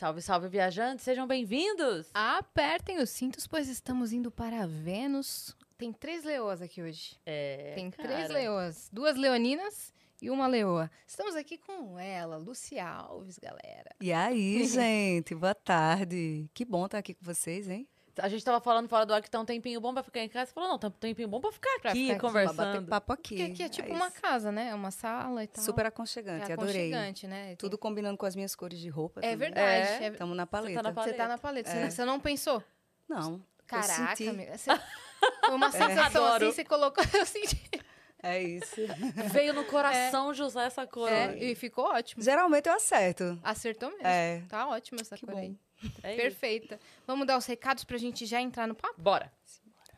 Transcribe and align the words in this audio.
Salve, 0.00 0.22
salve, 0.22 0.48
viajantes, 0.48 1.04
sejam 1.04 1.26
bem-vindos! 1.26 2.08
Apertem 2.14 3.02
os 3.02 3.10
cintos, 3.10 3.46
pois 3.46 3.68
estamos 3.68 4.14
indo 4.14 4.30
para 4.30 4.66
Vênus. 4.66 5.54
Tem 5.76 5.92
três 5.92 6.24
leoas 6.24 6.62
aqui 6.62 6.80
hoje. 6.80 7.18
É, 7.26 7.72
Tem 7.74 7.90
cara, 7.90 8.08
três 8.08 8.30
leoas. 8.30 8.88
Duas 8.90 9.14
leoninas 9.14 9.92
e 10.22 10.30
uma 10.30 10.46
leoa. 10.46 10.90
Estamos 11.06 11.36
aqui 11.36 11.58
com 11.58 11.98
ela, 11.98 12.38
Lucia 12.38 12.88
Alves, 12.88 13.38
galera. 13.38 13.94
E 14.00 14.10
aí, 14.10 14.64
gente, 14.64 15.34
boa 15.34 15.54
tarde. 15.54 16.48
Que 16.54 16.64
bom 16.64 16.86
estar 16.86 16.96
aqui 16.96 17.12
com 17.12 17.22
vocês, 17.26 17.68
hein? 17.68 17.86
A 18.22 18.28
gente 18.28 18.44
tava 18.44 18.60
falando 18.60 18.88
fora 18.88 19.04
do 19.06 19.12
ar 19.14 19.20
que 19.22 19.30
tá 19.30 19.38
um 19.40 19.44
tempinho 19.44 19.80
bom 19.80 19.92
pra 19.94 20.02
ficar 20.02 20.20
em 20.20 20.28
casa. 20.28 20.46
Você 20.46 20.52
falou, 20.52 20.68
não, 20.70 20.78
tá 20.78 20.88
um 20.88 20.90
tempinho 20.90 21.28
bom 21.28 21.40
pra 21.40 21.50
ficar 21.52 21.78
Pra 21.80 21.90
aqui 21.92 22.02
ficar 22.12 22.14
aqui, 22.14 22.20
Pra 22.20 22.42
bater 22.44 22.54
conversando. 22.56 22.88
papo 22.88 23.12
aqui. 23.12 23.36
Porque 23.36 23.52
aqui 23.52 23.62
é 23.62 23.68
tipo 23.68 23.88
É 23.90 23.92
uma 23.94 24.10
casa, 24.10 24.50
né? 24.52 24.68
É 24.68 24.74
uma 24.74 24.90
sala 24.90 25.42
e 25.44 25.46
tal. 25.46 25.64
Super 25.64 25.84
é 25.84 25.88
aconchegante, 25.88 26.52
adorei. 26.52 26.92
aconchegante, 26.92 27.26
né? 27.26 27.46
Tem- 27.48 27.56
Tudo 27.56 27.76
combinando 27.78 28.16
com 28.16 28.26
as 28.26 28.34
minhas 28.36 28.54
cores 28.54 28.78
de 28.78 28.88
roupa. 28.88 29.20
É 29.20 29.32
também. 29.32 29.36
verdade. 29.36 30.04
é- 30.04 30.08
Estamos 30.08 30.36
na 30.36 30.46
paleta. 30.46 30.82
na 30.82 30.90
Você 30.92 31.12
tá 31.12 31.28
na 31.28 31.38
paleta. 31.38 31.70
Você- 31.70 31.76
É. 31.78 31.90
Você 31.90 32.04
não 32.04 32.18
pensou? 32.20 32.62
Não. 33.08 33.32
eu 33.34 33.40
Caraca, 33.66 34.16
senti. 34.16 34.28
amiga. 34.28 34.56
Você... 34.58 34.70
Foi 35.46 35.54
uma 35.54 35.70
sensação 36.10 36.24
Adoro. 36.24 36.46
assim, 36.46 36.54
você 36.56 36.64
colocou. 36.64 37.04
Eu 37.14 37.26
senti. 37.26 37.60
É 38.22 38.42
isso. 38.42 38.76
Veio 39.32 39.54
no 39.54 39.64
coração, 39.64 40.34
José, 40.34 40.64
essa 40.66 40.86
cor. 40.86 41.08
É, 41.10 41.38
e 41.38 41.54
ficou 41.54 41.86
ótimo. 41.86 42.22
Geralmente 42.22 42.68
eu 42.68 42.74
acerto. 42.74 43.38
Acertou 43.42 43.88
mesmo. 43.90 44.06
É. 44.06 44.42
Tá 44.48 44.68
ótima 44.68 45.00
essa 45.00 45.16
Que 45.16 45.24
cor 45.24 45.34
bom. 45.34 45.40
aí. 45.40 45.56
É 46.02 46.14
isso. 46.14 46.22
Perfeita. 46.22 46.80
Vamos 47.06 47.26
dar 47.26 47.36
os 47.36 47.46
recados 47.46 47.84
pra 47.84 47.96
gente 47.98 48.26
já 48.26 48.40
entrar 48.40 48.66
no 48.66 48.74
papo? 48.74 49.00
Bora. 49.00 49.32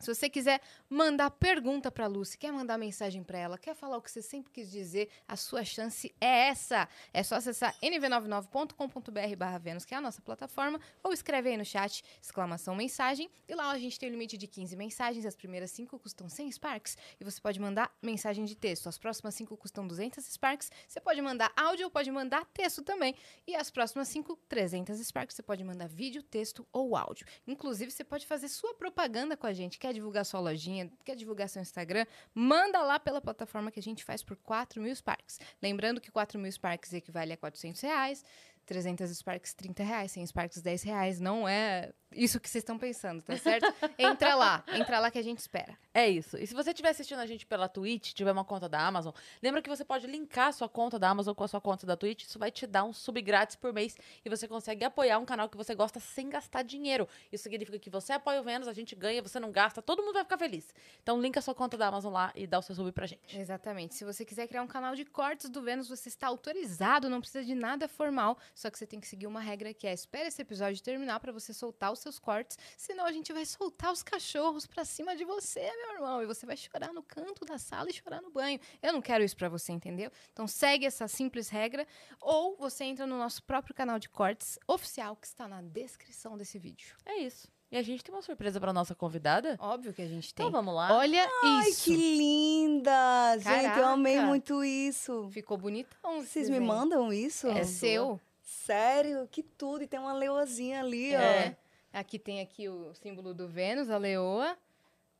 Se 0.02 0.12
você 0.12 0.28
quiser 0.28 0.60
mandar 0.90 1.30
pergunta 1.30 1.88
pra 1.88 2.08
Lucy, 2.08 2.36
quer 2.36 2.52
mandar 2.52 2.76
mensagem 2.76 3.22
pra 3.22 3.38
ela, 3.38 3.56
quer 3.56 3.72
falar 3.72 3.96
o 3.96 4.02
que 4.02 4.10
você 4.10 4.20
sempre 4.20 4.50
quis 4.50 4.68
dizer, 4.68 5.08
a 5.28 5.36
sua 5.36 5.64
chance 5.64 6.12
é 6.20 6.48
essa. 6.48 6.88
É 7.12 7.22
só 7.22 7.36
acessar 7.36 7.72
nv99.com.br 7.80 9.36
barra 9.36 9.58
Vênus, 9.58 9.84
que 9.84 9.94
é 9.94 9.96
a 9.96 10.00
nossa 10.00 10.20
plataforma, 10.20 10.80
ou 11.04 11.12
escreve 11.12 11.50
aí 11.50 11.56
no 11.56 11.64
chat, 11.64 12.02
exclamação 12.20 12.74
mensagem, 12.74 13.30
e 13.48 13.54
lá 13.54 13.70
a 13.70 13.78
gente 13.78 13.96
tem 13.96 14.08
o 14.08 14.12
limite 14.12 14.36
de 14.36 14.48
15 14.48 14.74
mensagens, 14.74 15.24
as 15.24 15.36
primeiras 15.36 15.70
5 15.70 15.96
custam 16.00 16.28
100 16.28 16.50
Sparks, 16.50 16.98
e 17.20 17.24
você 17.24 17.40
pode 17.40 17.60
mandar 17.60 17.88
mensagem 18.02 18.44
de 18.44 18.56
texto. 18.56 18.88
As 18.88 18.98
próximas 18.98 19.36
5 19.36 19.56
custam 19.56 19.86
200 19.86 20.24
Sparks, 20.24 20.68
você 20.88 21.00
pode 21.00 21.22
mandar 21.22 21.52
áudio 21.56 21.84
ou 21.84 21.90
pode 21.92 22.10
mandar 22.10 22.44
texto 22.46 22.82
também. 22.82 23.14
E 23.46 23.54
as 23.54 23.70
próximas 23.70 24.08
5, 24.08 24.34
300 24.48 24.98
Sparks, 24.98 25.36
você 25.36 25.44
pode 25.44 25.62
mandar 25.62 25.86
vídeo, 25.86 26.24
texto 26.24 26.66
ou 26.72 26.96
áudio. 26.96 27.24
Inclusive, 27.46 27.92
você 27.92 28.02
pode 28.02 28.26
fazer 28.26 28.48
sua 28.48 28.74
propaganda 28.74 29.36
com 29.36 29.46
a 29.46 29.52
gente. 29.52 29.78
Quer 29.92 29.96
divulgar 29.96 30.24
sua 30.24 30.40
lojinha, 30.40 30.90
quer 31.04 31.14
divulgar 31.14 31.50
seu 31.50 31.60
Instagram? 31.60 32.06
Manda 32.34 32.80
lá 32.80 32.98
pela 32.98 33.20
plataforma 33.20 33.70
que 33.70 33.78
a 33.78 33.82
gente 33.82 34.02
faz 34.02 34.22
por 34.22 34.38
4 34.38 34.80
mil 34.80 34.96
Sparks. 34.96 35.38
Lembrando 35.60 36.00
que 36.00 36.10
4 36.10 36.38
mil 36.38 36.50
Sparks 36.50 36.94
equivale 36.94 37.34
a 37.34 37.36
400 37.36 37.78
reais. 37.82 38.24
300 38.72 39.10
Sparks, 39.10 39.52
30 39.52 39.82
reais. 39.82 40.12
100 40.12 40.26
Sparks, 40.28 40.62
10 40.62 40.82
reais. 40.82 41.20
Não 41.20 41.46
é 41.46 41.92
isso 42.14 42.40
que 42.40 42.48
vocês 42.48 42.62
estão 42.62 42.78
pensando, 42.78 43.22
tá 43.22 43.36
certo? 43.36 43.66
Entra 43.98 44.34
lá. 44.34 44.64
Entra 44.72 44.98
lá 44.98 45.10
que 45.10 45.18
a 45.18 45.22
gente 45.22 45.38
espera. 45.38 45.76
É 45.92 46.08
isso. 46.08 46.36
E 46.36 46.46
se 46.46 46.54
você 46.54 46.70
estiver 46.70 46.90
assistindo 46.90 47.18
a 47.18 47.26
gente 47.26 47.46
pela 47.46 47.68
Twitch, 47.68 48.12
tiver 48.12 48.32
uma 48.32 48.44
conta 48.44 48.68
da 48.68 48.80
Amazon, 48.80 49.12
lembra 49.42 49.60
que 49.60 49.68
você 49.68 49.84
pode 49.84 50.06
linkar 50.06 50.48
a 50.48 50.52
sua 50.52 50.68
conta 50.68 50.98
da 50.98 51.10
Amazon 51.10 51.34
com 51.34 51.44
a 51.44 51.48
sua 51.48 51.60
conta 51.60 51.86
da 51.86 51.96
Twitch. 51.96 52.24
Isso 52.24 52.38
vai 52.38 52.50
te 52.50 52.66
dar 52.66 52.84
um 52.84 52.92
sub 52.92 53.20
grátis 53.20 53.56
por 53.56 53.72
mês 53.72 53.96
e 54.24 54.30
você 54.30 54.48
consegue 54.48 54.84
apoiar 54.84 55.18
um 55.18 55.24
canal 55.24 55.48
que 55.48 55.56
você 55.56 55.74
gosta 55.74 56.00
sem 56.00 56.28
gastar 56.30 56.62
dinheiro. 56.62 57.06
Isso 57.30 57.42
significa 57.42 57.78
que 57.78 57.90
você 57.90 58.14
apoia 58.14 58.40
o 58.40 58.44
Vênus, 58.44 58.68
a 58.68 58.72
gente 58.72 58.94
ganha, 58.94 59.22
você 59.22 59.38
não 59.38 59.50
gasta, 59.50 59.82
todo 59.82 60.02
mundo 60.02 60.14
vai 60.14 60.24
ficar 60.24 60.38
feliz. 60.38 60.74
Então 61.02 61.20
linka 61.20 61.40
a 61.40 61.42
sua 61.42 61.54
conta 61.54 61.76
da 61.76 61.88
Amazon 61.88 62.12
lá 62.12 62.32
e 62.34 62.46
dá 62.46 62.58
o 62.58 62.62
seu 62.62 62.74
sub 62.74 62.90
pra 62.92 63.06
gente. 63.06 63.38
Exatamente. 63.38 63.94
Se 63.94 64.04
você 64.04 64.24
quiser 64.24 64.46
criar 64.46 64.62
um 64.62 64.66
canal 64.66 64.94
de 64.94 65.04
cortes 65.04 65.48
do 65.50 65.62
Vênus, 65.62 65.88
você 65.88 66.08
está 66.08 66.26
autorizado, 66.26 67.08
não 67.08 67.20
precisa 67.20 67.44
de 67.44 67.54
nada 67.54 67.88
formal. 67.88 68.38
Só 68.62 68.70
que 68.70 68.78
você 68.78 68.86
tem 68.86 69.00
que 69.00 69.08
seguir 69.08 69.26
uma 69.26 69.40
regra 69.40 69.74
que 69.74 69.88
é: 69.88 69.92
espere 69.92 70.28
esse 70.28 70.40
episódio 70.40 70.80
terminar 70.80 71.18
para 71.18 71.32
você 71.32 71.52
soltar 71.52 71.92
os 71.92 71.98
seus 71.98 72.20
cortes, 72.20 72.56
senão 72.76 73.04
a 73.04 73.10
gente 73.10 73.32
vai 73.32 73.44
soltar 73.44 73.92
os 73.92 74.04
cachorros 74.04 74.68
pra 74.68 74.84
cima 74.84 75.16
de 75.16 75.24
você, 75.24 75.68
meu 75.78 75.94
irmão, 75.94 76.22
e 76.22 76.26
você 76.26 76.46
vai 76.46 76.56
chorar 76.56 76.92
no 76.92 77.02
canto 77.02 77.44
da 77.44 77.58
sala 77.58 77.90
e 77.90 77.92
chorar 77.92 78.22
no 78.22 78.30
banho. 78.30 78.60
Eu 78.80 78.92
não 78.92 79.02
quero 79.02 79.24
isso 79.24 79.36
pra 79.36 79.48
você, 79.48 79.72
entendeu? 79.72 80.12
Então 80.32 80.46
segue 80.46 80.86
essa 80.86 81.08
simples 81.08 81.48
regra 81.48 81.84
ou 82.20 82.56
você 82.56 82.84
entra 82.84 83.04
no 83.04 83.18
nosso 83.18 83.42
próprio 83.42 83.74
canal 83.74 83.98
de 83.98 84.08
cortes 84.08 84.60
oficial 84.68 85.16
que 85.16 85.26
está 85.26 85.48
na 85.48 85.60
descrição 85.60 86.38
desse 86.38 86.56
vídeo. 86.56 86.94
É 87.04 87.18
isso. 87.18 87.48
E 87.68 87.76
a 87.76 87.82
gente 87.82 88.04
tem 88.04 88.14
uma 88.14 88.22
surpresa 88.22 88.60
pra 88.60 88.72
nossa 88.72 88.94
convidada. 88.94 89.56
Óbvio 89.58 89.92
que 89.92 90.02
a 90.02 90.06
gente 90.06 90.32
tem. 90.32 90.46
Então 90.46 90.52
vamos 90.52 90.72
lá. 90.74 90.94
Olha 90.94 91.26
Ai, 91.42 91.70
isso. 91.70 91.84
que 91.84 91.96
linda! 91.96 93.38
Gente, 93.38 93.78
eu 93.78 93.88
amei 93.88 94.12
Caraca. 94.12 94.28
muito 94.28 94.62
isso. 94.62 95.28
Ficou 95.32 95.56
bonitão. 95.56 96.20
Vocês 96.22 96.48
me 96.48 96.60
mandam 96.60 97.12
isso? 97.12 97.48
É 97.48 97.64
seu. 97.64 98.20
Sério? 98.64 99.28
Que 99.30 99.42
tudo. 99.42 99.82
E 99.82 99.86
tem 99.86 99.98
uma 99.98 100.12
leoazinha 100.12 100.80
ali, 100.80 101.14
ó. 101.16 101.20
É. 101.20 101.56
Aqui 101.92 102.18
tem 102.18 102.40
aqui 102.40 102.68
o 102.68 102.94
símbolo 102.94 103.34
do 103.34 103.48
Vênus, 103.48 103.90
a 103.90 103.98
leoa. 103.98 104.56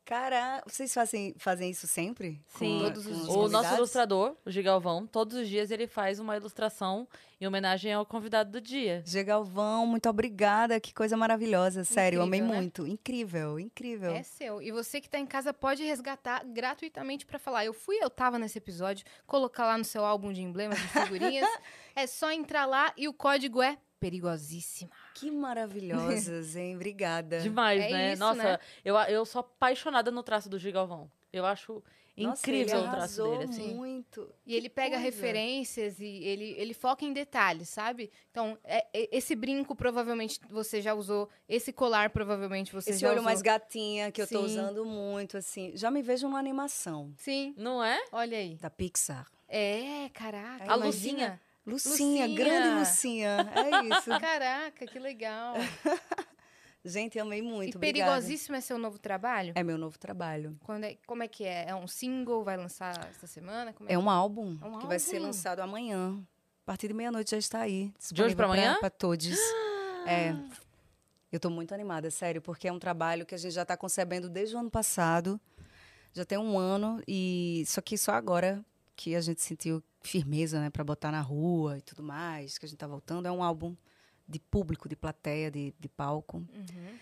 Caraca, 0.05 0.63
vocês 0.69 0.93
fazem, 0.93 1.33
fazem 1.37 1.69
isso 1.71 1.87
sempre? 1.87 2.41
Sim, 2.57 2.79
Com- 2.79 2.85
Todos 2.85 3.05
os. 3.07 3.11
O 3.13 3.17
nosso 3.21 3.33
convidados? 3.39 3.77
ilustrador, 3.77 4.35
o 4.45 4.51
Gigalvão, 4.51 5.07
todos 5.07 5.37
os 5.37 5.47
dias 5.47 5.71
ele 5.71 5.87
faz 5.87 6.19
uma 6.19 6.35
ilustração 6.35 7.07
em 7.39 7.47
homenagem 7.47 7.93
ao 7.93 8.05
convidado 8.05 8.51
do 8.51 8.59
dia. 8.61 9.01
G. 9.05 9.23
Galvão, 9.23 9.85
muito 9.87 10.09
obrigada. 10.09 10.79
Que 10.79 10.93
coisa 10.93 11.15
maravilhosa. 11.15 11.83
Sério, 11.83 12.17
eu 12.17 12.23
amei 12.23 12.39
Incrível, 12.39 12.55
né? 12.55 12.61
muito. 12.61 12.87
Incrível, 12.87 13.59
incrível. 13.59 14.11
É 14.11 14.23
seu. 14.23 14.61
E 14.61 14.71
você 14.71 14.99
que 15.01 15.09
tá 15.09 15.19
em 15.19 15.25
casa 15.25 15.53
pode 15.53 15.83
resgatar 15.83 16.43
gratuitamente 16.45 17.25
pra 17.25 17.39
falar. 17.39 17.65
Eu 17.65 17.73
fui, 17.73 17.97
eu 18.01 18.09
tava 18.09 18.37
nesse 18.37 18.57
episódio, 18.57 19.05
colocar 19.25 19.65
lá 19.65 19.77
no 19.77 19.83
seu 19.85 20.03
álbum 20.05 20.31
de 20.33 20.41
emblemas 20.41 20.79
e 20.79 20.87
figurinhas. 20.87 21.47
é 21.95 22.07
só 22.07 22.31
entrar 22.31 22.65
lá 22.65 22.93
e 22.97 23.07
o 23.07 23.13
código 23.13 23.61
é 23.61 23.77
perigosíssima. 24.03 24.91
Que 25.13 25.31
maravilhosas, 25.31 26.55
hein? 26.57 26.75
Obrigada. 26.75 27.39
Demais, 27.39 27.81
É 27.81 27.89
né? 27.89 28.13
isso, 28.13 28.19
Nossa, 28.19 28.43
né? 28.43 28.59
Eu, 28.83 28.95
eu 28.97 29.25
sou 29.25 29.39
apaixonada 29.41 30.11
no 30.11 30.21
traço 30.23 30.49
do 30.49 30.59
Gigalvão. 30.59 31.09
Eu 31.31 31.45
acho 31.45 31.81
Nossa, 32.15 32.41
incrível 32.41 32.77
ele 32.79 32.87
o 32.87 32.91
traço 32.91 33.23
dele, 33.23 33.43
assim. 33.45 33.73
muito. 33.73 34.29
E 34.45 34.53
ele 34.55 34.69
Que 34.69 34.75
pega 34.75 34.89
coisa. 34.97 35.03
referências 35.03 35.99
e 35.99 36.05
ele, 36.05 36.53
ele 36.57 36.73
foca 36.73 37.03
em 37.05 37.11
detalhes, 37.13 37.69
sabe? 37.69 38.11
Então, 38.29 38.57
é- 38.63 38.85
é- 38.93 39.09
esse 39.17 39.35
brinco 39.35 39.75
provavelmente 39.75 40.39
você 40.49 40.79
já 40.81 40.93
usou, 40.93 41.27
esse 41.49 41.73
colar 41.73 42.11
provavelmente 42.11 42.71
você 42.71 42.91
Esse 42.91 42.99
já 42.99 43.07
olho 43.09 43.15
usou. 43.17 43.25
mais 43.25 43.41
gatinha 43.41 44.11
que 44.11 44.21
eu 44.21 44.27
tô 44.27 44.39
Sim. 44.39 44.45
usando 44.45 44.85
muito, 44.85 45.37
assim. 45.37 45.71
Já 45.75 45.89
me 45.89 46.01
vejo 46.03 46.27
numa 46.27 46.37
animação 46.39 47.11
Sim, 47.17 47.53
Não 47.57 47.83
é? 47.83 47.99
olha 48.11 48.37
aí. 48.37 48.55
da 48.61 48.69
Pixar. 48.69 49.25
É, 49.47 50.09
caraca. 50.13 50.71
A 50.71 50.77
imagina. 50.77 51.41
Lucinha. 51.65 52.25
Lucinha, 52.25 52.27
grande 52.35 52.79
Lucinha. 52.79 53.37
É 53.55 53.85
isso. 53.97 54.09
Caraca, 54.19 54.85
que 54.85 54.99
legal. 54.99 55.55
Gente, 56.85 57.17
amei 57.17 57.41
muito. 57.41 57.75
e 57.75 57.77
obrigada. 57.77 58.11
perigosíssimo 58.11 58.57
é 58.57 58.61
seu 58.61 58.77
novo 58.77 58.99
trabalho? 58.99 59.53
É 59.55 59.63
meu 59.63 59.77
novo 59.77 59.97
trabalho. 59.97 60.57
Quando 60.63 60.83
é- 60.83 60.97
como 61.07 61.23
é 61.23 61.27
que 61.29 61.45
é? 61.45 61.69
É 61.69 61.75
um 61.75 61.87
single? 61.87 62.43
Vai 62.43 62.57
lançar 62.57 63.07
essa 63.09 63.25
semana? 63.25 63.71
Como 63.71 63.89
É 63.89 63.97
um 63.97 64.09
álbum 64.09 64.57
É 64.61 64.65
um 64.65 64.79
que 64.79 64.87
vai 64.87 64.99
ser 64.99 65.19
lançado 65.19 65.61
amanhã. 65.61 66.21
A 66.63 66.65
partir 66.65 66.89
de 66.89 66.93
meia-noite 66.93 67.31
já 67.31 67.37
está 67.37 67.59
aí. 67.61 67.93
De 68.11 68.21
hoje 68.21 68.35
pra 68.35 68.45
amanhã? 68.45 68.77
Para 68.79 68.89
todos. 68.89 69.27
É. 70.05 70.35
Eu 71.31 71.39
tô 71.39 71.49
muito 71.49 71.73
animada, 71.73 72.11
sério, 72.11 72.41
porque 72.41 72.67
é 72.67 72.73
um 72.73 72.77
trabalho 72.77 73.25
que 73.25 73.33
a 73.33 73.37
gente 73.37 73.53
já 73.53 73.61
está 73.61 73.77
concebendo 73.77 74.27
desde 74.27 74.53
o 74.53 74.59
ano 74.59 74.69
passado. 74.69 75.39
Já 76.11 76.25
tem 76.25 76.37
um 76.37 76.59
ano 76.59 77.01
e 77.07 77.63
só 77.65 77.79
que 77.79 77.97
só 77.97 78.11
agora 78.11 78.61
que 78.95 79.15
a 79.15 79.21
gente 79.21 79.41
sentiu 79.41 79.81
firmeza, 80.01 80.59
né, 80.59 80.69
para 80.69 80.83
botar 80.83 81.11
na 81.11 81.21
rua 81.21 81.77
e 81.77 81.81
tudo 81.81 82.03
mais, 82.03 82.57
que 82.57 82.65
a 82.65 82.69
gente 82.69 82.77
tá 82.77 82.87
voltando. 82.87 83.27
É 83.27 83.31
um 83.31 83.43
álbum 83.43 83.75
de 84.27 84.39
público, 84.39 84.87
de 84.87 84.95
plateia, 84.95 85.49
de, 85.51 85.73
de 85.79 85.89
palco. 85.89 86.45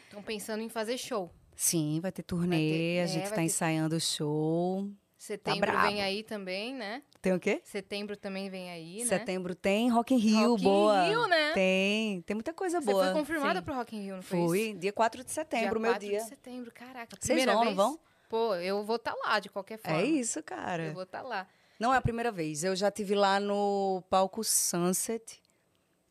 Estão 0.06 0.22
pensando 0.24 0.62
em 0.62 0.70
fazer 0.70 0.98
show. 0.98 1.32
Sim, 1.56 2.00
vai 2.02 2.12
ter 2.12 2.24
turnê, 2.24 2.58
ter- 2.58 2.96
é, 2.98 3.04
a 3.04 3.06
gente 3.06 3.16
vai 3.18 3.24
está 3.26 3.36
ter- 3.38 3.42
ensaiando 3.44 3.96
o 3.96 4.00
show. 4.00 4.90
Setembro 5.18 5.60
brabo. 5.72 5.88
vem 5.88 6.02
aí 6.02 6.24
também, 6.24 6.74
né? 6.74 7.04
Tem 7.22 7.32
o 7.32 7.40
quê? 7.40 7.62
Setembro 7.64 8.18
também 8.18 8.50
vem 8.50 8.72
aí, 8.72 9.00
né? 9.02 9.06
Setembro 9.06 9.54
tem 9.54 9.88
Rock 9.88 10.16
in 10.16 10.18
Rio, 10.18 10.50
Rock 10.52 10.62
in 10.62 10.64
boa. 10.64 11.04
Rio, 11.04 11.28
né? 11.28 11.54
Tem, 11.54 12.22
tem 12.24 12.34
muita 12.34 12.52
coisa 12.56 12.82
Você 12.82 12.92
boa. 12.92 13.06
foi 13.06 13.14
confirmada 13.14 13.60
Sim. 13.60 13.66
pro 13.66 13.76
Rock 13.76 13.96
in 13.96 14.02
Rio, 14.02 14.16
não 14.16 14.24
foi 14.24 14.40
Fui, 14.40 14.60
isso? 14.72 14.80
dia 14.80 14.92
4 14.92 15.24
de 15.24 15.30
setembro, 15.32 15.80
dia 15.80 15.80
meu 15.80 15.92
4 15.92 16.08
dia. 16.08 16.18
de 16.18 16.26
setembro, 16.28 16.72
caraca. 16.72 17.16
Vocês 17.16 17.28
Primeira 17.28 17.54
vão, 17.54 17.64
vez? 17.66 17.76
não 17.76 17.84
vão? 17.92 18.00
Pô, 18.28 18.56
eu 18.56 18.84
vou 18.84 18.96
estar 18.96 19.14
lá 19.14 19.40
de 19.40 19.50
qualquer 19.50 19.78
forma. 19.78 20.00
É 20.02 20.06
isso, 20.06 20.42
cara. 20.42 20.86
Eu 20.88 20.94
vou 20.94 21.04
estar 21.04 21.22
lá. 21.22 21.48
Não 21.82 21.92
é 21.92 21.98
a 21.98 22.02
primeira 22.02 22.32
vez. 22.32 22.64
Eu 22.64 22.76
já 22.76 22.92
tive 22.92 23.16
lá 23.16 23.40
no 23.40 24.04
palco 24.08 24.44
Sunset, 24.44 25.42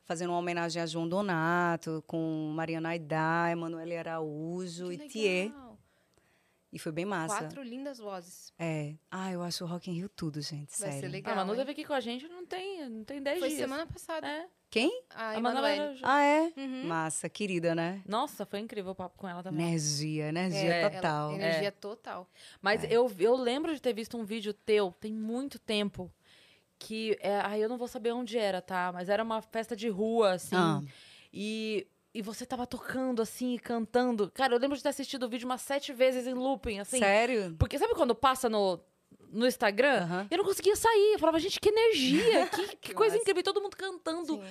fazendo 0.02 0.30
uma 0.30 0.38
homenagem 0.40 0.82
a 0.82 0.84
João 0.84 1.08
Donato, 1.08 2.02
com 2.08 2.52
Mariana 2.56 2.88
Aidá, 2.88 3.46
Emanuele 3.52 3.96
Araújo 3.96 4.88
Que 4.88 4.94
e 4.94 5.08
Thier. 5.08 5.52
Legal. 6.70 6.72
E 6.72 6.78
foi 6.78 6.92
bem 6.92 7.04
massa. 7.04 7.36
Quatro 7.38 7.62
lindas 7.62 7.98
vozes. 7.98 8.52
É. 8.58 8.94
Ah, 9.10 9.32
eu 9.32 9.42
acho 9.42 9.64
o 9.64 9.66
Rock 9.66 9.90
in 9.90 9.94
Rio 9.94 10.08
tudo, 10.08 10.40
gente. 10.40 10.70
Vai 10.78 10.90
sério. 10.92 11.00
ser 11.00 11.06
A 11.06 11.08
legal. 11.08 11.36
Manu 11.36 11.56
teve 11.56 11.72
aqui 11.72 11.84
com 11.84 11.92
a 11.92 12.00
gente 12.00 12.28
não 12.28 12.46
tem, 12.46 12.88
não 12.88 13.04
tem 13.04 13.22
10 13.22 13.38
Foi 13.38 13.48
dias. 13.48 13.60
semana 13.60 13.86
passada. 13.86 14.26
É. 14.26 14.46
Quem? 14.70 15.02
A, 15.10 15.30
A 15.32 15.92
Ah, 16.04 16.22
é? 16.22 16.52
Uhum. 16.56 16.84
Massa, 16.86 17.28
querida, 17.28 17.74
né? 17.74 18.02
Nossa, 18.06 18.46
foi 18.46 18.60
incrível 18.60 18.92
o 18.92 18.94
papo 18.94 19.18
com 19.18 19.26
ela 19.28 19.42
também. 19.42 19.66
Energia, 19.66 20.26
É, 20.26 20.28
energia 20.28 20.60
ela- 20.74 20.90
total. 20.90 21.32
energia 21.32 21.72
total. 21.72 22.28
Mas 22.62 22.84
eu, 22.84 23.10
eu 23.18 23.34
lembro 23.34 23.74
de 23.74 23.82
ter 23.82 23.92
visto 23.92 24.16
um 24.16 24.24
vídeo 24.24 24.54
teu, 24.54 24.92
tem 25.00 25.12
muito 25.12 25.58
tempo, 25.58 26.12
que. 26.78 27.18
É, 27.20 27.40
ai, 27.40 27.64
eu 27.64 27.68
não 27.68 27.76
vou 27.76 27.88
saber 27.88 28.12
onde 28.12 28.38
era, 28.38 28.62
tá? 28.62 28.92
Mas 28.92 29.08
era 29.08 29.24
uma 29.24 29.42
festa 29.42 29.74
de 29.74 29.88
rua, 29.88 30.34
assim. 30.34 30.54
Ah. 30.54 30.80
E, 31.32 31.84
e 32.14 32.22
você 32.22 32.44
tava 32.44 32.66
tocando, 32.66 33.22
assim, 33.22 33.54
e 33.54 33.58
cantando. 33.58 34.30
Cara, 34.32 34.54
eu 34.54 34.58
lembro 34.58 34.76
de 34.76 34.82
ter 34.82 34.88
assistido 34.88 35.24
o 35.24 35.28
vídeo 35.28 35.46
umas 35.46 35.60
sete 35.62 35.92
vezes 35.92 36.26
em 36.26 36.34
looping, 36.34 36.78
assim. 36.80 36.98
Sério? 36.98 37.54
Porque 37.58 37.78
sabe 37.78 37.94
quando 37.94 38.14
passa 38.14 38.48
no, 38.48 38.80
no 39.30 39.46
Instagram? 39.46 40.26
Eu 40.30 40.38
não 40.38 40.44
conseguia 40.44 40.74
sair. 40.76 41.12
Eu 41.14 41.18
falava, 41.18 41.38
gente, 41.38 41.60
que 41.60 41.68
energia, 41.68 42.46
que, 42.50 42.68
que 42.68 42.76
Que 42.76 42.94
coisa 42.94 43.16
incrível. 43.16 43.40
E 43.40 43.44
todo 43.44 43.60
mundo 43.62 43.76
cantando 43.76 44.34
Sim. 44.34 44.42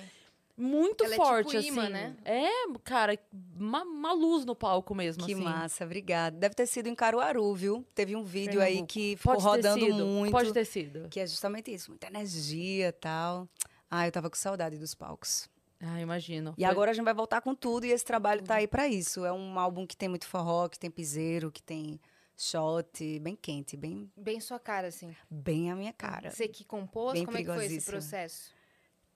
muito 0.56 1.04
Ela 1.04 1.14
é 1.14 1.16
forte, 1.16 1.50
tipo 1.50 1.66
imã, 1.74 1.82
assim. 1.84 1.92
né? 1.92 2.16
É, 2.24 2.48
cara, 2.82 3.18
uma, 3.54 3.82
uma 3.82 4.12
luz 4.12 4.46
no 4.46 4.54
palco 4.56 4.94
mesmo, 4.94 5.24
Que 5.26 5.34
assim. 5.34 5.42
massa, 5.42 5.84
obrigada. 5.84 6.36
Deve 6.38 6.54
ter 6.54 6.66
sido 6.66 6.86
em 6.88 6.94
Caruaru, 6.94 7.54
viu? 7.54 7.84
Teve 7.94 8.16
um 8.16 8.24
vídeo 8.24 8.58
aí 8.60 8.68
Pernambuco. 8.82 8.86
que 8.92 9.16
ficou 9.18 9.34
Pode 9.34 9.42
ter 9.62 9.68
rodando 9.68 9.84
sido, 9.86 10.06
muito. 10.06 10.32
pode 10.32 10.52
ter 10.52 10.64
sido. 10.64 11.08
Que 11.10 11.20
é 11.20 11.26
justamente 11.26 11.70
isso, 11.72 11.90
muita 11.90 12.06
energia 12.06 12.88
e 12.88 12.92
tal. 12.92 13.46
Ah, 13.90 14.06
eu 14.08 14.12
tava 14.12 14.30
com 14.30 14.36
saudade 14.36 14.78
dos 14.78 14.94
palcos. 14.94 15.48
Ah, 15.80 16.00
imagino. 16.00 16.50
E 16.58 16.62
Foi- 16.62 16.64
agora 16.70 16.90
a 16.90 16.94
gente 16.94 17.04
vai 17.04 17.14
voltar 17.14 17.40
com 17.40 17.54
tudo 17.54 17.86
e 17.86 17.90
esse 17.90 18.04
trabalho 18.04 18.42
tá 18.42 18.56
aí 18.56 18.68
pra 18.68 18.86
isso. 18.86 19.24
É 19.24 19.32
um 19.32 19.58
álbum 19.58 19.86
que 19.86 19.96
tem 19.96 20.08
muito 20.08 20.26
forró, 20.26 20.68
que 20.68 20.78
tem 20.78 20.90
piseiro, 20.90 21.50
que 21.50 21.62
tem 21.62 21.98
shot, 22.36 23.18
bem 23.20 23.34
quente, 23.36 23.76
bem, 23.76 24.10
Bem 24.16 24.40
sua 24.40 24.58
cara, 24.58 24.88
assim. 24.88 25.14
bem 25.30 25.70
a 25.70 25.76
minha 25.76 25.92
cara. 25.92 26.30
Você 26.30 26.48
que 26.48 26.64
compôs, 26.64 27.14
Bem 27.14 27.24
como 27.24 27.36
é 27.38 27.40
que 27.42 27.46
foi 27.46 27.66
esse 27.66 27.84
processo? 27.86 28.50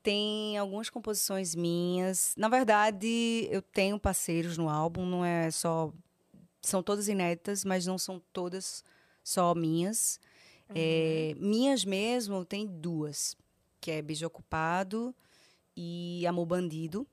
Tem 0.03 0.59
algumas 0.59 0.91
composições 0.91 1.55
minhas. 1.55 2.35
Na 2.37 2.49
verdade, 2.49 3.49
eu 3.51 3.63
tenho 3.63 3.99
parceiros 3.99 4.59
no 4.59 4.69
álbum, 4.69 5.07
não 5.07 5.25
é 5.25 5.51
só. 5.51 5.93
São 6.61 6.83
todas 6.83 7.09
inéditas, 7.09 7.65
mas 7.65 7.87
não 7.87 7.97
são 7.99 8.21
todas 8.33 8.83
só 9.23 9.55
minhas. 9.55 10.19
É, 10.75 11.35
minhas 11.39 11.85
mesmo, 11.85 12.43
tem 12.45 12.67
duas, 12.67 13.37
que 13.81 13.91
é 13.91 14.01
Beijo 14.03 14.27
Ocupado 14.27 15.15
e 15.77 16.27
Amor 16.27 16.47
Bandido. 16.47 17.07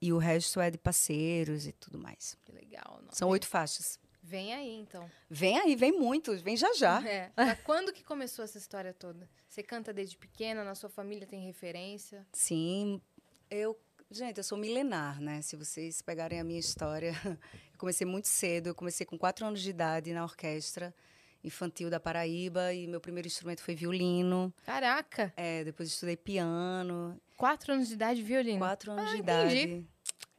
E 0.00 0.12
o 0.12 0.18
resto 0.18 0.60
é 0.60 0.70
de 0.70 0.78
parceiros 0.78 1.66
e 1.66 1.72
tudo 1.72 1.98
mais. 1.98 2.36
Que 2.44 2.52
legal. 2.52 3.00
nossa. 3.02 3.16
São 3.16 3.28
oito 3.30 3.46
faixas. 3.46 3.98
Vem 4.22 4.52
aí, 4.52 4.78
então. 4.78 5.10
Vem 5.28 5.58
aí, 5.58 5.74
vem 5.74 5.90
muitos, 5.90 6.42
vem 6.42 6.56
já 6.56 6.72
já. 6.74 7.02
É. 7.08 7.32
Quando 7.64 7.92
que 7.92 8.04
começou 8.04 8.44
essa 8.44 8.58
história 8.58 8.92
toda? 8.92 9.28
Você 9.48 9.62
canta 9.62 9.92
desde 9.92 10.16
pequena, 10.16 10.62
na 10.62 10.74
sua 10.74 10.90
família 10.90 11.26
tem 11.26 11.40
referência? 11.44 12.26
Sim, 12.32 13.00
eu. 13.50 13.78
Gente, 14.10 14.38
eu 14.38 14.44
sou 14.44 14.56
milenar, 14.56 15.20
né? 15.20 15.42
Se 15.42 15.56
vocês 15.56 16.00
pegarem 16.00 16.40
a 16.40 16.44
minha 16.44 16.60
história, 16.60 17.12
eu 17.72 17.78
comecei 17.78 18.06
muito 18.06 18.28
cedo. 18.28 18.68
Eu 18.68 18.74
comecei 18.74 19.04
com 19.04 19.18
quatro 19.18 19.46
anos 19.46 19.60
de 19.60 19.70
idade 19.70 20.12
na 20.12 20.22
orquestra 20.22 20.94
infantil 21.44 21.88
da 21.90 22.00
Paraíba 22.00 22.72
e 22.72 22.86
meu 22.86 23.00
primeiro 23.00 23.26
instrumento 23.28 23.62
foi 23.62 23.74
violino. 23.74 24.52
Caraca! 24.64 25.32
É, 25.36 25.64
depois 25.64 25.88
estudei 25.88 26.16
piano. 26.16 27.20
Quatro 27.36 27.72
anos 27.72 27.88
de 27.88 27.94
idade, 27.94 28.22
violino. 28.22 28.58
Quatro 28.58 28.92
anos 28.92 29.04
Ah, 29.04 29.14
de 29.14 29.18
entendi. 29.20 29.56
idade. 29.62 29.86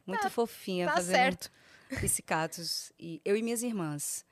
Muito 0.06 0.30
fofinha, 0.30 0.86
Tá 0.86 0.94
fazendo 0.94 1.14
certo. 1.14 1.50
psicatos. 2.00 2.92
E 2.98 3.20
eu 3.24 3.36
e 3.36 3.42
minhas 3.42 3.62
irmãs. 3.62 4.24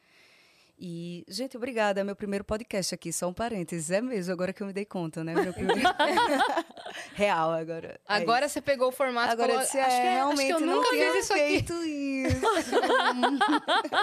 E, 0.81 1.25
gente, 1.29 1.57
obrigada. 1.57 2.01
É 2.01 2.05
meu 2.05 2.15
primeiro 2.15 2.45
podcast 2.45 2.95
aqui, 2.95 3.13
só 3.13 3.29
um 3.29 3.33
parênteses. 3.35 3.91
É 3.91 4.01
mesmo, 4.01 4.33
agora 4.33 4.53
que 4.53 4.63
eu 4.63 4.67
me 4.67 4.73
dei 4.73 4.85
conta, 4.85 5.25
né? 5.25 5.35
Meu 5.35 5.53
primeiro... 5.53 5.81
Real 7.15 7.51
agora. 7.53 8.01
é 8.09 8.15
Agora 8.15 8.49
você 8.49 8.61
pegou 8.61 8.89
o 8.89 8.93
formato 8.93 9.33
Agora 9.33 9.49
eu 9.53 9.55
falou, 9.55 9.65
disse, 9.67 9.79
acho, 9.79 9.97
é, 9.97 10.01
que, 10.01 10.07
acho 10.07 10.15
realmente 10.17 10.47
que 10.47 10.53
eu 10.53 10.61
nunca 10.61 10.89
fiz 10.91 11.15
isso 11.25 11.33
aqui. 11.33 11.43
feito 11.43 11.73
isso. 11.85 12.41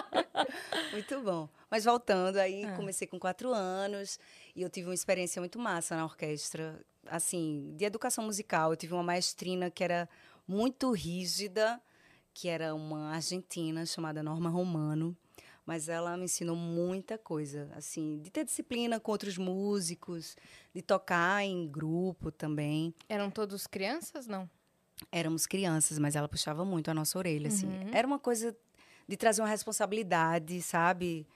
muito 0.92 1.22
bom. 1.22 1.50
Mas 1.70 1.86
voltando, 1.86 2.38
aí 2.38 2.66
Ah. 2.66 2.76
comecei 2.76 3.08
com 3.08 3.20
quatro 3.20 3.54
anos 3.54 4.20
e 4.56 4.62
eu 4.62 4.70
tive 4.70 4.88
uma 4.88 4.94
experiência 4.94 5.42
muito 5.42 5.60
massa 5.60 5.96
na 5.96 6.04
orquestra, 6.06 6.80
assim, 7.08 7.74
de 7.76 7.86
educação 7.86 8.24
musical. 8.24 8.72
Eu 8.72 8.78
tive 8.78 8.94
uma 8.94 9.04
maestrina 9.04 9.70
que 9.70 9.84
era 9.84 10.08
muito 10.48 10.92
rígida, 10.92 11.82
que 12.34 12.48
era 12.50 12.74
uma 12.76 13.14
argentina 13.16 13.86
chamada 13.86 14.22
Norma 14.22 14.50
Romano. 14.50 15.16
Mas 15.66 15.90
ela 15.90 16.16
me 16.16 16.26
ensinou 16.26 16.56
muita 16.56 17.18
coisa, 17.18 17.72
assim, 17.76 18.20
de 18.20 18.30
ter 18.30 18.46
disciplina 18.46 19.00
com 19.00 19.12
outros 19.12 19.38
músicos, 19.38 20.36
de 20.74 20.82
tocar 20.82 21.44
em 21.44 21.68
grupo 21.68 22.32
também 22.32 22.94
Eram 23.10 23.32
todos 23.32 23.66
crianças, 23.66 24.28
não? 24.28 24.50
éramos 25.12 25.46
crianças, 25.46 26.00
mas 26.00 26.16
ela 26.16 26.28
puxava 26.28 26.64
muito 26.64 26.90
a 26.90 26.94
nossa 26.94 27.18
orelha, 27.18 27.48
assim. 27.48 27.68
Uhum. 27.68 27.90
Era 27.92 28.08
uma 28.08 28.20
coisa 28.20 28.56
de 29.08 29.18
trazer 29.18 29.42
uma 29.42 29.48
responsabilidade, 29.48 30.62
sabe? 30.62 31.28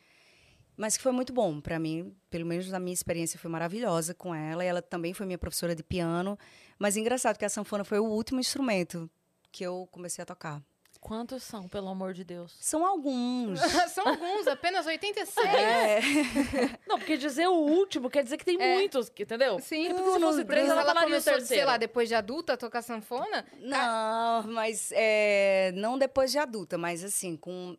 Mas 0.78 0.96
que 0.96 1.04
foi 1.04 1.12
muito 1.12 1.34
bom 1.34 1.60
para 1.60 1.78
mim, 1.78 2.16
pelo 2.30 2.46
menos 2.46 2.70
na 2.70 2.80
minha 2.80 2.94
experiência 2.94 3.38
foi 3.38 3.52
maravilhosa 3.52 4.14
com 4.14 4.34
ela. 4.34 4.64
E 4.64 4.68
ela 4.68 4.82
também 4.82 5.14
foi 5.14 5.26
minha 5.26 5.38
professora 5.38 5.76
de 5.76 5.84
piano. 5.84 6.38
Mas 6.78 6.96
engraçado 6.96 7.38
que 7.38 7.46
a 7.46 7.50
sanfona 7.50 7.84
foi 7.84 8.00
o 8.00 8.06
último 8.06 8.40
instrumento 8.40 9.10
que 9.52 9.64
eu 9.64 9.88
comecei 9.92 10.22
a 10.22 10.26
tocar. 10.26 10.64
Quantos 11.02 11.44
são, 11.44 11.68
pelo 11.68 11.88
amor 11.88 12.14
de 12.14 12.24
Deus? 12.26 12.56
São 12.60 12.86
alguns. 12.86 13.58
São 13.94 14.06
alguns, 14.06 14.48
apenas 14.48 14.86
86. 14.86 15.48
é. 15.48 16.00
Não, 16.86 16.98
porque 17.00 17.16
dizer 17.18 17.48
o 17.48 17.54
último 17.54 18.10
quer 18.10 18.22
dizer 18.24 18.38
que 18.38 18.44
tem 18.44 18.62
É. 18.62 18.76
muitos, 18.76 19.10
entendeu? 19.18 19.60
Sim, 19.60 19.94
Porque 19.94 20.12
se 20.12 20.20
fosse 20.20 20.44
três, 20.46 20.70
ela 20.70 20.82
ela 20.82 20.94
começou, 20.94 21.22
sei 21.34 21.34
terceiro. 21.40 21.68
lá, 21.68 21.78
depois 21.78 22.10
de 22.10 22.16
adulta, 22.16 22.54
a 22.54 22.58
tocar 22.58 22.82
sanfona? 22.82 23.46
Não, 23.60 24.44
mas 24.52 24.90
é, 24.94 25.72
não 25.76 25.98
depois 25.98 26.32
de 26.32 26.38
adulta, 26.38 26.78
mas 26.78 27.02
assim, 27.02 27.38
com 27.38 27.78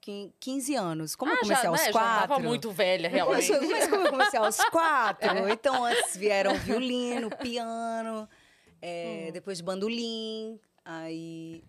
quin- 0.00 0.32
15 0.40 0.74
anos. 0.74 1.14
Como 1.14 1.30
eu 1.32 1.36
Ah, 1.36 1.40
comecei 1.40 1.62
já, 1.62 1.68
aos 1.68 1.80
né, 1.82 1.92
quatro. 1.92 2.20
já 2.22 2.28
tava 2.28 2.40
muito 2.40 2.70
velha, 2.72 3.06
realmente. 3.10 3.50
Mas, 3.52 3.68
mas 3.68 3.86
como 3.88 4.06
eu 4.06 4.10
comecei 4.10 4.38
aos 4.40 4.56
quatro, 4.70 5.48
então 5.50 5.84
antes 5.84 6.16
vieram 6.16 6.54
violino, 6.54 7.28
piano, 7.36 8.26
é, 8.80 9.30
depois 9.30 9.60
bandolim, 9.60 10.58
aí 10.86 11.62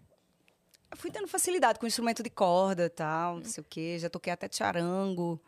fui 0.95 1.11
tendo 1.11 1.27
facilidade 1.27 1.79
com 1.79 1.87
instrumento 1.87 2.21
de 2.21 2.29
corda 2.29 2.85
e 2.85 2.89
tal, 2.89 3.37
não 3.37 3.45
sei 3.45 3.61
o 3.61 3.65
quê. 3.67 3.97
Já 3.99 4.09
toquei 4.09 4.33
até 4.33 4.47
charango, 4.51 5.41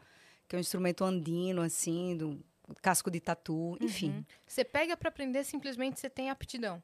que 0.48 0.56
é 0.56 0.58
um 0.58 0.62
instrumento 0.62 1.04
andino, 1.04 1.62
assim, 1.62 2.16
do 2.18 2.44
casco 2.82 3.12
de 3.12 3.20
tatu, 3.20 3.78
enfim. 3.82 4.26
Você 4.48 4.64
pega 4.64 4.96
pra 4.96 5.10
aprender, 5.10 5.44
simplesmente 5.44 6.00
você 6.00 6.10
tem 6.10 6.30
aptidão. 6.30 6.82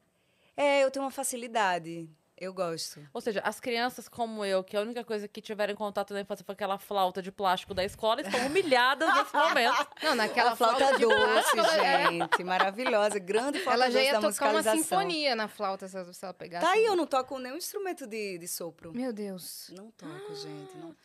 É, 0.55 0.83
eu 0.83 0.91
tenho 0.91 1.05
uma 1.05 1.11
facilidade, 1.11 2.09
eu 2.39 2.53
gosto. 2.53 3.05
Ou 3.13 3.19
seja, 3.21 3.41
as 3.41 3.59
crianças 3.59 4.07
como 4.07 4.45
eu, 4.45 4.63
que 4.63 4.77
a 4.77 4.81
única 4.81 5.03
coisa 5.03 5.27
que 5.27 5.41
tiveram 5.41 5.73
em 5.73 5.75
contato 5.75 6.13
na 6.13 6.21
infância 6.21 6.45
foi 6.45 6.53
aquela 6.53 6.77
flauta 6.77 7.21
de 7.21 7.31
plástico 7.31 7.73
da 7.73 7.83
escola, 7.83 8.21
estão 8.21 8.47
humilhadas 8.47 9.13
nesse 9.13 9.33
momento. 9.33 9.87
Não, 10.01 10.15
naquela 10.15 10.55
flauta, 10.55 10.97
de 10.97 11.05
doce, 11.05 11.51
plástico, 11.51 11.59
é. 11.83 12.07
gente, 12.07 12.43
maravilhosa, 12.43 13.19
grande 13.19 13.59
flauta 13.59 13.83
Ela 13.83 13.91
já 13.91 14.01
ia 14.01 14.19
tocar 14.19 14.51
uma 14.51 14.63
sinfonia 14.63 15.35
na 15.35 15.47
flauta 15.47 15.87
se 15.87 15.97
ela, 15.97 16.13
se 16.13 16.23
ela 16.23 16.33
pegasse. 16.33 16.65
Tá 16.65 16.71
aí, 16.71 16.85
eu 16.85 16.95
não 16.95 17.05
toco 17.05 17.37
nenhum 17.37 17.57
instrumento 17.57 18.07
de, 18.07 18.37
de 18.37 18.47
sopro. 18.47 18.93
Meu 18.93 19.11
Deus. 19.11 19.69
Não 19.75 19.91
toco, 19.91 20.35
gente. 20.35 20.77
não. 20.77 20.95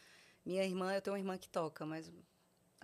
Minha 0.45 0.62
irmã, 0.62 0.93
eu 0.95 1.00
tenho 1.00 1.14
uma 1.14 1.21
irmã 1.21 1.38
que 1.38 1.49
toca, 1.49 1.87
mas 1.87 2.11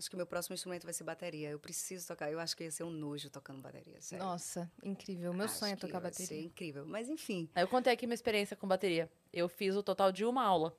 acho 0.01 0.11
que 0.11 0.17
meu 0.17 0.27
próximo 0.27 0.55
instrumento 0.55 0.85
vai 0.85 0.93
ser 0.93 1.05
bateria. 1.05 1.51
Eu 1.51 1.59
preciso 1.59 2.07
tocar. 2.09 2.33
Eu 2.33 2.41
acho 2.41 2.57
que 2.57 2.65
ia 2.65 2.71
ser 2.71 2.85
um 2.85 2.91
nojo 2.91 3.29
tocando 3.31 3.61
bateria, 3.61 4.01
sério. 4.01 4.25
Nossa, 4.25 4.71
incrível. 4.83 5.33
Meu 5.33 5.45
Acho 5.45 5.59
sonho 5.59 5.73
é 5.73 5.77
que 5.77 5.83
tocar 5.83 6.03
ia 6.03 6.13
ser 6.13 6.23
bateria. 6.23 6.45
incrível. 6.45 6.87
Mas 6.87 7.09
enfim. 7.09 7.49
Aí 7.55 7.63
eu 7.63 7.69
contei 7.69 7.93
aqui 7.93 8.07
minha 8.07 8.15
experiência 8.15 8.57
com 8.57 8.67
bateria. 8.67 9.11
Eu 9.33 9.49
fiz 9.49 9.77
o 9.77 9.83
total 9.83 10.11
de 10.11 10.25
uma 10.25 10.43
aula. 10.43 10.75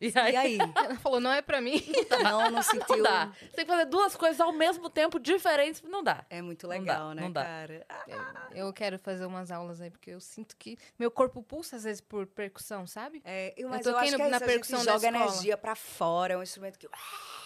E 0.00 0.12
aí, 0.16 0.32
E 0.32 0.36
aí? 0.36 0.58
Ela 0.76 0.96
falou, 0.96 1.18
não 1.20 1.32
é 1.32 1.42
pra 1.42 1.60
mim. 1.60 1.82
Não, 2.22 2.40
não 2.42 2.50
não 2.52 2.62
sentiu. 2.62 3.02
dá. 3.02 3.26
Você 3.38 3.46
tem 3.48 3.64
que 3.64 3.70
fazer 3.70 3.84
duas 3.86 4.14
coisas 4.16 4.40
ao 4.40 4.52
mesmo 4.52 4.88
tempo 4.88 5.18
diferentes, 5.18 5.82
não 5.82 6.02
dá. 6.04 6.24
É 6.30 6.40
muito 6.40 6.66
Não 6.68 6.74
dá, 6.74 6.78
legal, 6.78 7.12
né, 7.14 7.22
não 7.22 7.32
dá. 7.32 7.44
cara? 7.44 7.86
Ah, 7.88 8.48
Eu 8.54 8.72
quero 8.72 8.98
fazer 8.98 9.26
umas 9.26 9.50
aulas 9.50 9.80
aí, 9.80 9.90
porque 9.90 10.10
eu 10.10 10.20
sinto 10.20 10.56
que 10.56 10.78
meu 10.98 11.10
corpo 11.10 11.42
pulsa 11.42 11.76
às 11.76 11.84
vezes 11.84 12.00
por 12.00 12.26
percussão, 12.26 12.86
sabe? 12.86 13.20
É, 13.24 13.52
eu, 13.56 13.64
Eu 13.64 13.68
mas 13.70 13.82
toquei 13.82 13.92
eu 13.92 13.98
acho 13.98 14.12
no- 14.12 14.16
que 14.18 14.22
é 14.22 14.28
na 14.28 14.36
isso, 14.36 14.44
a 14.44 14.46
gente 14.48 14.54
percussão 14.54 14.84
da 14.84 14.92
joga 14.92 15.06
escola. 15.08 15.24
energia 15.24 15.56
pra 15.56 15.74
fora. 15.74 16.34
É 16.34 16.36
um 16.38 16.42
instrumento 16.42 16.78
que, 16.78 16.88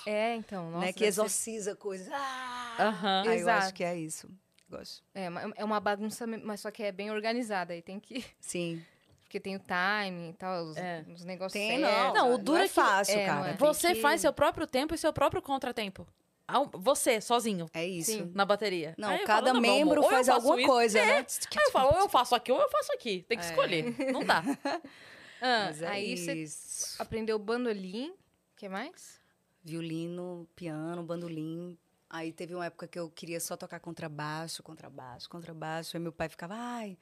É, 0.07 0.35
então. 0.35 0.71
Nossa, 0.71 0.87
né, 0.87 0.93
que 0.93 1.01
deve 1.01 1.13
ser- 1.13 1.21
exorciza 1.21 1.75
coisas. 1.77 2.09
Ah, 2.13 2.77
Aham. 2.81 3.21
Aí 3.23 3.27
eu 3.29 3.33
Exato. 3.35 3.65
acho 3.65 3.75
que 3.75 3.85
é 3.85 3.97
isso. 3.97 4.29
Gosto. 4.69 5.03
É, 5.15 5.27
é 5.57 5.65
uma 5.65 5.81
bagunça, 5.81 6.27
mas 6.27 6.61
só 6.61 6.71
que 6.71 6.83
é 6.83 6.91
bem 6.91 7.11
organizada. 7.11 7.73
Aí 7.75 7.83
tem 7.83 8.01
que. 8.01 8.25
Sim. 8.41 8.83
Porque 9.33 9.41
tem 9.41 9.57
o 9.57 9.61
timing 9.61 10.29
e 10.29 10.33
tal, 10.35 10.63
os, 10.67 10.77
É. 10.77 11.03
os 11.09 11.25
negócios 11.25 11.55
Tem, 11.55 11.81
certos. 11.81 11.97
não. 11.97 12.13
Não, 12.13 12.35
o 12.35 12.37
duro 12.37 12.53
não 12.53 12.61
é 12.61 12.65
é 12.67 12.69
que- 12.69 12.75
fácil, 12.75 13.15
é, 13.19 13.27
não 13.27 13.35
cara. 13.35 13.51
é. 13.53 13.57
Você 13.57 13.95
que- 13.95 14.01
faz 14.03 14.21
seu 14.21 14.31
próprio 14.31 14.67
tempo 14.67 14.95
e 14.95 14.99
seu 14.99 15.11
próprio 15.11 15.41
contratempo. 15.41 16.07
Ao- 16.47 16.71
Você, 16.75 17.19
sozinho, 17.19 17.67
É 17.73 17.83
isso. 17.87 18.11
Sim. 18.13 18.31
na 18.35 18.45
bateria. 18.45 18.95
Não, 18.99 19.09
Aí 19.09 19.21
cada 19.21 19.47
falo, 19.47 19.55
não, 19.55 19.61
meu 19.63 19.73
membro 19.73 20.03
eu 20.05 20.11
faz 20.11 20.29
alguma 20.29 20.59
isso- 20.61 20.69
coisa, 20.69 20.99
É. 20.99 21.07
né? 21.07 21.17
Aí 21.57 21.65
eu 21.65 21.71
falo, 21.71 21.95
ou 21.95 22.01
eu 22.01 22.09
faço 22.11 22.35
aqui 22.35 22.53
ou 22.53 22.61
eu 22.61 22.69
faço 22.69 22.93
aqui. 22.93 23.25
Tem 23.27 23.39
que 23.39 23.45
É. 23.47 23.49
escolher. 23.49 24.13
Não 24.13 24.23
dá. 24.23 24.43
Ah, 25.45 25.73
é 25.81 25.87
aí 25.89 26.17
você 26.17 26.45
aprendeu 27.01 27.37
bandolim, 27.39 28.11
o 28.11 28.17
que 28.57 28.69
mais? 28.69 29.19
Violino, 29.65 30.47
piano, 30.55 31.03
bandolim. 31.03 31.77
Aí 32.11 32.31
teve 32.33 32.55
uma 32.55 32.67
época 32.67 32.87
que 32.87 32.99
eu 32.99 33.09
queria 33.11 33.41
só 33.41 33.57
tocar 33.57 33.81
contrabaixo, 33.81 34.63
contrabaixo, 34.63 35.29
contrabaixo. 35.31 35.97
Aí 35.97 36.01
meu 36.03 36.13
pai 36.13 36.29
ficava, 36.29 36.55
ai, 36.55 36.97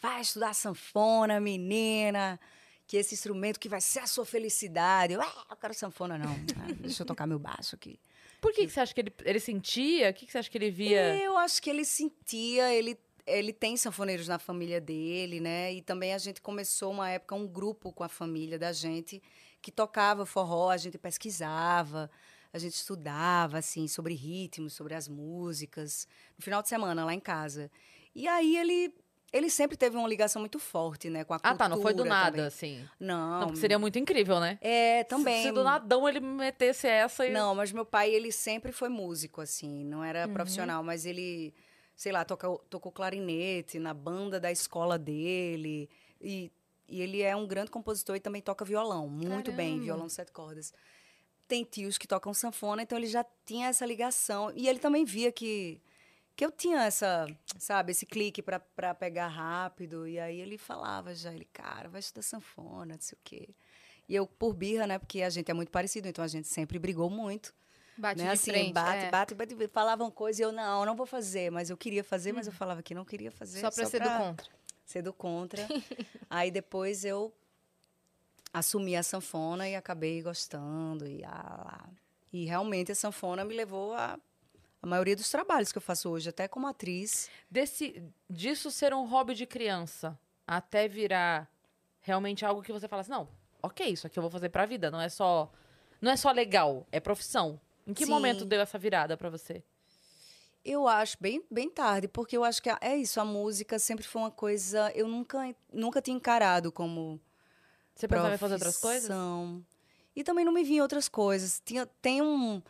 vai 0.00 0.20
estudar 0.20 0.54
sanfona, 0.54 1.40
menina. 1.40 2.40
Que 2.86 2.96
esse 2.96 3.14
instrumento 3.14 3.60
que 3.60 3.68
vai 3.68 3.80
ser 3.80 4.00
a 4.00 4.06
sua 4.06 4.24
felicidade. 4.24 5.12
Eu, 5.12 5.22
ah, 5.22 5.46
eu 5.50 5.56
quero 5.56 5.74
sanfona, 5.74 6.18
não. 6.18 6.32
Ah, 6.32 6.72
deixa 6.80 7.02
eu 7.02 7.06
tocar 7.06 7.26
meu 7.26 7.38
baixo 7.38 7.76
aqui. 7.76 8.00
Por 8.40 8.52
que, 8.52 8.66
que 8.66 8.72
você 8.72 8.80
acha 8.80 8.94
que 8.94 9.00
ele, 9.00 9.12
ele 9.24 9.38
sentia? 9.38 10.10
O 10.10 10.14
que, 10.14 10.26
que 10.26 10.32
você 10.32 10.38
acha 10.38 10.50
que 10.50 10.58
ele 10.58 10.70
via? 10.70 11.14
Eu 11.16 11.36
acho 11.36 11.62
que 11.62 11.68
ele 11.68 11.84
sentia, 11.84 12.74
ele, 12.74 12.98
ele 13.26 13.52
tem 13.52 13.76
sanfoneiros 13.76 14.26
na 14.26 14.38
família 14.38 14.80
dele, 14.80 15.40
né? 15.40 15.72
E 15.72 15.82
também 15.82 16.14
a 16.14 16.18
gente 16.18 16.40
começou 16.40 16.90
uma 16.90 17.08
época 17.10 17.34
um 17.34 17.46
grupo 17.46 17.92
com 17.92 18.02
a 18.02 18.08
família 18.08 18.58
da 18.58 18.72
gente 18.72 19.22
que 19.60 19.70
tocava 19.70 20.24
forró, 20.24 20.70
a 20.70 20.76
gente 20.78 20.96
pesquisava, 20.96 22.10
a 22.52 22.58
gente 22.58 22.74
estudava 22.74 23.58
assim 23.58 23.86
sobre 23.86 24.14
ritmos, 24.14 24.72
sobre 24.72 24.94
as 24.94 25.06
músicas, 25.06 26.08
no 26.36 26.42
final 26.42 26.62
de 26.62 26.68
semana 26.68 27.04
lá 27.04 27.14
em 27.14 27.20
casa. 27.20 27.70
E 28.14 28.26
aí 28.26 28.56
ele 28.56 28.92
ele 29.32 29.48
sempre 29.48 29.76
teve 29.76 29.96
uma 29.96 30.08
ligação 30.08 30.40
muito 30.40 30.58
forte, 30.58 31.08
né, 31.08 31.22
com 31.24 31.34
a 31.34 31.40
Ah, 31.42 31.54
tá, 31.54 31.68
não 31.68 31.80
foi 31.80 31.92
do 31.92 31.98
cultura 32.02 32.08
nada, 32.08 32.30
também. 32.32 32.46
assim. 32.46 32.88
Não. 32.98 33.40
Não, 33.40 33.46
porque 33.48 33.60
seria 33.60 33.78
muito 33.78 33.98
incrível, 33.98 34.40
né? 34.40 34.58
É, 34.60 35.04
também. 35.04 35.42
Se, 35.42 35.48
se 35.48 35.52
do 35.52 35.62
nadão 35.62 36.08
ele 36.08 36.20
metesse 36.20 36.86
essa 36.86 37.26
e. 37.26 37.30
Não, 37.32 37.54
mas 37.54 37.70
meu 37.72 37.84
pai, 37.84 38.10
ele 38.10 38.32
sempre 38.32 38.72
foi 38.72 38.88
músico, 38.88 39.40
assim. 39.40 39.84
Não 39.84 40.02
era 40.02 40.26
profissional, 40.28 40.82
mas 40.82 41.06
ele, 41.06 41.54
sei 41.94 42.10
lá, 42.12 42.24
toca, 42.24 42.48
tocou 42.68 42.90
clarinete 42.90 43.78
na 43.78 43.94
banda 43.94 44.40
da 44.40 44.50
escola 44.50 44.98
dele. 44.98 45.88
E, 46.20 46.50
e 46.88 47.00
ele 47.00 47.22
é 47.22 47.34
um 47.36 47.46
grande 47.46 47.70
compositor 47.70 48.16
e 48.16 48.20
também 48.20 48.42
toca 48.42 48.64
violão, 48.64 49.08
muito 49.08 49.52
bem, 49.52 49.68
Caramba. 49.70 49.84
violão 49.84 50.08
sete 50.08 50.32
cordas. 50.32 50.72
Tem 51.46 51.64
tios 51.64 51.96
que 51.98 52.06
tocam 52.06 52.32
sanfona, 52.34 52.82
então 52.82 52.96
ele 52.98 53.06
já 53.08 53.24
tinha 53.44 53.68
essa 53.68 53.84
ligação. 53.86 54.52
E 54.54 54.68
ele 54.68 54.78
também 54.78 55.04
via 55.04 55.32
que, 55.32 55.80
que 56.40 56.46
eu 56.46 56.50
tinha 56.50 56.84
essa, 56.84 57.26
sabe, 57.58 57.92
esse 57.92 58.06
clique 58.06 58.40
pra 58.40 58.58
pra 58.58 58.94
pegar 58.94 59.28
rápido. 59.28 60.08
E 60.08 60.18
aí 60.18 60.40
ele 60.40 60.56
falava 60.56 61.14
já, 61.14 61.30
ele, 61.34 61.44
cara, 61.44 61.86
vai 61.86 62.00
estudar 62.00 62.22
sanfona, 62.22 62.94
não 62.94 63.00
sei 63.02 63.14
o 63.14 63.20
quê. 63.22 63.50
E 64.08 64.14
eu, 64.14 64.26
por 64.26 64.54
birra, 64.54 64.86
né? 64.86 64.98
Porque 64.98 65.20
a 65.20 65.28
gente 65.28 65.50
é 65.50 65.52
muito 65.52 65.70
parecido, 65.70 66.08
então 66.08 66.24
a 66.24 66.28
gente 66.28 66.48
sempre 66.48 66.78
brigou 66.78 67.10
muito. 67.10 67.54
Bate 67.94 68.22
né? 68.22 68.28
de 68.28 68.30
assim, 68.30 68.52
frente, 68.52 68.72
bate, 68.72 69.04
é. 69.04 69.10
bate, 69.10 69.34
bate, 69.34 69.54
Falavam 69.68 70.10
coisa 70.10 70.40
e 70.40 70.44
eu, 70.46 70.50
não, 70.50 70.86
não 70.86 70.96
vou 70.96 71.04
fazer. 71.04 71.50
Mas 71.50 71.68
eu 71.68 71.76
queria 71.76 72.02
fazer, 72.02 72.32
mas 72.32 72.46
eu 72.46 72.54
falava 72.54 72.82
que 72.82 72.94
não 72.94 73.04
queria 73.04 73.30
fazer. 73.30 73.60
Só 73.60 73.70
pra 73.70 73.84
ser 73.84 74.00
do 74.00 74.08
contra. 74.08 74.46
Ser 74.86 75.02
do 75.02 75.12
contra. 75.12 75.68
Aí 76.30 76.50
depois 76.50 77.04
eu 77.04 77.34
assumi 78.50 78.96
a 78.96 79.02
sanfona 79.02 79.68
e 79.68 79.76
acabei 79.76 80.22
gostando. 80.22 81.06
E, 81.06 81.22
ah, 81.22 81.86
e 82.32 82.46
realmente 82.46 82.92
a 82.92 82.94
sanfona 82.94 83.44
me 83.44 83.54
levou 83.54 83.92
a, 83.92 84.18
a 84.82 84.86
maioria 84.86 85.16
dos 85.16 85.30
trabalhos 85.30 85.72
que 85.72 85.78
eu 85.78 85.82
faço 85.82 86.08
hoje, 86.08 86.28
até 86.28 86.48
como 86.48 86.66
atriz. 86.66 87.28
Desse, 87.50 88.02
disso 88.28 88.70
ser 88.70 88.94
um 88.94 89.06
hobby 89.06 89.34
de 89.34 89.46
criança 89.46 90.18
até 90.46 90.88
virar 90.88 91.48
realmente 92.00 92.44
algo 92.44 92.62
que 92.62 92.72
você 92.72 92.88
fala 92.88 93.00
assim, 93.00 93.10
não, 93.10 93.28
ok, 93.62 93.86
isso 93.86 94.06
aqui 94.06 94.18
eu 94.18 94.22
vou 94.22 94.30
fazer 94.30 94.48
pra 94.48 94.66
vida, 94.66 94.90
não 94.90 95.00
é 95.00 95.08
só 95.08 95.52
não 96.00 96.10
é 96.10 96.16
só 96.16 96.30
legal, 96.32 96.86
é 96.90 96.98
profissão. 96.98 97.60
Em 97.86 97.92
que 97.92 98.06
Sim. 98.06 98.10
momento 98.10 98.44
deu 98.44 98.60
essa 98.60 98.78
virada 98.78 99.16
pra 99.16 99.28
você? 99.28 99.62
Eu 100.64 100.86
acho 100.86 101.16
bem, 101.20 101.44
bem 101.50 101.68
tarde, 101.68 102.08
porque 102.08 102.36
eu 102.36 102.44
acho 102.44 102.62
que 102.62 102.70
é 102.80 102.96
isso, 102.96 103.20
a 103.20 103.24
música 103.24 103.78
sempre 103.78 104.06
foi 104.06 104.22
uma 104.22 104.30
coisa. 104.30 104.90
Eu 104.94 105.08
nunca, 105.08 105.54
nunca 105.72 106.00
tinha 106.00 106.16
encarado 106.16 106.70
como 106.70 107.20
Você 107.94 108.06
pensava 108.06 108.34
em 108.34 108.38
fazer 108.38 108.54
outras 108.54 108.76
coisas? 108.76 109.10
E 110.14 110.24
também 110.24 110.44
não 110.44 110.52
me 110.52 110.64
vinha 110.64 110.82
outras 110.82 111.08
coisas. 111.08 111.62
Tinha, 111.64 111.86
tem 111.86 112.20
um, 112.20 112.62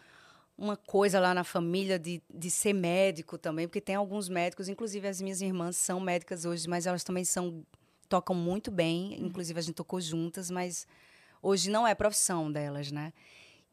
uma 0.61 0.77
coisa 0.77 1.19
lá 1.19 1.33
na 1.33 1.43
família 1.43 1.99
de, 1.99 2.23
de 2.33 2.51
ser 2.51 2.75
médico 2.75 3.39
também, 3.39 3.67
porque 3.67 3.81
tem 3.81 3.95
alguns 3.95 4.29
médicos, 4.29 4.69
inclusive 4.69 5.09
as 5.09 5.21
minhas 5.21 5.41
irmãs 5.41 5.77
são 5.77 5.99
médicas 5.99 6.45
hoje, 6.45 6.69
mas 6.69 6.87
elas 6.87 7.03
também 7.03 7.25
são 7.25 7.65
tocam 8.11 8.37
muito 8.37 8.71
bem, 8.71 9.17
Uhum. 9.19 9.27
inclusive 9.27 9.59
a 9.59 9.63
gente 9.63 9.75
tocou 9.77 10.01
juntas, 10.01 10.51
mas 10.51 10.87
hoje 11.43 11.71
não 11.71 11.87
é 11.87 11.95
profissão 11.95 12.53
delas, 12.53 12.93
né? 12.93 13.13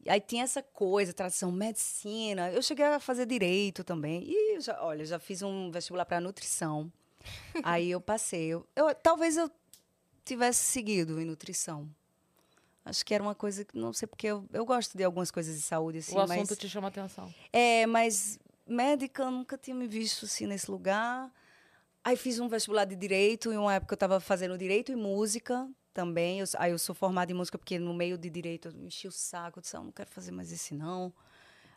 Aí 0.06 0.20
tinha 0.20 0.44
essa 0.44 0.62
coisa, 0.62 1.12
tradição, 1.12 1.50
medicina. 1.52 2.50
Eu 2.52 2.62
cheguei 2.62 2.84
a 2.86 3.00
fazer 3.00 3.26
direito 3.26 3.82
também. 3.84 4.22
E, 4.26 4.60
já, 4.60 4.80
olha, 4.82 5.04
já 5.04 5.18
fiz 5.18 5.42
um 5.42 5.70
vestibular 5.72 6.06
para 6.06 6.20
nutrição. 6.20 6.90
aí 7.64 7.90
eu 7.90 8.00
passei. 8.00 8.46
Eu, 8.46 8.64
eu- 8.76 8.94
talvez 8.94 9.36
eu 9.36 9.50
tivesse 10.24 10.64
seguido 10.64 11.20
em 11.20 11.24
nutrição. 11.24 11.90
Acho 12.88 13.04
que 13.04 13.12
era 13.12 13.22
uma 13.22 13.34
coisa 13.34 13.64
que, 13.66 13.76
não 13.76 13.92
sei 13.92 14.08
porque, 14.08 14.26
eu, 14.28 14.46
eu 14.50 14.64
gosto 14.64 14.96
de 14.96 15.04
algumas 15.04 15.30
coisas 15.30 15.54
de 15.54 15.60
saúde, 15.60 15.98
assim, 15.98 16.14
o 16.14 16.20
assunto 16.20 16.48
mas... 16.48 16.58
te 16.58 16.68
chama 16.68 16.88
atenção. 16.88 17.32
É, 17.52 17.84
mas 17.86 18.38
médica, 18.66 19.24
eu 19.24 19.30
nunca 19.30 19.58
tinha 19.58 19.74
me 19.76 19.86
visto 19.86 20.24
assim 20.24 20.46
nesse 20.46 20.70
lugar. 20.70 21.30
Aí 22.02 22.16
fiz 22.16 22.38
um 22.38 22.48
vestibular 22.48 22.86
de 22.86 22.96
direito, 22.96 23.52
em 23.52 23.58
uma 23.58 23.74
época 23.74 23.92
eu 23.92 23.96
estava 23.96 24.20
fazendo 24.20 24.56
direito 24.56 24.90
e 24.90 24.96
música 24.96 25.68
também. 25.92 26.40
Eu- 26.40 26.46
aí 26.56 26.70
eu 26.70 26.78
sou 26.78 26.94
formada 26.94 27.30
em 27.30 27.34
música 27.34 27.58
porque 27.58 27.78
no 27.78 27.92
meio 27.92 28.16
de 28.16 28.30
direito 28.30 28.68
eu 28.68 28.72
enchi 28.86 29.06
o 29.06 29.12
saco, 29.12 29.58
eu 29.58 29.60
disse, 29.60 29.76
ah, 29.76 29.80
não 29.80 29.92
quero 29.92 30.08
fazer 30.10 30.30
mais 30.30 30.50
esse 30.50 30.72
não. 30.74 31.12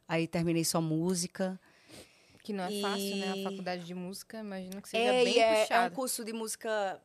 Aí 0.08 0.27
terminei 0.27 0.63
só 0.63 0.80
música. 0.80 1.60
Que 2.41 2.53
não 2.53 2.63
é 2.63 2.72
fácil, 2.82 3.18
né? 3.18 3.32
A 3.34 3.36
E- 3.36 3.44
faculdade 3.44 3.84
de 3.84 3.94
música, 3.94 4.39
imagino 4.39 4.82
que 4.82 4.88
seja 4.88 5.12
É, 5.12 5.24
bem 5.25 5.36
e 5.36 5.39
é, 5.39 5.50
é 5.50 5.60
um 5.60 5.65
puxado. 5.65 5.96
curso 5.96 6.24
de 6.24 6.32
música 6.32 7.01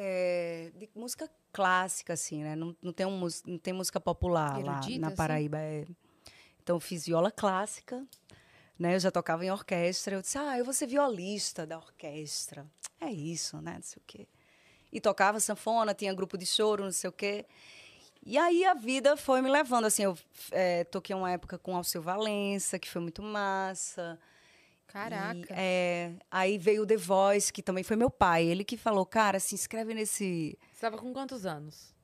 é, 0.00 0.70
de 0.76 0.88
música 0.94 1.28
clássica, 1.52 2.12
assim, 2.12 2.44
né? 2.44 2.54
Não, 2.54 2.74
não, 2.80 2.92
tem, 2.92 3.04
um, 3.04 3.20
não 3.44 3.58
tem 3.58 3.72
música 3.72 3.98
popular 3.98 4.62
lá 4.64 4.76
Erudita, 4.76 5.00
na 5.00 5.06
assim? 5.08 5.16
Paraíba. 5.16 5.58
é. 5.58 5.84
Então, 6.62 6.76
eu 6.76 6.80
fiz 6.80 7.06
viola 7.06 7.32
clássica, 7.32 8.06
né? 8.78 8.94
Eu 8.94 9.00
já 9.00 9.10
tocava 9.10 9.44
em 9.44 9.50
orquestra. 9.50 10.14
Eu 10.14 10.20
disse, 10.22 10.38
ah, 10.38 10.56
eu 10.56 10.64
vou 10.64 10.72
ser 10.72 10.86
violista 10.86 11.66
da 11.66 11.76
orquestra. 11.78 12.64
É 13.00 13.10
isso, 13.10 13.60
né? 13.60 13.74
Não 13.74 13.82
sei 13.82 14.00
o 14.00 14.04
quê. 14.06 14.28
E 14.92 15.00
tocava 15.00 15.40
sanfona, 15.40 15.92
tinha 15.92 16.14
grupo 16.14 16.38
de 16.38 16.46
choro, 16.46 16.84
não 16.84 16.92
sei 16.92 17.10
o 17.10 17.12
quê. 17.12 17.44
E 18.24 18.38
aí 18.38 18.64
a 18.64 18.74
vida 18.74 19.16
foi 19.16 19.42
me 19.42 19.50
levando, 19.50 19.86
assim, 19.86 20.04
eu 20.04 20.16
é, 20.52 20.84
toquei 20.84 21.16
uma 21.16 21.32
época 21.32 21.58
com 21.58 21.74
Alceu 21.74 22.02
Valença, 22.02 22.78
que 22.78 22.88
foi 22.88 23.02
muito 23.02 23.22
massa. 23.22 24.18
Caraca. 24.88 25.54
E, 25.54 25.56
é, 25.56 26.14
aí 26.30 26.58
veio 26.58 26.82
o 26.82 26.86
The 26.86 26.96
Voice, 26.96 27.52
que 27.52 27.62
também 27.62 27.84
foi 27.84 27.94
meu 27.96 28.10
pai. 28.10 28.44
Ele 28.44 28.64
que 28.64 28.76
falou, 28.76 29.06
cara, 29.06 29.38
se 29.38 29.54
inscreve 29.54 29.94
nesse. 29.94 30.58
Você 30.72 30.80
tava 30.80 30.98
com 30.98 31.12
quantos 31.12 31.46
anos? 31.46 31.94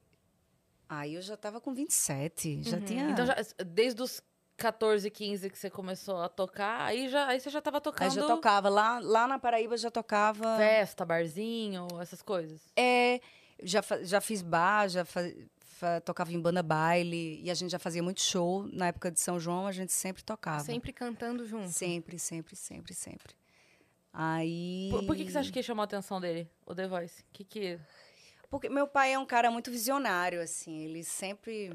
Aí 0.89 1.15
eu 1.15 1.23
já 1.23 1.37
tava 1.37 1.61
com 1.61 1.75
27, 1.75 2.63
já 2.63 2.81
tinha. 2.81 3.11
Então, 3.11 3.27
já, 3.27 3.35
desde 3.67 4.01
os 4.03 4.23
14, 4.57 5.11
15 5.11 5.51
que 5.51 5.59
você 5.59 5.69
começou 5.71 6.19
a 6.19 6.29
tocar, 6.29 6.83
aí, 6.83 7.09
já, 7.09 7.27
aí 7.27 7.41
você 7.41 7.51
já 7.51 7.61
tava 7.61 7.79
Aí 7.79 7.83
tocando 7.83 8.15
já 8.15 8.27
tocava. 8.27 8.69
Lá, 8.69 8.99
lá 9.01 9.27
na 9.27 9.39
Paraíba 9.39 9.77
já 9.77 9.91
tocava. 9.91 10.57
festa, 10.57 11.05
barzinho, 11.05 11.89
essas 12.01 12.23
coisas. 12.23 12.61
É, 12.77 13.19
já, 13.63 13.81
já 14.03 14.21
fiz 14.21 14.43
bar, 14.43 14.89
já 14.89 15.05
fa- 15.05 15.33
tocava 16.05 16.33
em 16.33 16.41
banda 16.41 16.63
baile. 16.63 17.41
E 17.43 17.51
a 17.51 17.55
gente 17.55 17.71
já 17.71 17.79
fazia 17.79 18.03
muito 18.03 18.21
show. 18.21 18.69
Na 18.73 18.89
época 18.89 19.11
de 19.11 19.21
São 19.21 19.39
João, 19.39 19.67
a 19.67 19.73
gente 19.73 19.93
sempre 19.93 20.23
tocava. 20.23 20.65
Sempre 20.65 20.93
cantando 20.93 21.47
junto. 21.47 21.71
Sempre, 21.71 22.19
sempre, 22.19 22.57
sempre, 22.57 22.95
sempre. 22.95 23.35
Aí. 24.13 24.89
Por, 24.91 25.07
por 25.07 25.17
que, 25.17 25.25
que 25.25 25.33
você 25.33 25.39
acha 25.39 25.53
que 25.53 25.63
chamou 25.63 25.83
a 25.83 25.85
atenção 25.85 26.21
dele, 26.21 26.49
o 26.65 26.75
The 26.75 26.87
Voice? 26.87 27.25
Que 27.33 27.45
que... 27.45 27.81
Porque 28.49 28.69
meu 28.69 28.87
pai 28.87 29.13
é 29.13 29.19
um 29.19 29.27
cara 29.27 29.51
muito 29.51 29.71
visionário, 29.71 30.41
assim. 30.41 30.85
Ele 30.85 31.03
sempre. 31.03 31.73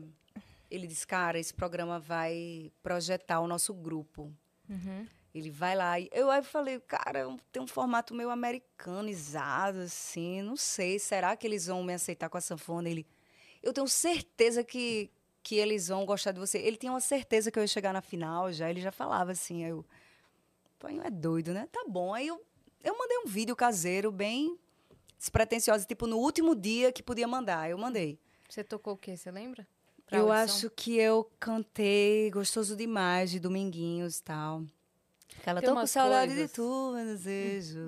Ele 0.72 0.88
diz, 0.88 1.04
cara, 1.04 1.38
esse 1.38 1.54
programa 1.54 2.00
vai 2.00 2.72
projetar 2.82 3.42
o 3.42 3.48
nosso 3.48 3.74
grupo. 3.74 4.34
Uhum. 4.70 5.06
Ele 5.34 5.52
vai 5.52 5.76
lá. 5.76 6.00
E 6.00 6.10
eu 6.12 6.32
aí 6.32 6.42
falei, 6.42 6.80
cara, 6.80 7.26
tem 7.52 7.62
um 7.62 7.68
formato 7.68 8.16
meio 8.16 8.30
americanizado, 8.30 9.80
assim. 9.80 10.42
Não 10.42 10.56
sei, 10.56 10.98
será 10.98 11.36
que 11.36 11.46
eles 11.46 11.68
vão 11.68 11.84
me 11.84 11.94
aceitar 11.94 12.30
com 12.30 12.38
a 12.38 12.42
sanfona? 12.42 12.90
Ele. 12.90 13.06
Eu 13.62 13.74
tenho 13.74 13.88
certeza 13.88 14.64
que, 14.64 15.10
que 15.44 15.56
eles 15.56 15.88
vão 15.88 16.06
gostar 16.06 16.32
de 16.32 16.40
você. 16.40 16.58
Ele 16.60 16.78
tinha 16.78 16.92
uma 16.92 17.00
certeza 17.02 17.52
que 17.52 17.60
eu 17.60 17.64
ia 17.64 17.68
chegar 17.68 17.94
na 17.94 18.02
final 18.02 18.52
já. 18.52 18.70
Ele 18.70 18.82
já 18.82 18.92
falava 18.92 19.32
assim. 19.32 19.64
aí 19.64 19.70
Eu. 19.72 19.86
Pai, 20.80 21.00
é 21.04 21.10
doido, 21.10 21.54
né? 21.54 21.68
Tá 21.72 21.84
bom. 21.88 22.14
Aí 22.14 22.28
eu, 22.28 22.42
eu 22.84 22.98
mandei 22.98 23.18
um 23.20 23.26
vídeo 23.28 23.56
caseiro 23.56 24.12
bem 24.12 24.58
despretensioso, 25.18 25.86
tipo, 25.86 26.08
no 26.08 26.18
último 26.18 26.56
dia 26.56 26.92
que 26.92 27.04
podia 27.04 27.28
mandar. 27.28 27.70
Eu 27.70 27.78
mandei. 27.78 28.18
Você 28.48 28.64
tocou 28.64 28.94
o 28.94 28.98
quê? 28.98 29.18
Você 29.18 29.30
lembra? 29.30 29.68
Pra 30.06 30.18
Eu 30.20 30.32
audição? 30.32 30.56
acho 30.58 30.70
que 30.72 30.96
eu 30.98 31.30
cantei 31.40 32.32
Gostoso 32.32 32.76
Demais, 32.76 33.30
de 33.30 33.40
Dominguinhos 33.40 34.18
e 34.20 34.24
tal. 34.24 34.64
Aquela 35.40 35.60
Tem 35.62 35.70
tô 35.70 35.76
com 35.76 35.86
saudade 35.86 36.32
coisas- 36.32 36.50
de 36.50 36.56
tu, 36.56 36.92
meu 36.96 37.06
desejo. 37.06 37.80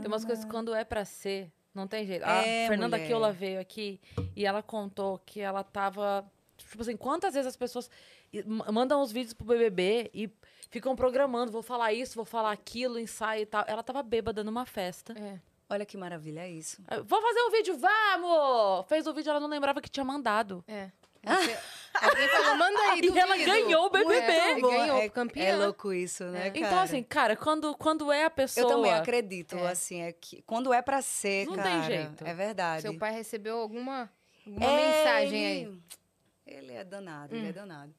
Tem 0.00 0.06
umas 0.06 0.24
coisas 0.24 0.44
que 0.44 0.50
quando 0.50 0.72
é 0.74 0.84
pra 0.84 1.04
ser, 1.04 1.50
Não 1.74 1.88
tem 1.88 2.06
jeito. 2.06 2.22
A 2.24 2.44
É, 2.46 2.68
Fernanda 2.68 2.96
mulher. 2.96 3.08
Keula 3.08 3.32
veio 3.32 3.58
aqui 3.60 4.00
e 4.36 4.44
ela 4.46 4.62
contou 4.62 5.18
que 5.24 5.40
ela 5.40 5.62
tava. 5.64 6.24
Tipo 6.56 6.82
assim, 6.82 6.96
quantas 6.96 7.34
vezes 7.34 7.48
as 7.48 7.56
pessoas 7.56 7.90
ma- 8.46 8.70
mandam 8.72 9.00
os 9.02 9.10
vídeos 9.12 9.32
pro 9.34 9.46
BBB 9.46 10.10
e 10.14 10.30
ficam 10.70 10.94
programando, 10.96 11.50
vou 11.52 11.62
falar 11.62 11.92
isso, 11.92 12.14
vou 12.16 12.24
falar 12.24 12.52
aquilo, 12.52 12.98
ensaio 12.98 13.42
e 13.42 13.46
tal. 13.46 13.64
Ela 13.66 13.82
tava 13.82 14.02
bêbada 14.02 14.42
numa 14.44 14.64
festa. 14.66 15.12
É. 15.18 15.38
Olha 15.68 15.86
que 15.86 15.96
maravilha, 15.96 16.40
é 16.40 16.50
isso. 16.50 16.82
Ah, 16.86 17.00
Vou 17.00 17.20
fazer 17.22 17.40
um 17.42 17.50
vídeo, 17.50 17.76
vamos! 17.78 18.86
Fez 18.86 19.06
o 19.06 19.14
vídeo, 19.14 19.30
ela 19.30 19.40
não 19.40 19.48
lembrava 19.48 19.80
que 19.80 19.88
tinha 19.88 20.04
mandado. 20.04 20.62
É. 20.68 20.90
Você- 21.24 21.58
Alguém 22.02 22.28
falou, 22.28 22.56
manda 22.56 22.78
aí, 22.90 23.00
E 23.14 23.18
ela 23.18 23.32
duvido. 23.34 23.50
ganhou 23.50 23.86
o 23.86 23.90
BBB. 23.90 24.14
É, 24.32 24.60
ganhou, 24.60 24.98
é, 24.98 25.08
campeã. 25.08 25.44
é 25.44 25.56
louco 25.56 25.92
isso, 25.92 26.24
né, 26.24 26.50
cara? 26.50 26.58
Então, 26.58 26.78
assim, 26.80 27.02
cara, 27.02 27.34
quando, 27.36 27.74
quando 27.76 28.12
é 28.12 28.24
a 28.24 28.30
pessoa. 28.30 28.64
Eu 28.70 28.76
também 28.76 28.92
acredito, 28.92 29.56
É. 29.56 29.70
assim, 29.70 30.02
é 30.02 30.12
que 30.12 30.42
quando 30.42 30.72
é 30.72 30.82
pra 30.82 31.00
ser, 31.00 31.46
Não 31.46 31.54
tem 31.54 31.62
cara, 31.62 31.82
jeito. 31.82 32.26
é 32.26 32.34
verdade. 32.34 32.82
Seu 32.82 32.98
pai 32.98 33.12
recebeu 33.12 33.58
alguma, 33.58 34.10
alguma 34.46 34.66
É, 34.66 34.76
mensagem 34.98 35.46
aí? 35.46 35.78
Ele 36.46 36.72
é 36.72 36.84
danado, 36.84 37.34
Hum. 37.34 37.38
ele 37.38 37.48
é 37.48 37.52
danado. 37.52 37.94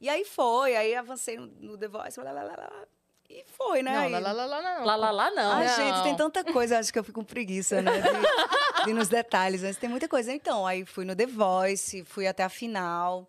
E 0.00 0.08
aí 0.08 0.24
foi, 0.24 0.76
aí 0.76 0.94
avancei 0.94 1.36
no, 1.38 1.46
no 1.46 1.78
The 1.78 1.88
Voice, 1.88 2.20
lá, 2.20 2.30
lá, 2.30 2.42
lá, 2.42 2.54
lá, 2.56 2.86
e 3.30 3.44
foi, 3.48 3.82
né? 3.82 3.92
Não, 3.92 4.02
Aí- 4.02 4.10
lá, 4.12 4.18
lá, 4.18 4.32
lá, 4.32 4.46
lá, 4.46 4.62
não. 4.62 4.84
Lá, 4.84 4.96
lá, 4.96 5.10
lá, 5.10 5.30
não. 5.30 5.52
Ah, 5.52 5.64
Não. 5.64 5.76
gente, 5.76 6.02
tem 6.04 6.16
tanta 6.16 6.44
coisa, 6.44 6.78
acho 6.78 6.92
que 6.92 6.98
eu 6.98 7.02
fico 7.04 7.20
com 7.20 7.24
preguiça, 7.24 7.80
né? 7.82 7.92
De, 8.00 8.84
de 8.84 8.90
ir 8.90 8.94
nos 8.94 9.08
detalhes, 9.08 9.62
mas 9.62 9.76
tem 9.76 9.88
muita 9.90 10.06
coisa. 10.08 10.32
Então, 10.32 10.66
aí 10.66 10.84
fui 10.84 11.04
no 11.04 11.16
The 11.16 11.26
Voice, 11.26 12.04
fui 12.04 12.26
até 12.26 12.44
a 12.44 12.48
final. 12.48 13.28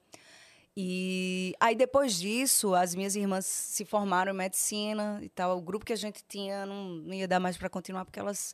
E 0.76 1.56
aí, 1.60 1.76
depois 1.76 2.14
disso, 2.20 2.76
as 2.76 2.94
minhas 2.94 3.16
irmãs 3.16 3.46
se 3.48 3.84
formaram 3.86 4.32
em 4.32 4.36
medicina 4.38 5.20
e 5.24 5.30
tal. 5.30 5.58
O 5.58 5.62
grupo 5.62 5.84
que 5.86 5.94
a 5.94 5.98
gente 5.98 6.24
tinha 6.28 6.66
não, 6.68 6.84
não 6.90 7.14
ia 7.16 7.28
dar 7.28 7.40
mais 7.40 7.58
para 7.58 7.70
continuar, 7.70 8.06
porque 8.06 8.20
elas 8.20 8.54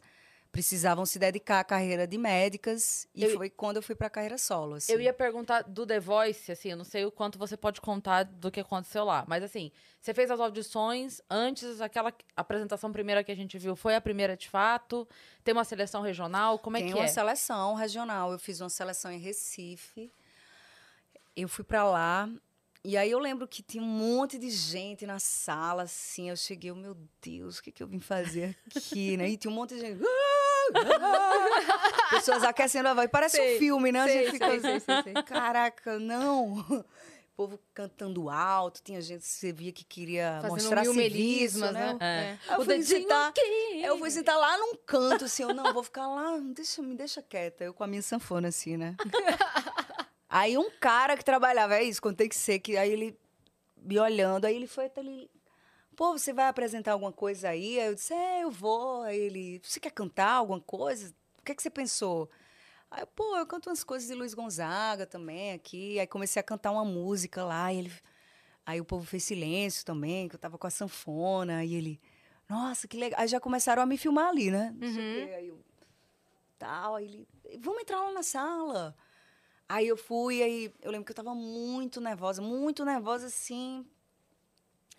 precisavam 0.54 1.04
se 1.04 1.18
dedicar 1.18 1.60
à 1.60 1.64
carreira 1.64 2.06
de 2.06 2.16
médicas. 2.16 3.08
E 3.16 3.24
Eu- 3.24 3.36
foi 3.36 3.50
quando 3.50 3.78
eu 3.78 3.82
fui 3.82 3.96
para 3.96 4.06
a 4.06 4.10
carreira 4.10 4.38
solo. 4.38 4.76
Assim. 4.76 4.94
Eu 4.94 5.02
ia 5.02 5.12
perguntar 5.12 5.64
do 5.64 5.84
The 5.86 6.00
Voice, 6.00 6.52
assim, 6.52 6.70
eu 6.70 6.78
não 6.78 6.86
sei 6.86 7.04
o 7.06 7.12
quanto 7.12 7.40
você 7.40 7.58
pode 7.58 7.82
contar 7.82 8.22
do 8.24 8.52
que 8.52 8.60
aconteceu 8.60 9.04
lá. 9.04 9.26
Mas 9.28 9.44
assim, 9.44 9.72
você 10.00 10.14
fez 10.14 10.30
as 10.30 10.40
audições 10.40 11.20
antes, 11.28 11.82
aquela 11.82 12.14
apresentação 12.38 12.92
primeira 12.94 13.24
que 13.24 13.32
a 13.32 13.36
gente 13.36 13.58
viu 13.58 13.76
foi 13.76 13.96
a 13.96 14.02
primeira 14.02 14.38
de 14.38 14.48
fato? 14.48 15.08
Tem 15.44 15.54
uma 15.54 15.64
seleção 15.66 16.04
regional? 16.04 16.60
Como 16.60 16.78
é 16.78 16.82
Tem 16.82 16.90
que 16.90 16.94
uma 16.96 17.06
é? 17.06 17.08
seleção 17.08 17.74
regional. 17.74 18.32
Eu 18.32 18.38
fiz 18.38 18.62
uma 18.62 18.70
seleção 18.70 19.12
em 19.12 19.18
Recife. 19.18 20.12
Eu 21.36 21.50
fui 21.50 21.64
pra 21.64 21.84
lá. 21.84 22.30
E 22.86 22.96
aí 22.98 23.10
eu 23.10 23.18
lembro 23.18 23.48
que 23.48 23.64
tinha 23.64 23.82
um 23.82 23.88
monte 23.88 24.38
de 24.38 24.50
gente 24.52 25.06
na 25.08 25.18
sala, 25.18 25.84
assim. 25.84 26.30
Eu 26.30 26.36
cheguei, 26.36 26.70
eu, 26.70 26.76
meu 26.76 26.96
Deus, 27.22 27.58
o 27.58 27.64
que, 27.64 27.72
que 27.72 27.82
eu 27.82 27.88
vim 27.88 28.00
fazer 28.00 28.56
aqui, 28.68 29.16
né? 29.18 29.30
E 29.30 29.38
tinha 29.38 29.50
um 29.50 29.56
monte 29.56 29.74
de 29.74 29.80
gente. 29.80 30.04
Pessoas 32.10 32.44
aquecendo 32.44 32.90
a 32.90 32.94
voz. 32.94 33.10
Parece 33.12 33.38
Sei, 33.38 33.56
um 33.56 33.60
filme, 33.60 33.92
né? 33.92 34.02
A 34.02 34.08
sei, 34.08 34.24
gente 34.24 34.32
fica 34.32 34.48
sei, 34.48 34.58
assim, 34.58 34.80
sei, 34.80 34.80
sei, 34.80 35.14
sei. 35.14 35.24
Caraca, 35.24 36.00
não. 36.00 36.60
O 36.60 36.86
povo 37.36 37.60
cantando 37.74 38.30
alto. 38.30 38.82
Tinha 38.84 39.02
gente 39.02 39.22
que 39.22 39.28
você 39.28 39.52
via 39.52 39.72
que 39.72 39.84
queria 39.84 40.40
Fazendo 40.42 40.54
mostrar 40.54 40.82
mil 40.82 40.94
serviço, 40.94 41.60
né? 41.60 41.98
né? 42.00 42.38
É. 42.50 42.54
Eu 42.54 42.62
O 42.62 42.66
fui 42.66 42.84
sentar, 42.84 43.34
eu 43.84 43.98
fui 43.98 44.12
sentar 44.12 44.38
lá 44.38 44.58
num 44.58 44.76
canto, 44.86 45.26
assim, 45.26 45.44
eu 45.44 45.54
não, 45.54 45.74
vou 45.74 45.84
ficar 45.84 46.08
lá, 46.08 46.38
deixa, 46.54 46.82
me 46.82 46.96
deixa 46.96 47.22
quieta, 47.22 47.64
eu 47.64 47.74
com 47.74 47.84
a 47.84 47.88
minha 47.88 48.02
sanfona, 48.02 48.50
assim, 48.50 48.78
né? 48.78 48.96
aí 50.30 50.58
um 50.58 50.70
cara 50.80 51.18
que 51.18 51.26
trabalhava, 51.26 51.76
é 51.76 51.84
isso, 51.84 52.02
quando 52.02 52.18
tem 52.18 52.30
que 52.30 52.36
ser, 52.36 52.60
que 52.60 52.78
aí 52.78 52.92
ele 52.92 53.18
me 53.78 54.00
olhando, 54.00 54.46
aí 54.46 54.56
ele 54.56 54.68
foi 54.68 54.86
até 54.86 55.02
ali, 55.02 55.30
pô, 55.94 56.12
você 56.18 56.34
vai 56.34 56.48
apresentar 56.48 56.94
alguma 56.94 57.12
coisa 57.12 57.50
aí? 57.50 57.80
Aí 57.80 57.88
eu 57.88 57.96
disse, 57.96 58.14
é, 58.14 58.44
eu 58.44 58.52
vou. 58.52 59.04
Aí 59.04 59.18
ele, 59.18 59.62
você 59.64 59.80
quer 59.80 59.92
cantar 59.92 60.32
alguma 60.32 60.60
coisa? 60.60 61.14
O 61.40 61.44
que, 61.44 61.52
é 61.52 61.56
que 61.56 61.62
você 61.62 61.70
pensou? 61.70 62.30
Aí, 62.92 63.02
eu, 63.02 63.08
pô, 63.08 63.38
eu 63.38 63.46
canto 63.46 63.70
umas 63.70 63.84
coisas 63.84 64.08
de 64.08 64.14
Luiz 64.14 64.34
Gonzaga 64.34 65.06
também 65.06 65.54
aqui. 65.54 66.00
Aí 66.00 66.08
comecei 66.08 66.40
a 66.40 66.44
cantar 66.44 66.72
uma 66.72 66.86
música 66.86 67.44
lá, 67.44 67.72
e 67.72 67.80
ele... 67.80 67.92
Aí 68.66 68.80
o 68.80 68.86
povo 68.86 69.06
fez 69.06 69.24
silêncio 69.24 69.86
também, 69.86 70.30
que 70.30 70.36
eu 70.36 70.40
tava 70.40 70.58
com 70.58 70.68
a 70.68 70.70
sanfona, 70.70 71.66
e 71.66 71.76
ele, 71.76 72.02
nossa, 72.48 72.88
que 72.88 72.96
legal. 72.96 73.20
Aí 73.20 73.28
já 73.28 73.40
começaram 73.40 73.82
a 73.82 73.86
me 73.86 73.98
filmar 73.98 74.30
ali, 74.30 74.50
né? 74.52 74.74
Não 74.78 74.94
sei 74.94 75.24
o 75.24 75.28
quê. 75.28 75.34
Aí 75.34 75.48
eu, 75.50 75.60
tal, 76.58 76.96
aí 76.96 77.06
ele, 77.06 77.28
vamos 77.60 77.82
entrar 77.82 78.00
lá 78.00 78.12
na 78.12 78.24
sala. 78.24 78.96
Aí 79.68 79.88
eu 79.88 79.98
fui, 79.98 80.42
aí 80.42 80.74
eu 80.82 80.92
lembro 80.92 81.06
que 81.06 81.12
eu 81.12 81.16
tava 81.16 81.34
muito 81.36 82.00
nervosa, 82.00 82.42
muito 82.42 82.86
nervosa, 82.86 83.28
assim, 83.28 83.86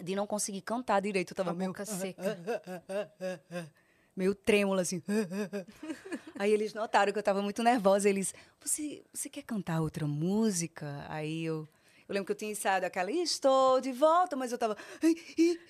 de 0.02 0.14
não 0.16 0.26
conseguir 0.26 0.61
cantar 0.62 1.00
direito. 1.00 1.33
Eu 1.33 1.37
Com 1.37 1.42
a 1.42 1.44
tava 1.46 1.57
meio, 1.57 1.70
boca 1.70 1.85
seca. 1.85 2.38
meio 4.16 4.35
trêmula, 4.35 4.83
assim. 4.83 5.02
aí 6.38 6.52
eles 6.52 6.72
notaram 6.74 7.12
que 7.12 7.18
eu 7.18 7.22
tava 7.22 7.42
muito 7.42 7.62
nervosa. 7.62 8.09
Eles, 8.09 8.35
você, 8.61 9.04
você 9.12 9.28
quer 9.28 9.42
cantar 9.42 9.80
outra 9.80 10.07
música? 10.07 11.04
Aí 11.09 11.44
eu... 11.44 11.68
Eu 12.07 12.12
lembro 12.12 12.26
que 12.26 12.33
eu 12.33 12.37
tinha 12.37 12.50
ensaiado 12.52 12.85
aquela 12.85 13.11
Estou 13.11 13.80
de 13.80 13.90
volta, 13.90 14.37
mas 14.37 14.52
eu 14.52 14.59
tava... 14.59 14.76
"Ai, 15.02 15.14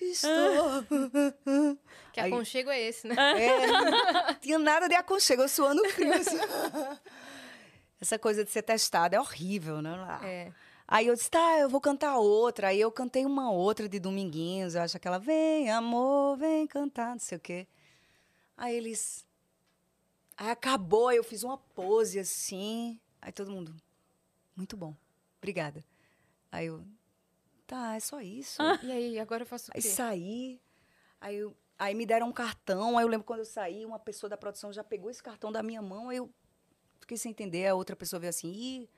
Estou... 0.01 0.83
Que 2.11 2.19
Aí- 2.19 2.31
aconchego 2.33 2.69
é 2.69 2.81
esse, 2.81 3.07
né? 3.07 3.15
É, 3.41 3.67
não 3.67 4.33
tinha 4.35 4.59
nada 4.59 4.89
de 4.89 4.95
aconchego, 4.95 5.43
eu 5.43 5.47
suando 5.49 5.81
frio. 5.91 6.13
assim. 6.13 6.37
Essa 8.01 8.19
coisa 8.19 8.43
de 8.43 8.51
ser 8.51 8.63
testada 8.63 9.15
é 9.15 9.19
horrível, 9.19 9.81
né? 9.81 9.95
É. 10.23 10.51
Aí 10.87 11.07
eu 11.07 11.15
disse, 11.15 11.31
tá, 11.31 11.57
eu 11.59 11.67
vou 11.69 11.81
cantar 11.81 12.17
outra. 12.17 12.67
Aí 12.67 12.79
eu 12.79 12.91
cantei 12.91 13.25
uma 13.25 13.51
outra 13.51 13.89
de 13.89 13.99
Dominguinhos, 13.99 14.75
eu 14.75 14.81
acho 14.81 14.97
aquela, 14.97 15.17
vem 15.17 15.69
amor, 15.71 16.37
vem 16.37 16.67
cantar, 16.67 17.11
não 17.11 17.19
sei 17.19 17.37
o 17.37 17.41
quê. 17.41 17.67
Aí 18.55 18.75
eles... 18.75 19.25
Aí 20.37 20.49
acabou, 20.51 21.07
aí 21.07 21.17
eu 21.17 21.23
fiz 21.23 21.43
uma 21.43 21.57
pose 21.57 22.19
assim. 22.19 22.99
Aí 23.21 23.31
todo 23.31 23.51
mundo, 23.51 23.73
muito 24.55 24.75
bom, 24.75 24.93
obrigada. 25.37 25.83
Aí 26.51 26.67
eu, 26.67 26.83
tá, 27.65 27.95
é 27.95 27.99
só 27.99 28.19
isso. 28.21 28.61
E 28.83 28.91
aí, 28.91 29.19
agora 29.19 29.43
eu 29.43 29.47
faço 29.47 29.71
o 29.71 29.73
Aí 29.75 29.81
quê? 29.81 29.87
saí, 29.87 30.61
aí, 31.19 31.35
eu- 31.37 31.55
aí 31.79 31.95
me 31.95 32.05
deram 32.05 32.27
um 32.27 32.33
cartão, 32.33 32.97
aí 32.97 33.03
eu 33.05 33.07
lembro 33.07 33.25
quando 33.25 33.39
eu 33.39 33.45
saí, 33.45 33.85
uma 33.85 33.97
pessoa 33.97 34.29
da 34.29 34.37
produção 34.37 34.71
já 34.73 34.83
pegou 34.83 35.09
esse 35.09 35.23
cartão 35.23 35.51
da 35.51 35.63
minha 35.63 35.81
mão, 35.81 36.09
aí 36.09 36.17
eu 36.17 36.29
fiquei 36.99 37.17
sem 37.17 37.31
entender, 37.31 37.65
a 37.67 37.75
outra 37.75 37.95
pessoa 37.95 38.19
veio 38.19 38.29
assim, 38.29 38.51
Ih, 38.51 38.89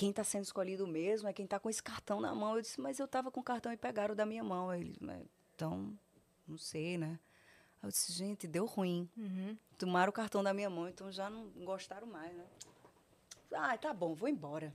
quem 0.00 0.08
está 0.08 0.24
sendo 0.24 0.44
escolhido 0.44 0.86
mesmo 0.86 1.28
é 1.28 1.32
quem 1.34 1.44
está 1.44 1.60
com 1.60 1.68
esse 1.68 1.82
cartão 1.82 2.22
na 2.22 2.34
mão. 2.34 2.56
Eu 2.56 2.62
disse, 2.62 2.80
mas 2.80 2.98
eu 2.98 3.04
estava 3.04 3.30
com 3.30 3.40
o 3.40 3.42
cartão 3.42 3.70
e 3.70 3.76
pegaram 3.76 4.14
da 4.14 4.24
minha 4.24 4.42
mão. 4.42 4.72
Ele, 4.72 4.96
"Mas, 4.98 5.22
então, 5.54 5.92
não 6.48 6.56
sei, 6.56 6.96
né? 6.96 7.20
Eu 7.82 7.90
disse, 7.90 8.10
gente, 8.10 8.48
deu 8.48 8.64
ruim. 8.64 9.10
Uhum. 9.14 9.54
Tomaram 9.76 10.08
o 10.08 10.12
cartão 10.12 10.42
da 10.42 10.54
minha 10.54 10.70
mão, 10.70 10.88
então 10.88 11.12
já 11.12 11.28
não 11.28 11.50
gostaram 11.66 12.06
mais, 12.06 12.34
né? 12.34 12.46
Ah, 13.52 13.76
tá 13.76 13.92
bom, 13.92 14.14
vou 14.14 14.26
embora. 14.26 14.72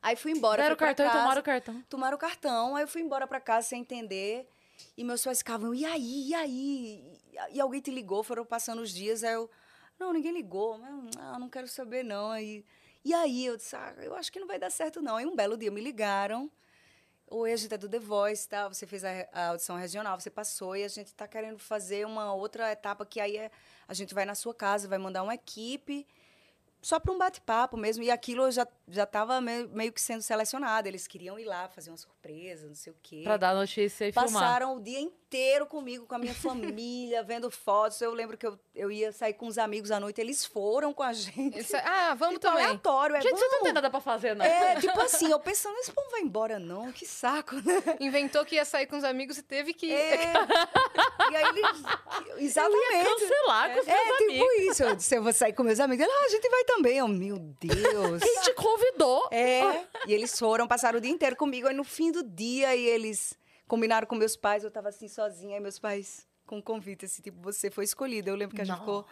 Aí 0.00 0.14
fui 0.14 0.30
embora. 0.30 0.62
Deram 0.62 0.76
o 0.76 0.78
cartão 0.78 1.04
e 1.04 1.08
casa 1.08 1.20
tomaram 1.20 1.40
o 1.40 1.44
cartão. 1.44 1.82
tomaram 1.88 2.16
o 2.16 2.20
cartão, 2.20 2.76
aí 2.76 2.84
eu 2.84 2.88
fui 2.88 3.02
embora 3.02 3.26
pra 3.26 3.40
casa 3.40 3.66
sem 3.66 3.80
entender. 3.80 4.48
E 4.96 5.02
meus 5.02 5.24
pais 5.24 5.38
ficavam, 5.38 5.74
e 5.74 5.84
aí, 5.84 6.28
e 6.28 6.34
aí? 6.34 7.18
E, 7.50 7.56
e 7.56 7.60
alguém 7.60 7.80
te 7.80 7.90
ligou, 7.90 8.22
foram 8.22 8.46
passando 8.46 8.80
os 8.80 8.90
dias, 8.90 9.24
aí 9.24 9.34
eu, 9.34 9.50
não, 9.98 10.12
ninguém 10.12 10.32
ligou, 10.32 10.78
mas, 10.78 11.16
ah, 11.18 11.36
não 11.36 11.48
quero 11.48 11.66
saber 11.66 12.04
não. 12.04 12.30
Aí, 12.30 12.64
e 13.08 13.14
aí, 13.14 13.46
eu 13.46 13.56
disse, 13.56 13.74
ah, 13.74 13.94
eu 14.02 14.14
acho 14.14 14.30
que 14.30 14.38
não 14.38 14.46
vai 14.46 14.58
dar 14.58 14.70
certo 14.70 15.00
não. 15.00 15.16
Aí 15.16 15.24
um 15.24 15.34
belo 15.34 15.56
dia 15.56 15.70
me 15.70 15.80
ligaram, 15.80 16.50
oi, 17.26 17.50
a 17.52 17.56
gente 17.56 17.72
é 17.72 17.78
do 17.78 17.88
The 17.88 17.98
Voice, 17.98 18.46
tá? 18.46 18.68
Você 18.68 18.86
fez 18.86 19.02
a, 19.02 19.08
a 19.32 19.46
audição 19.48 19.76
regional, 19.76 20.20
você 20.20 20.28
passou 20.28 20.76
e 20.76 20.84
a 20.84 20.88
gente 20.88 21.14
tá 21.14 21.26
querendo 21.26 21.58
fazer 21.58 22.06
uma 22.06 22.34
outra 22.34 22.70
etapa 22.70 23.06
que 23.06 23.18
aí 23.18 23.38
é, 23.38 23.50
a 23.86 23.94
gente 23.94 24.12
vai 24.12 24.26
na 24.26 24.34
sua 24.34 24.54
casa, 24.54 24.86
vai 24.86 24.98
mandar 24.98 25.22
uma 25.22 25.34
equipe 25.34 26.06
só 26.82 27.00
para 27.00 27.10
um 27.10 27.16
bate-papo 27.16 27.78
mesmo. 27.78 28.02
E 28.02 28.10
aquilo 28.10 28.42
eu 28.42 28.50
já 28.50 28.66
já 28.90 29.04
estava 29.04 29.40
meio, 29.40 29.68
meio 29.70 29.92
que 29.92 30.00
sendo 30.00 30.22
selecionada. 30.22 30.88
Eles 30.88 31.06
queriam 31.06 31.38
ir 31.38 31.44
lá 31.44 31.68
fazer 31.68 31.90
uma 31.90 31.96
surpresa, 31.96 32.66
não 32.66 32.74
sei 32.74 32.92
o 32.92 32.96
quê. 33.02 33.20
Pra 33.24 33.36
dar 33.36 33.54
notícia 33.54 34.08
e 34.08 34.12
filmar. 34.12 34.32
Passaram 34.32 34.76
o 34.76 34.80
dia 34.80 34.98
inteiro 35.00 35.66
comigo, 35.66 36.06
com 36.06 36.14
a 36.14 36.18
minha 36.18 36.34
família, 36.34 37.22
vendo 37.24 37.50
fotos. 37.50 38.00
Eu 38.00 38.12
lembro 38.14 38.36
que 38.36 38.46
eu, 38.46 38.58
eu 38.74 38.90
ia 38.90 39.12
sair 39.12 39.34
com 39.34 39.46
os 39.46 39.58
amigos 39.58 39.90
à 39.90 40.00
noite, 40.00 40.20
eles 40.20 40.44
foram 40.44 40.92
com 40.94 41.02
a 41.02 41.12
gente. 41.12 41.58
Isso- 41.58 41.76
Ah, 41.76 42.14
vamos 42.14 42.34
Tipo, 42.36 42.46
também. 42.48 42.64
aleatório, 42.64 43.16
é, 43.16 43.20
Gente, 43.20 43.32
vocês 43.32 43.42
não 43.42 43.50
vamos. 43.50 43.64
tem 43.64 43.72
nada 43.74 43.90
pra 43.90 44.00
fazer, 44.00 44.34
não. 44.34 44.44
É, 44.44 44.76
tipo 44.80 45.00
assim, 45.00 45.30
eu 45.30 45.38
pensando, 45.40 45.76
esse 45.78 45.92
povo 45.92 46.08
vai 46.10 46.20
embora 46.20 46.58
não, 46.58 46.90
que 46.92 47.04
saco, 47.06 47.56
né? 47.56 47.96
Inventou 48.00 48.44
que 48.44 48.54
ia 48.54 48.64
sair 48.64 48.86
com 48.86 48.96
os 48.96 49.04
amigos 49.04 49.36
e 49.38 49.42
teve 49.42 49.72
que. 49.74 49.92
É. 49.92 50.32
E 51.30 51.36
aí 51.36 51.44
eles... 51.48 51.82
Exatamente. 52.38 53.04
Cancelar 53.20 53.74
com 53.74 53.80
os 53.80 53.86
É, 53.88 54.04
meus 54.04 54.16
tipo 54.18 54.30
amigos. 54.32 54.70
isso. 54.70 54.82
Eu 54.82 54.96
disse, 54.96 55.14
eu 55.16 55.22
vou 55.22 55.32
sair 55.32 55.52
com 55.52 55.62
meus 55.62 55.78
amigos. 55.78 56.04
Ela, 56.06 56.14
ah, 56.22 56.24
a 56.24 56.28
gente 56.28 56.48
vai 56.48 56.64
também. 56.64 56.96
Eu, 56.98 57.06
meu 57.08 57.36
Deus. 57.38 58.22
Quem 58.22 58.40
te 58.42 58.52
convidou? 58.78 59.28
É, 59.30 59.86
e 60.06 60.12
eles 60.12 60.38
foram, 60.38 60.66
passaram 60.66 60.98
o 60.98 61.00
dia 61.00 61.10
inteiro 61.10 61.36
comigo. 61.36 61.68
Aí 61.68 61.74
no 61.74 61.84
fim 61.84 62.10
do 62.12 62.22
dia, 62.22 62.74
e 62.74 62.86
eles 62.86 63.38
combinaram 63.66 64.06
com 64.06 64.14
meus 64.14 64.36
pais, 64.36 64.64
eu 64.64 64.70
tava 64.70 64.88
assim 64.88 65.08
sozinha, 65.08 65.56
aí 65.56 65.60
meus 65.60 65.78
pais 65.78 66.26
com 66.46 66.56
um 66.56 66.62
convite, 66.62 67.04
assim, 67.04 67.20
tipo, 67.20 67.40
você 67.42 67.70
foi 67.70 67.84
escolhida. 67.84 68.30
Eu 68.30 68.36
lembro 68.36 68.56
que 68.56 68.62
a 68.62 68.64
gente 68.64 68.78
ficou 68.78 69.06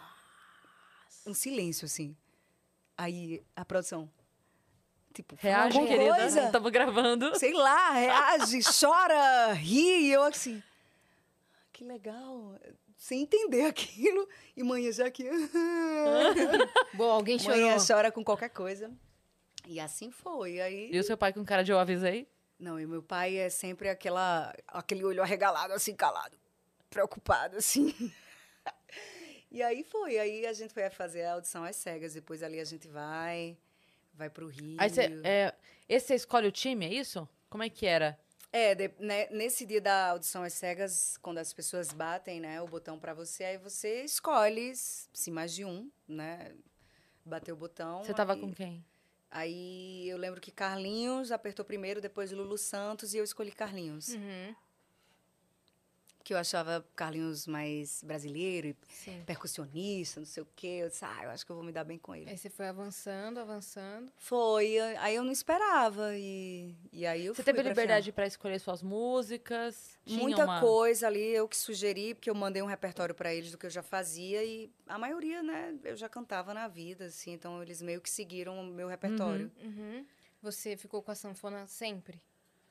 um 1.25 1.33
silêncio, 1.33 1.85
assim. 1.85 2.15
Aí 2.97 3.43
a 3.55 3.63
produção, 3.63 4.09
tipo, 5.13 5.35
Reage, 5.39 5.77
alguma 5.77 5.87
querida. 5.87 6.15
coisa. 6.15 6.45
Estamos 6.45 6.71
gravando. 6.71 7.37
Sei 7.37 7.53
lá, 7.53 7.91
reage, 7.91 8.59
chora, 8.79 9.53
ri, 9.53 10.07
e 10.07 10.11
eu 10.11 10.23
assim. 10.23 10.63
Que 11.71 11.83
legal. 11.83 12.59
Sem 12.97 13.21
entender 13.21 13.65
aquilo. 13.65 14.27
E 14.55 14.63
manhã 14.63 14.91
já 14.91 15.11
que. 15.11 15.29
Bom, 16.95 17.11
alguém 17.11 17.37
chorou. 17.37 17.55
manhã 17.55 17.77
chora 17.77 18.11
com 18.11 18.23
qualquer 18.23 18.49
coisa. 18.49 18.91
E 19.67 19.79
assim 19.79 20.09
foi. 20.09 20.61
Aí. 20.61 20.89
E 20.91 20.97
o 20.97 21.03
seu 21.03 21.17
pai 21.17 21.33
com 21.33 21.43
cara 21.43 21.63
de 21.63 21.71
eu 21.71 21.77
avisei? 21.77 22.27
Não, 22.57 22.79
e 22.79 22.87
meu 22.87 23.03
pai 23.03 23.37
é 23.37 23.49
sempre 23.49 23.89
aquela, 23.89 24.55
aquele 24.67 25.03
olho 25.03 25.21
arregalado, 25.21 25.73
assim, 25.73 25.93
calado, 25.93 26.35
preocupado, 26.89 27.57
assim. 27.57 27.93
e 29.51 29.61
aí 29.61 29.83
foi, 29.83 30.17
aí 30.17 30.45
a 30.45 30.53
gente 30.53 30.73
foi 30.73 30.89
fazer 30.89 31.23
a 31.25 31.33
audição 31.33 31.63
às 31.63 31.75
cegas, 31.75 32.13
depois 32.13 32.41
ali 32.41 32.59
a 32.59 32.63
gente 32.65 32.87
vai, 32.87 33.57
vai 34.13 34.29
pro 34.29 34.47
Rio. 34.47 34.77
Aí 34.79 34.89
você. 34.89 35.21
É, 35.23 35.53
esse 35.87 36.07
você 36.07 36.15
escolhe 36.15 36.47
o 36.47 36.51
time, 36.51 36.85
é 36.85 36.93
isso? 36.93 37.27
Como 37.49 37.61
é 37.63 37.69
que 37.69 37.85
era? 37.85 38.17
É, 38.51 38.73
de- 38.73 38.91
né, 38.97 39.27
nesse 39.29 39.65
dia 39.65 39.81
da 39.81 40.11
audição 40.11 40.41
às 40.41 40.53
cegas, 40.53 41.17
quando 41.21 41.37
as 41.37 41.53
pessoas 41.53 41.91
batem, 41.91 42.39
né, 42.39 42.59
o 42.61 42.67
botão 42.67 42.97
pra 42.97 43.13
você, 43.13 43.43
aí 43.43 43.57
você 43.57 44.03
escolhe, 44.03 44.73
se 44.75 45.29
mais 45.29 45.53
de 45.53 45.63
um, 45.65 45.91
né, 46.07 46.55
bateu 47.25 47.53
o 47.53 47.57
botão. 47.57 48.03
Você 48.03 48.13
tava 48.13 48.33
aí- 48.33 48.39
com 48.41 48.51
quem? 48.53 48.83
Aí 49.29 50.07
eu 50.07 50.17
lembro 50.17 50.39
que 50.39 50.51
Carlinhos 50.51 51.31
apertou 51.31 51.65
primeiro, 51.65 52.01
depois 52.01 52.31
Lulu 52.31 52.57
Santos 52.57 53.13
e 53.13 53.17
eu 53.17 53.23
escolhi 53.23 53.51
Carlinhos. 53.51 54.09
Uhum, 54.09 54.55
Que 56.27 56.33
eu 56.33 56.37
achava 56.37 56.85
Carlinhos 56.93 57.47
mais 57.47 58.03
brasileiro 58.03 58.67
e 58.67 58.75
sim. 58.89 59.23
percussionista, 59.25 60.19
não 60.19 60.27
sei 60.27 60.43
o 60.43 60.47
quê. 60.57 60.79
Eu 60.81 60.89
disse, 60.89 61.05
ah, 61.05 61.23
eu 61.23 61.29
acho 61.29 61.45
que 61.45 61.51
eu 61.53 61.55
vou 61.55 61.63
me 61.63 61.71
dar 61.71 61.85
bem 61.85 61.97
com 61.97 62.13
ele. 62.13 62.29
Aí 62.29 62.37
você 62.37 62.49
foi 62.49 62.67
avançando, 62.67 63.39
avançando. 63.39 64.11
Foi, 64.17 64.77
aí 64.97 65.15
eu 65.15 65.23
não 65.23 65.31
esperava. 65.31 66.17
E, 66.17 66.75
e 66.91 67.07
aí 67.07 67.27
eu 67.27 67.33
Você 67.33 67.43
fui 67.43 67.45
teve 67.45 67.61
pra 67.61 67.69
liberdade 67.69 68.11
pra 68.11 68.27
escolher 68.27 68.59
suas 68.59 68.83
músicas? 68.83 69.97
Muita 70.05 70.43
uma... 70.43 70.59
coisa 70.59 71.07
ali, 71.07 71.29
eu 71.29 71.47
que 71.47 71.55
sugeri, 71.55 72.13
porque 72.13 72.29
eu 72.29 72.35
mandei 72.35 72.61
um 72.61 72.65
repertório 72.65 73.15
pra 73.15 73.33
eles 73.33 73.49
do 73.49 73.57
que 73.57 73.65
eu 73.65 73.69
já 73.69 73.81
fazia. 73.81 74.43
E 74.43 74.69
a 74.85 74.99
maioria, 74.99 75.41
né, 75.41 75.79
eu 75.85 75.95
já 75.95 76.09
cantava 76.09 76.53
na 76.53 76.67
vida, 76.67 77.05
assim. 77.05 77.31
Então 77.31 77.63
eles 77.63 77.81
meio 77.81 78.01
que 78.01 78.09
seguiram 78.09 78.59
o 78.59 78.65
meu 78.65 78.89
repertório. 78.89 79.49
Uhum. 79.63 80.05
Você 80.41 80.75
ficou 80.75 81.01
com 81.01 81.09
a 81.09 81.15
sanfona 81.15 81.65
sempre? 81.67 82.21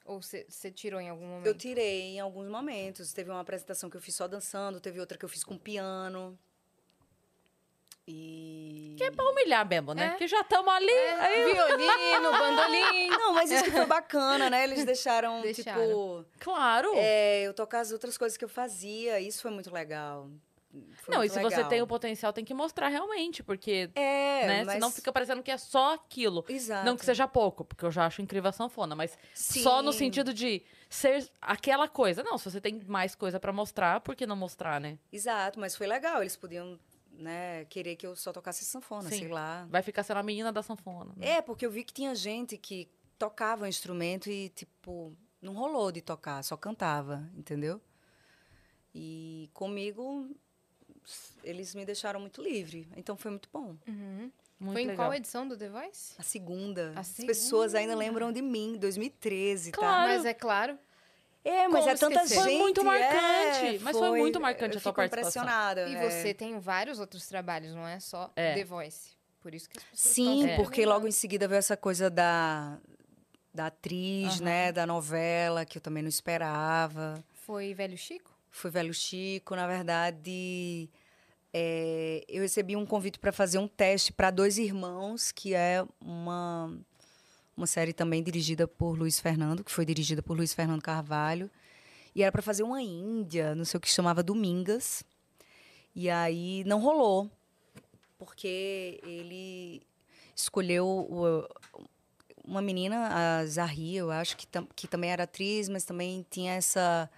Ou 0.06 0.22
você 0.22 0.70
tirou 0.70 1.00
em 1.00 1.08
algum 1.08 1.26
momento? 1.26 1.46
Eu 1.46 1.54
tirei 1.56 2.02
em 2.14 2.20
alguns 2.20 2.48
momentos. 2.48 3.12
Teve 3.12 3.30
uma 3.30 3.40
apresentação 3.40 3.90
que 3.90 3.96
eu 3.96 4.00
fiz 4.00 4.14
só 4.14 4.26
dançando, 4.28 4.80
teve 4.80 5.00
outra 5.00 5.18
que 5.18 5.24
eu 5.24 5.28
fiz 5.28 5.42
com 5.44 5.58
piano. 5.58 6.38
E. 8.08 8.94
Que 8.96 9.04
é 9.04 9.10
pra 9.10 9.28
humilhar 9.28 9.66
mesmo, 9.68 9.92
né? 9.92 10.12
É. 10.14 10.16
Que 10.16 10.28
já 10.28 10.40
estamos 10.40 10.72
ali. 10.72 10.88
aí- 10.90 11.52
Violino, 11.52 12.30
bandolim. 12.38 13.08
Não, 13.10 13.34
mas 13.34 13.50
isso 13.50 13.64
que 13.64 13.70
foi 13.72 13.84
bacana, 13.86 14.48
né? 14.48 14.62
Eles 14.62 14.84
deixaram, 14.84 15.42
Deixaram. 15.42 15.82
tipo. 15.82 16.24
Claro. 16.38 16.92
É, 16.94 17.42
eu 17.42 17.52
tocar 17.52 17.80
as 17.80 17.90
outras 17.90 18.16
coisas 18.16 18.38
que 18.38 18.44
eu 18.44 18.48
fazia. 18.48 19.18
Isso 19.20 19.42
foi 19.42 19.50
muito 19.50 19.72
legal. 19.72 20.30
Não, 21.08 21.22
e 21.24 21.28
se 21.28 21.40
você 21.40 21.56
legal. 21.56 21.68
tem 21.68 21.82
o 21.82 21.86
potencial, 21.86 22.32
tem 22.32 22.44
que 22.44 22.52
mostrar 22.54 22.88
realmente, 22.88 23.42
porque, 23.42 23.90
É, 23.94 24.46
né? 24.46 24.64
mas... 24.64 24.74
Senão 24.74 24.90
fica 24.90 25.12
parecendo 25.12 25.42
que 25.42 25.50
é 25.50 25.56
só 25.56 25.94
aquilo. 25.94 26.44
Exato. 26.48 26.84
Não 26.84 26.96
que 26.96 27.04
seja 27.04 27.26
pouco, 27.28 27.64
porque 27.64 27.84
eu 27.84 27.90
já 27.90 28.06
acho 28.06 28.20
incrível 28.22 28.48
a 28.48 28.52
sanfona, 28.52 28.94
mas 28.94 29.16
só 29.34 29.82
no 29.82 29.92
Sim. 29.92 29.98
sentido 29.98 30.34
de 30.34 30.62
ser 30.88 31.30
aquela 31.40 31.88
coisa. 31.88 32.22
Não, 32.22 32.36
se 32.38 32.50
você 32.50 32.60
tem 32.60 32.80
mais 32.86 33.14
coisa 33.14 33.38
pra 33.40 33.52
mostrar, 33.52 34.00
por 34.00 34.14
que 34.16 34.26
não 34.26 34.36
mostrar, 34.36 34.80
né? 34.80 34.98
Exato, 35.12 35.58
mas 35.60 35.74
foi 35.76 35.86
legal. 35.86 36.20
Eles 36.20 36.36
podiam, 36.36 36.78
né, 37.12 37.64
querer 37.66 37.96
que 37.96 38.06
eu 38.06 38.14
só 38.16 38.32
tocasse 38.32 38.64
sanfona, 38.64 39.08
Sim. 39.08 39.18
sei 39.20 39.28
lá. 39.28 39.66
Vai 39.70 39.82
ficar 39.82 40.02
sendo 40.02 40.18
a 40.18 40.22
menina 40.22 40.52
da 40.52 40.62
sanfona. 40.62 41.12
né? 41.16 41.26
É, 41.36 41.42
porque 41.42 41.64
eu 41.64 41.70
vi 41.70 41.84
que 41.84 41.92
tinha 41.92 42.14
gente 42.14 42.56
que 42.58 42.88
tocava 43.18 43.64
o 43.64 43.66
instrumento 43.66 44.28
e, 44.28 44.50
tipo, 44.50 45.16
não 45.40 45.54
rolou 45.54 45.90
de 45.90 46.02
tocar, 46.02 46.42
só 46.44 46.56
cantava, 46.56 47.28
entendeu? 47.34 47.80
E 48.94 49.50
comigo, 49.52 50.28
eles 51.42 51.74
me 51.74 51.84
deixaram 51.84 52.20
muito 52.20 52.42
livre. 52.42 52.88
Então 52.96 53.16
foi 53.16 53.30
muito 53.30 53.48
bom. 53.52 53.76
Uhum. 53.86 54.30
Muito 54.58 54.72
Foi 54.72 54.82
em 54.82 54.86
legal. 54.86 55.06
qual 55.08 55.14
edição 55.14 55.46
do 55.46 55.54
The 55.54 55.68
Voice? 55.68 56.14
A 56.18 56.22
segunda. 56.22 56.92
A 56.96 57.00
As 57.00 57.12
pessoas 57.12 57.74
ainda 57.74 57.94
lembram 57.94 58.32
de 58.32 58.40
mim, 58.40 58.78
2013, 58.78 59.70
tá? 59.70 59.78
Claro. 59.78 60.08
Mas 60.08 60.24
é 60.24 60.32
claro. 60.32 60.78
É, 61.44 61.68
mas 61.68 61.80
Como 61.84 61.90
é 61.90 61.94
tanta 61.94 62.14
esquecer? 62.24 62.34
gente. 62.36 62.42
Foi 62.44 62.58
muito 62.58 62.82
marcante, 62.84 63.76
é, 63.76 63.78
mas 63.80 63.96
foi 63.96 64.18
muito 64.18 64.40
marcante 64.40 64.74
eu 64.74 64.78
a 64.78 64.82
tua 64.82 64.92
fico 64.92 64.96
participação. 64.96 65.42
impressionada. 65.42 65.88
E 65.88 65.94
é. 65.94 66.10
você 66.10 66.32
tem 66.34 66.58
vários 66.58 66.98
outros 66.98 67.26
trabalhos, 67.28 67.72
não 67.74 67.86
é 67.86 68.00
só 68.00 68.32
É. 68.34 68.54
The 68.54 68.64
Voice. 68.64 69.10
Por 69.40 69.54
isso 69.54 69.68
que 69.68 69.78
as 69.78 69.84
pessoas 69.84 70.14
Sim, 70.14 70.40
estão 70.48 70.64
porque 70.64 70.84
logo 70.86 71.06
em 71.06 71.12
seguida 71.12 71.46
veio 71.46 71.58
essa 71.58 71.76
coisa 71.76 72.10
da, 72.10 72.78
da 73.54 73.66
atriz, 73.66 74.36
Aham. 74.36 74.44
né? 74.44 74.72
Da 74.72 74.86
novela, 74.86 75.64
que 75.64 75.78
eu 75.78 75.82
também 75.82 76.02
não 76.02 76.08
esperava. 76.08 77.22
Foi 77.44 77.72
Velho 77.74 77.96
Chico? 77.96 78.35
Foi 78.56 78.70
Velho 78.70 78.94
Chico, 78.94 79.54
na 79.54 79.66
verdade. 79.66 80.88
é, 81.52 82.24
eu 82.28 82.40
recebi 82.42 82.74
um 82.74 82.86
convite 82.86 83.18
para 83.18 83.30
fazer 83.32 83.58
um 83.58 83.68
teste 83.68 84.12
para 84.12 84.30
Dois 84.30 84.56
Irmãos, 84.56 85.30
que 85.30 85.54
é 85.54 85.84
uma, 86.00 86.74
uma 87.54 87.66
série 87.66 87.92
também 87.92 88.22
dirigida 88.22 88.66
por 88.66 88.96
Luiz 88.98 89.20
Fernando, 89.20 89.62
que 89.62 89.70
foi 89.70 89.84
dirigida 89.84 90.22
por 90.22 90.34
Luiz 90.36 90.54
Fernando 90.54 90.80
Carvalho. 90.80 91.50
E 92.14 92.22
era 92.22 92.32
para 92.32 92.40
fazer 92.40 92.62
uma 92.62 92.80
Índia, 92.80 93.54
não 93.54 93.64
sei 93.66 93.76
o 93.76 93.80
que 93.80 93.90
chamava 93.90 94.22
Domingas. 94.22 95.04
E 95.94 96.08
aí 96.08 96.64
não 96.64 96.80
rolou, 96.80 97.30
porque 98.18 98.98
ele 99.02 99.82
escolheu 100.34 100.86
o- 100.86 101.46
uma 102.42 102.62
menina, 102.62 103.08
a 103.40 103.46
Zahri, 103.46 103.96
eu 103.96 104.10
acho, 104.10 104.34
que, 104.36 104.46
tam- 104.46 104.66
que 104.74 104.88
também 104.88 105.10
era 105.10 105.24
atriz, 105.24 105.68
mas 105.68 105.84
também 105.84 106.24
tinha 106.30 106.54
essa, 106.54 107.10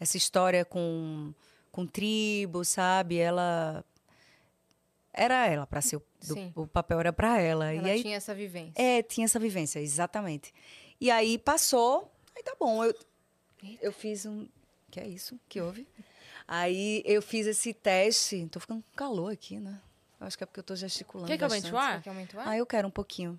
essa 0.00 0.16
história 0.16 0.64
com, 0.64 1.32
com 1.72 1.86
tribo, 1.86 2.64
sabe? 2.64 3.18
Ela. 3.18 3.84
Era 5.12 5.46
ela, 5.46 5.66
para 5.66 5.80
ser. 5.80 5.96
O, 5.96 6.02
do- 6.22 6.62
o 6.62 6.66
papel 6.66 7.00
era 7.00 7.12
para 7.12 7.40
ela. 7.40 7.72
Ela 7.72 7.88
e 7.88 7.90
aí 7.92 8.02
tinha 8.02 8.16
essa 8.16 8.34
vivência. 8.34 8.80
é, 8.80 9.02
tinha 9.02 9.24
essa 9.24 9.38
vivência, 9.38 9.80
exatamente. 9.80 10.54
E 11.00 11.10
aí 11.10 11.38
passou, 11.38 12.10
aí 12.36 12.42
tá 12.42 12.54
bom. 12.58 12.84
Eu, 12.84 12.94
eu 13.80 13.92
fiz 13.92 14.26
um. 14.26 14.46
Que 14.90 15.00
é 15.00 15.06
isso? 15.08 15.38
Que 15.48 15.60
houve? 15.60 15.86
Aí 16.46 17.02
eu 17.04 17.20
fiz 17.20 17.46
esse 17.46 17.74
teste. 17.74 18.46
Tô 18.50 18.58
ficando 18.60 18.82
com 18.82 18.96
calor 18.96 19.32
aqui, 19.32 19.58
né? 19.58 19.80
Acho 20.20 20.36
que 20.38 20.44
é 20.44 20.46
porque 20.46 20.60
eu 20.60 20.64
tô 20.64 20.74
gesticulando. 20.74 21.28
Quer 21.30 21.36
que 21.38 21.44
aumente 21.44 21.70
o 21.72 21.76
ar? 21.78 22.02
Ah, 22.44 22.56
eu 22.56 22.66
quero 22.66 22.88
um 22.88 22.90
pouquinho. 22.90 23.38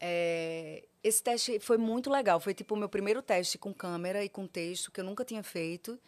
É, 0.00 0.84
esse 1.06 1.22
teste 1.22 1.60
foi 1.60 1.78
muito 1.78 2.10
legal. 2.10 2.40
Foi 2.40 2.52
tipo 2.52 2.74
o 2.74 2.78
meu 2.78 2.88
primeiro 2.88 3.22
teste 3.22 3.56
com 3.56 3.72
câmera 3.72 4.24
e 4.24 4.28
com 4.28 4.46
texto 4.46 4.90
que 4.90 5.00
eu 5.00 5.04
nunca 5.04 5.24
tinha 5.24 5.42
feito. 5.42 5.98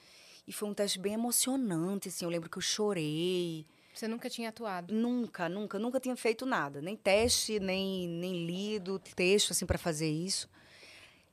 E 0.47 0.53
foi 0.53 0.69
um 0.69 0.75
teste 0.75 0.99
bem 0.99 1.13
emocionante, 1.13 2.09
assim. 2.09 2.25
Eu 2.25 2.31
lembro 2.31 2.51
que 2.51 2.59
eu 2.59 2.63
chorei. 2.63 3.65
Você 3.95 4.09
nunca 4.09 4.29
tinha 4.29 4.49
atuado. 4.49 4.93
Nunca, 4.93 5.49
nunca, 5.49 5.79
nunca 5.79 6.01
tinha 6.01 6.17
feito 6.17 6.47
nada, 6.47 6.81
nem 6.81 6.97
teste, 6.97 7.59
nem, 7.59 8.09
nem 8.09 8.47
lido 8.47 8.99
texto 8.99 9.51
assim 9.51 9.67
para 9.67 9.79
fazer 9.79 10.09
isso. 10.09 10.49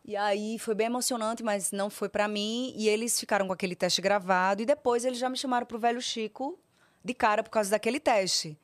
E 0.04 0.16
aí 0.16 0.60
foi 0.60 0.76
bem 0.76 0.86
emocionante, 0.88 1.44
mas 1.44 1.72
não 1.72 1.90
foi 1.90 2.10
para 2.10 2.28
mim. 2.28 2.74
E 2.76 2.88
eles 2.88 3.20
ficaram 3.20 3.48
com 3.48 3.54
aquele 3.54 3.76
teste 3.76 4.02
gravado 4.02 4.62
e 4.62 4.66
depois 4.66 5.06
eles 5.06 5.18
já 5.18 5.30
me 5.30 5.38
chamaram 5.38 5.66
pro 5.66 5.80
Velho 5.80 6.02
Chico 6.02 6.60
de 7.04 7.14
cara 7.14 7.44
por 7.44 7.52
causa 7.52 7.70
daquele 7.70 8.00
teste, 8.00 8.58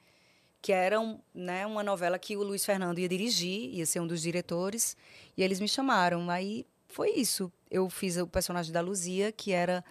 que 0.62 0.72
era 0.72 1.00
um, 1.00 1.20
né, 1.34 1.66
uma 1.66 1.82
novela 1.84 2.20
que 2.20 2.38
o 2.38 2.44
Luiz 2.44 2.64
Fernando 2.64 3.00
ia 3.00 3.10
dirigir, 3.10 3.74
ia 3.74 3.86
ser 3.86 4.00
um 4.00 4.08
dos 4.08 4.22
diretores. 4.22 4.96
E 5.36 5.42
eles 5.44 5.60
me 5.60 5.68
chamaram. 5.68 6.30
Aí 6.30 6.66
foi 6.88 7.12
isso. 7.12 7.52
Eu 7.70 7.90
fiz 7.90 8.18
o 8.18 8.28
personagem 8.28 8.72
da 8.72 8.82
Luzia, 8.82 9.32
que 9.32 9.52
era 9.52 9.84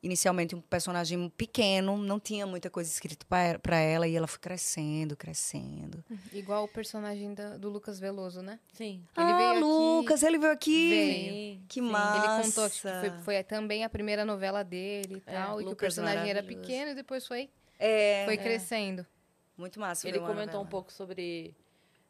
inicialmente 0.00 0.54
um 0.54 0.60
personagem 0.60 1.28
pequeno, 1.30 1.96
não 1.98 2.20
tinha 2.20 2.46
muita 2.46 2.70
coisa 2.70 2.88
escrita 2.88 3.26
para 3.60 3.78
ela 3.78 4.06
e 4.06 4.14
ela 4.14 4.28
foi 4.28 4.38
crescendo, 4.38 5.16
crescendo. 5.16 6.04
Igual 6.32 6.64
o 6.64 6.68
personagem 6.68 7.34
da- 7.34 7.56
do 7.56 7.68
Lucas 7.68 7.98
Veloso, 7.98 8.40
né? 8.40 8.60
Sim. 8.74 9.02
Ele 9.16 9.32
ah, 9.32 9.36
veio 9.36 9.50
aqui- 9.50 9.60
Lucas, 9.60 10.22
ele 10.22 10.38
veio 10.38 10.52
aqui. 10.52 10.88
Veio. 10.90 11.60
Que 11.66 11.80
Sim. 11.80 11.90
massa. 11.90 12.18
Ele 12.18 12.44
contou 12.44 12.70
que 12.70 12.80
foi, 12.80 13.10
foi 13.24 13.42
também 13.42 13.82
a 13.82 13.88
primeira 13.88 14.24
novela 14.24 14.62
dele 14.62 15.16
e 15.26 15.30
É, 15.30 15.32
tal. 15.32 15.56
e 15.60 15.64
que 15.64 15.66
o 15.66 15.70
Lucas 15.70 15.78
personagem 15.94 16.30
era 16.30 16.42
pequeno 16.44 16.92
e 16.92 16.94
depois 16.94 17.26
foi, 17.26 17.50
É, 17.76 18.24
foi 18.24 18.36
crescendo. 18.36 19.04
Muito 19.58 19.78
massa. 19.80 20.08
Ele 20.08 20.18
uma 20.18 20.26
comentou 20.28 20.54
um 20.54 20.64
novela. 20.64 20.70
pouco 20.70 20.92
sobre 20.92 21.54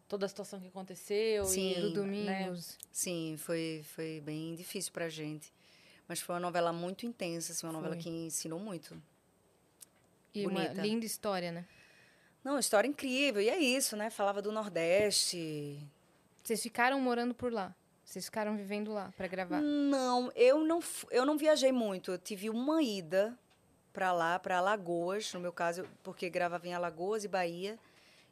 toda 0.06 0.26
a 0.26 0.28
situação 0.28 0.60
que 0.60 0.68
aconteceu. 0.68 1.44
Sim. 1.44 1.72
e, 1.72 1.74
Do 1.92 2.04
né, 2.04 2.42
Domingos. 2.44 2.78
Sim, 2.92 3.36
foi, 3.38 3.84
foi 3.94 4.20
bem 4.20 4.54
difícil 4.54 4.92
pra 4.92 5.08
gente. 5.08 5.52
Mas 6.06 6.20
foi 6.20 6.34
uma 6.34 6.40
novela 6.40 6.72
muito 6.72 7.04
intensa, 7.04 7.52
assim, 7.52 7.66
uma 7.66 7.72
novela 7.72 7.94
Foi. 7.94 8.02
que 8.04 8.08
ensinou 8.08 8.58
muito. 8.58 9.00
E 10.34 10.46
uma 10.46 10.62
Bonita. 10.62 10.80
linda 10.80 11.04
história, 11.04 11.52
né? 11.52 11.66
Não, 12.42 12.58
história 12.58 12.88
incrível. 12.88 13.42
E 13.42 13.48
é 13.50 13.58
isso, 13.58 13.96
né? 13.96 14.08
Falava 14.08 14.40
do 14.40 14.50
Nordeste. 14.52 15.78
Vocês 16.42 16.62
ficaram 16.62 16.98
morando 17.00 17.34
por 17.34 17.52
lá. 17.52 17.74
Vocês 18.04 18.24
ficaram 18.24 18.56
vivendo 18.56 18.90
lá 18.90 19.12
pra 19.16 19.26
gravar. 19.26 19.60
Não, 19.60 20.32
eu 20.34 20.64
não, 20.64 20.80
eu 21.10 21.26
não 21.26 21.36
viajei 21.36 21.72
muito. 21.72 22.12
Eu 22.12 22.18
tive 22.18 22.48
uma 22.48 22.82
ida 22.82 23.38
para 23.92 24.12
lá, 24.12 24.38
para 24.38 24.58
Alagoas, 24.58 25.32
no 25.32 25.40
meu 25.40 25.52
caso, 25.52 25.84
porque 26.02 26.28
gravava 26.28 26.66
em 26.66 26.74
Alagoas 26.74 27.24
e 27.24 27.28
Bahia. 27.28 27.78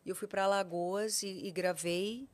E 0.04 0.08
eu 0.08 0.14
fui 0.14 0.28
para 0.28 0.44
Alagoas 0.44 1.22
e, 1.22 1.46
e 1.46 1.50
gravei 1.50 2.28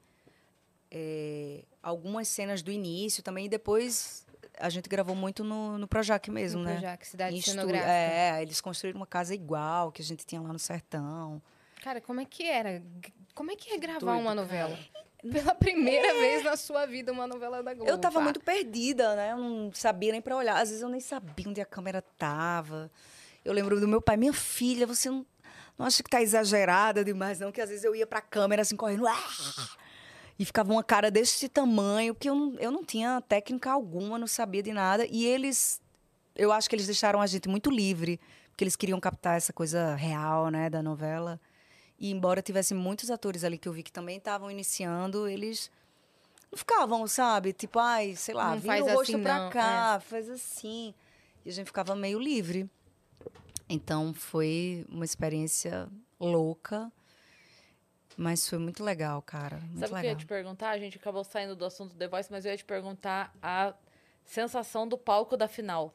eh, 0.90 1.64
algumas 1.82 2.28
cenas 2.28 2.62
do 2.62 2.70
início 2.70 3.22
também. 3.22 3.46
E 3.46 3.48
depois 3.48 4.26
a 4.58 4.68
gente 4.68 4.88
gravou 4.88 5.16
muito 5.16 5.42
no, 5.42 5.78
no 5.78 5.88
Projac 5.88 6.30
mesmo, 6.30 6.60
No 6.60 6.66
né? 6.66 6.72
Projac, 6.74 7.06
cidade 7.06 7.42
cenográfica. 7.42 7.90
É, 7.90 8.42
eles 8.42 8.60
construíram 8.60 9.00
uma 9.00 9.06
casa 9.06 9.34
igual 9.34 9.90
que 9.90 10.02
a 10.02 10.04
gente 10.04 10.26
tinha 10.26 10.40
lá 10.40 10.52
no 10.52 10.58
sertão. 10.58 11.40
Cara, 11.82 12.00
como 12.00 12.20
é 12.20 12.24
que 12.24 12.44
era? 12.44 12.82
Como 13.34 13.50
é 13.50 13.56
que 13.56 13.72
é 13.72 13.78
gravar 13.78 13.98
doido, 13.98 14.20
uma 14.20 14.46
cara. 14.46 14.78
Pela 15.30 15.54
primeira 15.54 16.14
vez 16.14 16.42
na 16.42 16.56
sua 16.56 16.84
vida, 16.84 17.12
uma 17.12 17.26
novela 17.26 17.62
da 17.62 17.72
Globo. 17.72 17.88
Eu 17.88 17.96
tava 17.96 18.18
pá. 18.18 18.24
muito 18.24 18.40
perdida, 18.40 19.14
né? 19.14 19.32
Eu 19.32 19.36
não 19.36 19.72
sabia 19.72 20.10
nem 20.10 20.20
pra 20.20 20.36
olhar. 20.36 20.56
Às 20.60 20.70
vezes 20.70 20.82
eu 20.82 20.88
nem 20.88 21.00
sabia 21.00 21.48
onde 21.48 21.60
a 21.60 21.64
câmera 21.64 22.02
tava. 22.18 22.90
Eu 23.44 23.52
lembro 23.52 23.78
do 23.78 23.86
meu 23.86 24.02
pai, 24.02 24.16
minha 24.16 24.32
filha, 24.32 24.86
você 24.86 25.08
não, 25.08 25.24
não 25.78 25.86
acha 25.86 26.02
que 26.02 26.10
tá 26.10 26.20
exagerada 26.20 27.04
demais, 27.04 27.38
não? 27.38 27.52
Que 27.52 27.60
às 27.60 27.68
vezes 27.70 27.84
eu 27.84 27.94
ia 27.94 28.06
pra 28.06 28.20
câmera 28.20 28.62
assim, 28.62 28.76
correndo. 28.76 29.06
"Ah!" 29.06 29.28
E 30.38 30.44
ficava 30.44 30.72
uma 30.72 30.82
cara 30.82 31.08
desse 31.08 31.48
tamanho, 31.48 32.14
porque 32.14 32.28
eu 32.28 32.34
não, 32.34 32.54
eu 32.58 32.70
não 32.72 32.84
tinha 32.84 33.20
técnica 33.20 33.70
alguma, 33.70 34.18
não 34.18 34.26
sabia 34.26 34.62
de 34.62 34.72
nada. 34.72 35.06
E 35.08 35.24
eles, 35.24 35.80
eu 36.34 36.50
acho 36.50 36.68
que 36.68 36.74
eles 36.74 36.86
deixaram 36.86 37.20
a 37.20 37.26
gente 37.28 37.48
muito 37.48 37.70
livre, 37.70 38.18
porque 38.50 38.64
eles 38.64 38.74
queriam 38.74 38.98
captar 38.98 39.36
essa 39.36 39.52
coisa 39.52 39.94
real, 39.94 40.48
né, 40.48 40.68
da 40.68 40.82
novela. 40.82 41.40
E 42.02 42.10
embora 42.10 42.42
tivesse 42.42 42.74
muitos 42.74 43.12
atores 43.12 43.44
ali 43.44 43.56
que 43.56 43.68
eu 43.68 43.72
vi 43.72 43.84
que 43.84 43.92
também 43.92 44.16
estavam 44.18 44.50
iniciando, 44.50 45.28
eles 45.28 45.70
não 46.50 46.58
ficavam, 46.58 47.06
sabe? 47.06 47.52
Tipo, 47.52 47.78
ai, 47.78 48.16
sei 48.16 48.34
lá, 48.34 48.50
Não 48.50 48.58
vira 48.58 48.82
o 48.82 48.88
rosto 48.88 49.12
assim, 49.12 49.22
pra 49.22 49.38
não, 49.38 49.50
cá, 49.50 50.00
faz 50.00 50.28
assim. 50.28 50.92
E 51.44 51.48
a 51.48 51.52
gente 51.52 51.66
ficava 51.66 51.94
meio 51.94 52.18
livre. 52.18 52.68
Então 53.68 54.12
foi 54.12 54.84
uma 54.88 55.04
experiência 55.04 55.88
louca, 56.18 56.90
mas 58.16 58.48
foi 58.48 58.58
muito 58.58 58.82
legal, 58.82 59.22
cara. 59.22 59.58
Muito 59.58 59.78
Sabe 59.78 59.92
o 59.92 60.00
que 60.00 60.06
eu 60.06 60.10
ia 60.10 60.16
te 60.16 60.26
perguntar? 60.26 60.70
A 60.70 60.78
gente 60.78 60.98
acabou 60.98 61.22
saindo 61.22 61.54
do 61.54 61.64
assunto 61.64 61.94
The 61.94 62.08
Voice, 62.08 62.32
mas 62.32 62.44
eu 62.44 62.50
ia 62.50 62.56
te 62.56 62.64
perguntar 62.64 63.32
a 63.40 63.74
sensação 64.24 64.88
do 64.88 64.98
palco 64.98 65.36
da 65.36 65.46
final. 65.46 65.94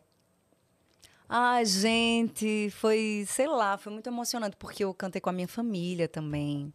Ai, 1.30 1.66
gente, 1.66 2.70
foi, 2.72 3.26
sei 3.28 3.48
lá, 3.48 3.78
foi 3.78 3.92
muito 3.92 4.08
emocionante, 4.08 4.56
porque 4.56 4.84
eu 4.84 4.94
cantei 4.94 5.20
com 5.20 5.30
a 5.30 5.34
minha 5.34 5.48
família 5.48 6.08
também. 6.08 6.74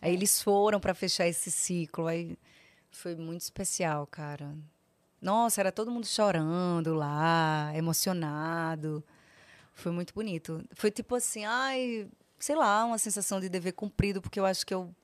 Aí 0.00 0.12
eles 0.12 0.42
foram 0.42 0.78
para 0.78 0.92
fechar 0.92 1.26
esse 1.26 1.50
ciclo, 1.50 2.06
aí 2.06 2.36
foi 2.90 3.14
muito 3.16 3.40
especial, 3.40 4.06
cara. 4.06 4.54
Nossa, 5.22 5.62
era 5.62 5.72
todo 5.72 5.90
mundo 5.90 6.06
chorando 6.06 6.94
lá, 6.94 7.72
emocionado. 7.74 9.02
Foi 9.72 9.90
muito 9.90 10.12
bonito. 10.12 10.62
Foi 10.74 10.90
tipo 10.90 11.14
assim, 11.14 11.46
ai, 11.46 12.06
sei 12.38 12.54
lá, 12.54 12.84
uma 12.84 12.98
sensação 12.98 13.40
de 13.40 13.48
dever 13.48 13.72
cumprido, 13.72 14.20
porque 14.20 14.38
eu 14.38 14.44
acho 14.44 14.66
que 14.66 14.74
eu 14.74 14.94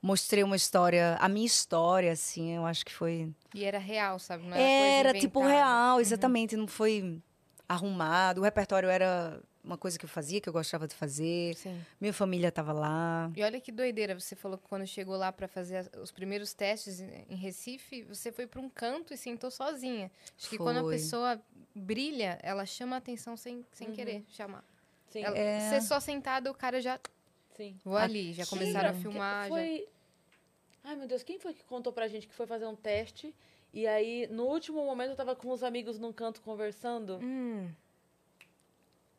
mostrei 0.00 0.44
uma 0.44 0.54
história, 0.54 1.16
a 1.18 1.28
minha 1.28 1.46
história, 1.46 2.12
assim, 2.12 2.52
eu 2.54 2.64
acho 2.64 2.86
que 2.86 2.94
foi 2.94 3.34
E 3.52 3.64
era 3.64 3.78
real, 3.78 4.20
sabe? 4.20 4.44
Não 4.44 4.56
era, 4.56 5.08
era 5.08 5.18
tipo 5.18 5.44
real, 5.44 6.00
exatamente. 6.00 6.56
Não 6.56 6.68
foi 6.68 7.20
arrumado. 7.68 8.40
O 8.40 8.44
repertório 8.44 8.88
era 8.88 9.40
uma 9.64 9.76
coisa 9.76 9.98
que 9.98 10.04
eu 10.04 10.08
fazia, 10.08 10.40
que 10.40 10.48
eu 10.48 10.52
gostava 10.52 10.86
de 10.86 10.94
fazer. 10.94 11.54
Sim. 11.56 11.80
Minha 12.00 12.12
família 12.12 12.48
estava 12.48 12.72
lá. 12.72 13.30
E 13.36 13.42
olha 13.42 13.60
que 13.60 13.72
doideira, 13.72 14.18
você 14.18 14.36
falou 14.36 14.56
que 14.58 14.64
quando 14.68 14.86
chegou 14.86 15.16
lá 15.16 15.32
pra 15.32 15.48
fazer 15.48 15.90
os 16.00 16.12
primeiros 16.12 16.54
testes 16.54 17.00
em 17.00 17.34
Recife, 17.34 18.02
você 18.04 18.30
foi 18.30 18.46
pra 18.46 18.60
um 18.60 18.68
canto 18.68 19.12
e 19.12 19.16
sentou 19.16 19.50
sozinha. 19.50 20.10
Acho 20.38 20.48
que 20.48 20.56
quando 20.58 20.78
a 20.78 20.82
Foi. 20.82 20.94
pessoa 20.94 21.40
brilha, 21.74 22.38
ela 22.42 22.64
chama 22.64 22.96
a 22.96 22.98
atenção 22.98 23.36
sem, 23.36 23.64
sem 23.72 23.92
querer 23.92 24.24
chamar. 24.28 24.64
Sim, 25.08 25.22
Ela, 25.24 25.36
É. 25.36 25.70
Você 25.70 25.80
só 25.86 25.98
sentada, 26.00 26.50
o 26.50 26.54
cara 26.54 26.80
já 26.80 26.98
sim. 27.56 27.76
vou 27.84 27.96
ali, 27.96 28.32
já 28.32 28.46
começaram 28.46 28.90
a 28.90 28.92
Quem 28.92 29.02
filmar. 29.02 29.42
já- 29.44 29.48
Foi... 29.48 29.88
Ai, 30.84 30.94
meu 30.94 31.08
Deus, 31.08 31.24
quem 31.24 31.38
foi 31.40 31.52
que 31.52 31.64
contou 31.64 31.92
pra 31.92 32.06
gente 32.06 32.28
que 32.28 32.34
foi 32.34 32.46
fazer 32.46 32.66
um 32.66 32.76
teste? 32.76 33.34
E 33.76 33.86
aí, 33.86 34.26
no 34.28 34.44
último 34.44 34.82
momento, 34.82 35.10
eu 35.10 35.16
tava 35.16 35.36
com 35.36 35.50
os 35.50 35.62
amigos 35.62 35.98
num 35.98 36.10
canto 36.10 36.40
conversando. 36.40 37.18
Hum. 37.22 37.68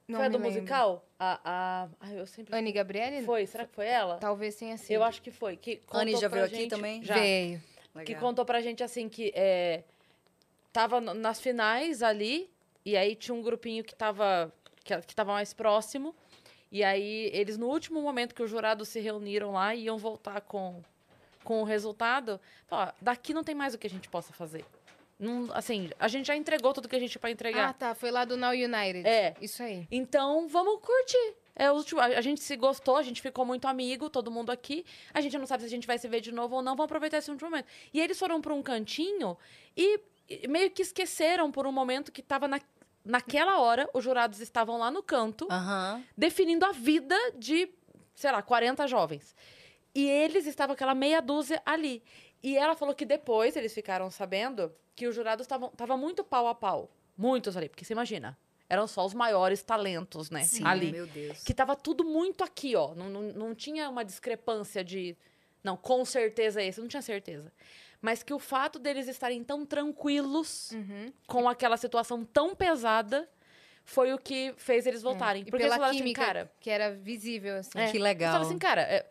Não 0.08 0.18
foi 0.18 0.26
a 0.26 0.30
do 0.30 0.38
lembro. 0.40 0.52
musical? 0.52 1.06
A, 1.20 1.40
a... 1.46 1.90
Ai, 2.00 2.20
eu 2.20 2.26
sempre... 2.26 2.58
Anne 2.58 2.72
Gabriele? 2.72 3.24
Foi, 3.24 3.46
será 3.46 3.68
que 3.68 3.76
foi 3.76 3.86
ela? 3.86 4.18
Talvez 4.18 4.56
tenha 4.56 4.76
sido. 4.76 4.94
Eu 4.94 5.04
acho 5.04 5.22
que 5.22 5.30
foi. 5.30 5.58
Que 5.58 5.80
Anne 5.94 6.16
já 6.16 6.28
veio 6.28 6.46
aqui 6.46 6.56
gente- 6.56 6.72
também? 6.72 7.04
Já. 7.04 7.14
Veio. 7.14 7.62
Que 7.94 8.00
Legal. 8.00 8.20
contou 8.20 8.44
pra 8.46 8.60
gente 8.60 8.84
assim 8.84 9.08
que 9.08 9.32
é, 9.36 9.84
tava 10.74 11.00
nas 11.00 11.40
finais 11.40 12.02
ali, 12.02 12.50
e 12.84 12.98
aí 12.98 13.14
tinha 13.16 13.36
um 13.36 13.44
grupinho 13.44 13.84
que 13.84 13.94
tava, 13.94 14.52
que, 14.84 15.00
que 15.02 15.16
tava 15.16 15.34
mais 15.34 15.54
próximo. 15.54 16.16
E 16.72 16.84
aí, 16.84 17.30
eles, 17.32 17.60
no 17.60 17.68
último 17.68 18.02
momento 18.02 18.34
que 18.34 18.42
os 18.42 18.50
jurados 18.50 18.90
se 18.90 19.00
reuniram 19.00 19.52
lá, 19.52 19.76
iam 19.76 20.00
voltar 20.00 20.42
com, 20.42 20.82
com 21.48 21.62
o 21.62 21.64
resultado. 21.64 22.42
Falaram, 22.68 22.92
"Ó, 22.92 22.96
daqui 23.02 23.34
não 23.34 23.42
tem 23.42 23.56
mais 23.56 23.74
o 23.74 23.78
que 23.78 23.88
a 23.88 23.90
gente 23.90 24.10
possa 24.10 24.34
fazer. 24.34 24.66
Não, 25.18 25.50
assim, 25.54 25.90
a 25.98 26.10
gente 26.10 26.26
já 26.28 26.36
entregou 26.36 26.74
tudo 26.74 26.90
que 26.90 26.96
a 26.96 27.00
gente 27.00 27.12
tinha 27.12 27.22
pra 27.22 27.32
entregar. 27.32 27.70
Ah, 27.70 27.74
tá. 27.74 27.96
Foi 27.96 28.12
lá 28.12 28.26
do 28.26 28.36
Now 28.36 28.52
United. 28.52 29.08
É. 29.08 29.34
Isso 29.42 29.64
aí. 29.64 29.88
Então, 29.90 30.48
vamos 30.50 30.82
curtir. 30.82 31.36
É 31.56 31.72
o 31.72 31.76
último, 31.76 32.02
a, 32.02 32.22
gente 32.22 32.42
se 32.42 32.56
gostou, 32.56 32.98
a 32.98 33.02
gente 33.02 33.20
ficou 33.20 33.44
muito 33.44 33.68
amigo, 33.68 34.10
todo 34.12 34.30
mundo 34.30 34.52
aqui. 34.52 34.86
A 35.12 35.22
gente 35.22 35.36
não 35.40 35.48
sabe 35.48 35.64
se 35.64 35.68
a 35.68 35.70
gente 35.70 35.88
vai 35.88 35.98
se 35.98 36.08
ver 36.08 36.22
de 36.22 36.32
novo 36.32 36.58
ou 36.58 36.62
não, 36.62 36.76
vamos 36.76 36.86
aproveitar 36.86 37.18
esse 37.18 37.32
último 37.32 37.50
momento. 37.50 37.68
E 37.92 38.00
eles 38.00 38.20
foram 38.20 38.40
para 38.42 38.54
um 38.54 38.62
cantinho 38.62 39.36
e, 39.76 40.00
meio 40.48 40.70
que 40.70 40.84
esqueceram 40.84 41.52
por 41.52 41.66
um 41.66 41.72
momento 41.72 42.12
que 42.12 42.22
estava 42.22 42.48
na, 42.48 42.60
naquela 43.04 43.60
hora, 43.60 43.90
os 43.92 44.04
jurados 44.04 44.40
estavam 44.40 44.78
lá 44.78 44.92
no 44.92 45.02
canto, 45.02 45.48
definindo 46.16 46.64
a 46.64 46.72
vida 46.72 47.16
de, 47.36 47.68
sei 48.14 48.32
lá, 48.32 48.44
40 48.44 48.86
jovens. 48.86 49.36
E 49.98 50.08
eles 50.10 50.46
estavam 50.46 50.74
aquela 50.74 50.94
meia 50.94 51.22
dúzia 51.22 51.62
ali. 51.66 52.04
E 52.44 52.56
ela 52.56 52.76
falou 52.76 52.94
que 52.94 53.06
depois 53.06 53.56
eles 53.56 53.74
ficaram 53.74 54.12
sabendo 54.12 54.72
que 54.96 55.08
os 55.08 55.16
jurados 55.16 55.44
estavam 55.46 55.70
tava 55.72 55.98
muito 55.98 56.24
pau 56.24 56.48
a 56.48 56.54
pau. 56.54 56.90
Muitos 57.18 57.58
ali, 57.58 57.68
porque 57.68 57.84
você 57.84 57.94
imagina, 57.94 58.38
eram 58.70 58.86
só 58.88 59.04
os 59.04 59.14
maiores 59.16 59.64
talentos, 59.64 60.30
né? 60.30 60.44
Sim, 60.44 60.64
ali. 60.66 60.92
meu 60.92 61.08
Deus. 61.08 61.44
Que 61.44 61.52
tava 61.54 61.76
tudo 61.76 62.04
muito 62.04 62.44
aqui, 62.44 62.76
ó. 62.76 62.94
Não, 62.94 63.10
não, 63.10 63.22
não 63.34 63.56
tinha 63.56 63.90
uma 63.90 64.06
discrepância 64.06 64.84
de. 64.84 65.18
Não, 65.64 65.76
com 65.76 66.06
certeza 66.06 66.62
é 66.62 66.68
esse. 66.68 66.80
Não 66.80 66.88
tinha 66.88 67.02
certeza. 67.02 67.52
Mas 68.00 68.22
que 68.22 68.32
o 68.34 68.38
fato 68.40 68.78
deles 68.78 69.08
estarem 69.08 69.44
tão 69.44 69.66
tranquilos 69.66 70.72
Uhum. 70.74 71.12
com 71.26 71.50
aquela 71.50 71.76
situação 71.78 72.24
tão 72.24 72.56
pesada 72.56 73.28
foi 73.84 74.14
o 74.14 74.20
que 74.20 74.54
fez 74.58 74.86
eles 74.86 75.02
voltarem. 75.02 75.42
É. 75.42 75.46
Porque 75.50 75.64
eles 75.64 75.74
falaram 75.76 75.96
assim, 75.98 76.14
cara. 76.14 76.52
que 76.60 76.70
era 76.70 76.92
visível, 76.94 77.56
assim. 77.56 77.72
é, 77.80 77.86
Que 77.86 77.98
eles 77.98 78.04
legal. 78.04 78.32
falaram 78.34 78.48
assim, 78.48 78.60
cara. 78.60 78.82
é, 78.84 79.06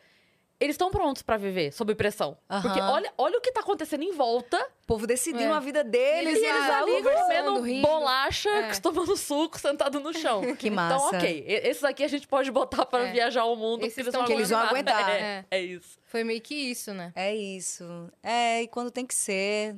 eles 0.59 0.75
estão 0.75 0.91
prontos 0.91 1.23
pra 1.23 1.37
viver 1.37 1.73
sob 1.73 1.95
pressão. 1.95 2.37
Porque 2.63 2.81
Aham. 2.81 2.93
olha, 2.93 3.13
olha 3.19 3.39
o 3.39 3.41
que 3.41 3.53
tá 3.53 3.61
acontecendo 3.61 4.03
em 4.03 4.13
volta. 4.13 4.57
O 4.83 4.87
povo 4.87 5.07
decidindo 5.07 5.53
É. 5.53 5.57
a 5.57 5.61
vida 5.61 5.83
deles. 5.85 6.29
Eles 6.39 6.43
E 6.43 6.47
eles 6.47 6.69
lá, 6.69 6.79
ali 6.79 7.03
comendo 7.03 7.61
rindo. 7.61 7.87
bolacha, 7.87 8.49
É. 8.49 8.73
tomando 8.81 9.17
suco, 9.17 9.59
sentado 9.59 10.01
no 10.01 10.13
chão. 10.15 10.41
Que 10.57 10.69
Então, 10.69 10.77
massa. 10.77 11.17
ok. 11.17 11.45
e- 11.47 11.69
Esses 11.69 11.85
aqui 11.85 12.03
a 12.05 12.09
gente 12.09 12.27
pode 12.27 12.51
botar 12.51 12.87
pra 12.87 13.07
É. 13.09 13.13
viajar 13.13 13.45
o 13.45 13.55
mundo. 13.57 13.85
Esses 13.85 14.05
porque 14.09 14.25
Que 14.27 14.33
eles 14.33 14.51
vão 14.51 14.61
aguentar. 14.61 14.95
aguentar. 15.03 15.11
É, 15.23 15.45
é 15.51 15.61
isso. 15.61 15.99
Foi 16.07 16.25
meio 16.25 16.41
que 16.41 16.55
isso, 16.55 16.95
né? 16.95 17.13
É 17.15 17.35
isso. 17.35 17.85
É, 18.23 18.63
e 18.63 18.69
quando 18.69 18.91
tem 18.91 19.05
que 19.05 19.15
ser. 19.15 19.77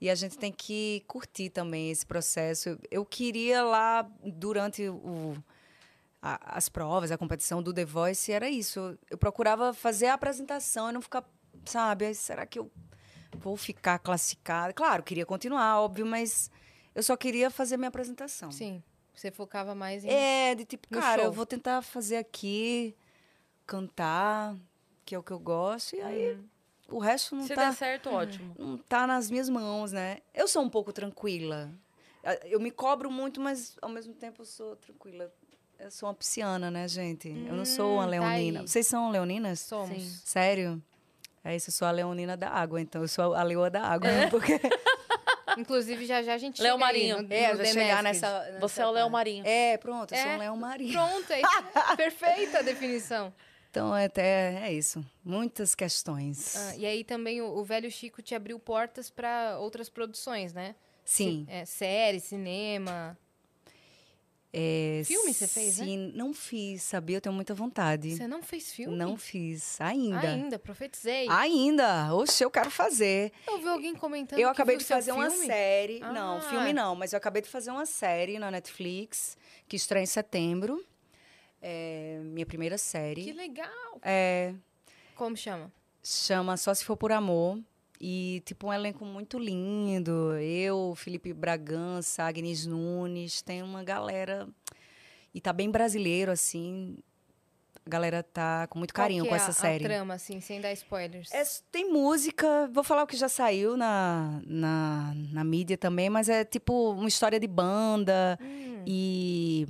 E 0.00 0.10
a 0.10 0.14
gente 0.16 0.36
tem 0.36 0.50
que 0.50 1.04
curtir 1.06 1.48
também 1.50 1.90
esse 1.90 2.04
processo. 2.04 2.70
Eu- 2.70 2.78
Eu 2.90 3.04
queria 3.04 3.62
lá, 3.62 4.04
durante 4.24 4.88
o, 4.88 5.36
a- 6.22 6.56
as 6.56 6.68
provas, 6.68 7.10
a 7.10 7.18
competição 7.18 7.60
do 7.62 7.74
The 7.74 7.84
Voice, 7.84 8.30
era 8.32 8.48
isso. 8.48 8.96
Eu 9.10 9.18
procurava 9.18 9.74
fazer 9.74 10.06
a 10.06 10.14
apresentação 10.14 10.88
e 10.88 10.92
não 10.92 11.02
ficar, 11.02 11.24
sabe, 11.66 12.06
"Ai, 12.06 12.14
será 12.14 12.46
que 12.46 12.58
eu 12.58 12.70
vou 13.34 13.56
ficar 13.56 13.98
classificada? 13.98 14.72
Claro, 14.72 15.02
queria 15.02 15.26
continuar, 15.26 15.80
óbvio, 15.80 16.06
mas 16.06 16.50
eu 16.94 17.02
só 17.02 17.16
queria 17.16 17.50
fazer 17.50 17.76
minha 17.76 17.88
apresentação. 17.88 18.50
Sim. 18.52 18.82
Você 19.14 19.30
focava 19.30 19.74
mais 19.74 20.04
em. 20.04 20.08
É, 20.10 20.54
de 20.54 20.64
tipo, 20.64 20.88
cara, 20.88 21.22
eu 21.22 21.26
show. 21.26 21.32
vou 21.34 21.44
tentar 21.46 21.82
fazer 21.82 22.16
aqui, 22.16 22.96
cantar, 23.66 24.56
que 25.04 25.14
é 25.14 25.18
o 25.18 25.22
que 25.22 25.32
eu 25.32 25.38
gosto, 25.38 25.94
e 25.96 26.00
aí 26.00 26.38
o 26.88 26.98
resto 26.98 27.34
não 27.36 27.46
Se 27.46 27.54
tá 27.54 27.66
der 27.70 27.74
certo, 27.74 28.10
ótimo. 28.10 28.54
não 28.58 28.78
tá 28.78 29.06
nas 29.06 29.30
minhas 29.30 29.48
mãos, 29.48 29.92
né? 29.92 30.18
Eu 30.34 30.46
sou 30.48 30.62
um 30.62 30.70
pouco 30.70 30.92
tranquila. 30.92 31.70
Eu 32.44 32.60
me 32.60 32.70
cobro 32.70 33.10
muito, 33.10 33.40
mas 33.40 33.76
ao 33.82 33.88
mesmo 33.90 34.14
tempo 34.14 34.42
eu 34.42 34.46
sou 34.46 34.76
tranquila. 34.76 35.32
Eu 35.78 35.90
sou 35.90 36.08
uma 36.08 36.14
pisciana, 36.14 36.70
né, 36.70 36.86
gente? 36.86 37.28
eu 37.28 37.54
não 37.54 37.64
sou 37.64 37.94
uma 37.94 38.02
Hum, 38.02 38.04
tá 38.04 38.10
leonina. 38.10 38.60
aí. 38.60 38.68
Vocês 38.68 38.86
são 38.86 39.10
leoninas? 39.10 39.60
Somos. 39.60 39.88
Sim. 40.02 40.20
Sério? 40.24 40.82
É 41.44 41.56
isso, 41.56 41.70
eu 41.70 41.74
sou 41.74 41.88
a 41.88 41.90
leonina 41.90 42.36
da 42.36 42.48
água, 42.50 42.80
então 42.80 43.02
eu 43.02 43.08
sou 43.08 43.34
a 43.34 43.42
leoa 43.42 43.68
da 43.68 43.82
água. 43.82 44.08
Porque 44.30 44.60
Inclusive, 45.58 46.06
já 46.06 46.22
já 46.22 46.34
a 46.34 46.38
gente 46.38 46.62
Léo 46.62 46.78
Marinho. 46.78 47.16
no- 47.16 47.22
no 47.28 47.34
é, 47.34 47.56
já 47.56 47.64
chegar 47.64 48.02
nessa, 48.02 48.44
nessa 48.44 48.58
Você 48.60 48.80
é 48.80 48.86
o 48.86 48.90
Léo. 48.90 49.10
Marinho. 49.10 49.44
É, 49.46 49.76
pronto, 49.76 50.14
eu 50.14 50.18
sou 50.18 50.30
É. 50.30 50.34
um 50.34 50.38
Léo 50.38 50.56
Marinho. 50.56 50.92
Pronto, 50.92 51.30
é 51.32 51.42
perfeita 51.96 52.60
a 52.60 52.62
definição. 52.62 53.32
Então, 53.70 53.94
é 53.94 54.04
até 54.04 54.66
é 54.68 54.72
isso. 54.72 55.04
Muitas 55.24 55.74
questões. 55.74 56.56
Ah, 56.56 56.76
e 56.76 56.86
aí 56.86 57.02
também 57.04 57.40
o, 57.42 57.46
o 57.58 57.64
velho 57.64 57.90
Chico 57.90 58.22
te 58.22 58.34
abriu 58.34 58.58
portas 58.58 59.10
para 59.10 59.58
outras 59.58 59.88
produções, 59.88 60.52
né? 60.52 60.74
Sim. 61.04 61.44
É, 61.48 61.64
série, 61.64 62.20
cinema. 62.20 63.18
É, 64.54 65.00
Filme 65.06 65.32
você 65.32 65.46
fez, 65.48 65.78
né? 65.78 65.84
sim, 65.86 66.12
Não 66.14 66.34
fiz, 66.34 66.82
sabia? 66.82 67.16
Eu 67.16 67.20
tenho 67.22 67.34
muita 67.34 67.54
vontade. 67.54 68.14
Você 68.14 68.26
não 68.28 68.42
fez 68.42 68.70
filme? 68.70 68.94
Não 68.94 69.16
fiz, 69.16 69.80
ainda. 69.80 70.20
Ainda, 70.20 70.58
profetizei. 70.58 71.26
Ainda. 71.30 72.14
Oxe, 72.14 72.44
eu 72.44 72.50
quero 72.50 72.70
fazer. 72.70 73.32
Eu 73.48 73.58
vi 73.58 73.68
alguém 73.68 73.94
comentando 73.94 74.38
Eu 74.38 74.50
acabei 74.50 74.76
de 74.76 74.84
fazer 74.84 75.12
uma 75.12 75.30
série. 75.30 76.00
Ah. 76.02 76.12
Não, 76.12 76.40
filme 76.42 76.72
não, 76.74 76.94
mas 76.94 77.14
eu 77.14 77.16
acabei 77.16 77.40
de 77.40 77.48
fazer 77.48 77.70
uma 77.70 77.86
série 77.86 78.38
na 78.38 78.50
Netflix, 78.50 79.38
que 79.66 79.74
estreia 79.74 80.02
em 80.02 80.06
setembro. 80.06 80.84
É 81.62 82.20
minha 82.22 82.44
primeira 82.44 82.76
série. 82.76 83.24
Que 83.24 83.32
legal. 83.32 83.70
É, 84.02 84.52
Como 85.14 85.34
chama? 85.36 85.72
chama 86.02 86.56
Só 86.58 86.74
Se 86.74 86.84
For 86.84 86.96
Por 86.96 87.12
Amor. 87.12 87.58
E, 88.04 88.42
tipo, 88.44 88.66
um 88.66 88.72
elenco 88.72 89.04
muito 89.04 89.38
lindo. 89.38 90.34
Eu, 90.38 90.92
Felipe 90.96 91.32
Bragança, 91.32 92.24
Agnes 92.24 92.66
Nunes. 92.66 93.42
Tem 93.42 93.62
uma 93.62 93.84
galera... 93.84 94.48
E 95.32 95.40
tá 95.40 95.52
bem 95.52 95.70
brasileiro, 95.70 96.32
assim. 96.32 96.98
A 97.86 97.90
galera 97.90 98.22
tá 98.22 98.66
com 98.66 98.78
muito 98.78 98.92
carinho 98.92 99.24
com 99.24 99.32
é 99.32 99.36
essa 99.36 99.50
a, 99.50 99.54
série. 99.54 99.84
A 99.84 99.88
trama, 99.88 100.14
assim, 100.14 100.40
sem 100.40 100.60
dar 100.60 100.72
spoilers. 100.72 101.32
É, 101.32 101.42
tem 101.70 101.90
música, 101.90 102.68
vou 102.72 102.84
falar 102.84 103.04
o 103.04 103.06
que 103.06 103.16
já 103.16 103.28
saiu 103.28 103.76
na, 103.76 104.42
na, 104.44 105.12
na 105.32 105.44
mídia 105.44 105.78
também, 105.78 106.10
mas 106.10 106.28
é 106.28 106.44
tipo 106.44 106.90
uma 106.90 107.08
história 107.08 107.40
de 107.40 107.46
banda. 107.46 108.38
Hum. 108.42 108.82
E 108.86 109.66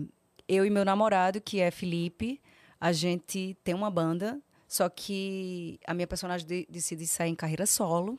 eu 0.49 0.67
e 0.67 0.71
meu 0.71 0.85
namorado, 0.85 1.41
que 1.41 1.61
é 1.61 1.71
Felipe, 1.71 2.41
a 2.81 2.93
gente 2.93 3.57
tem 3.63 3.75
uma 3.75 3.91
banda, 3.91 4.41
só 4.73 4.89
que 4.89 5.79
a 5.87 5.93
minha 5.93 6.07
personagem 6.07 6.47
de- 6.47 6.67
decide 6.71 7.07
sair 7.07 7.29
em 7.31 7.35
carreira 7.35 7.67
solo. 7.67 8.19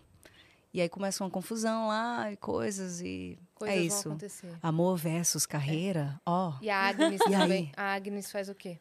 E 0.72 0.80
aí 0.80 0.88
começa 0.88 1.24
uma 1.24 1.30
confusão 1.32 1.88
lá 1.88 2.32
e 2.32 2.38
coisas, 2.38 3.02
e 3.02 3.40
Coisas 3.56 3.76
é 3.78 3.82
isso. 3.82 4.10
acontecer. 4.10 4.54
Amor 4.62 4.96
versus 4.98 5.48
carreira, 5.48 6.22
ó. 6.24 6.54
E 6.62 6.70
a 6.70 6.78
Agnes 6.90 7.22
E 7.28 7.34
aí? 7.34 7.40
também. 7.42 7.72
A 7.76 7.94
Agnes 7.96 8.32
faz 8.32 8.50
o 8.50 8.54
quê? 8.56 8.80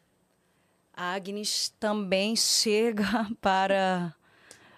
A 0.93 1.13
Agnes 1.15 1.73
também 1.79 2.35
chega 2.35 3.03
para 3.41 4.13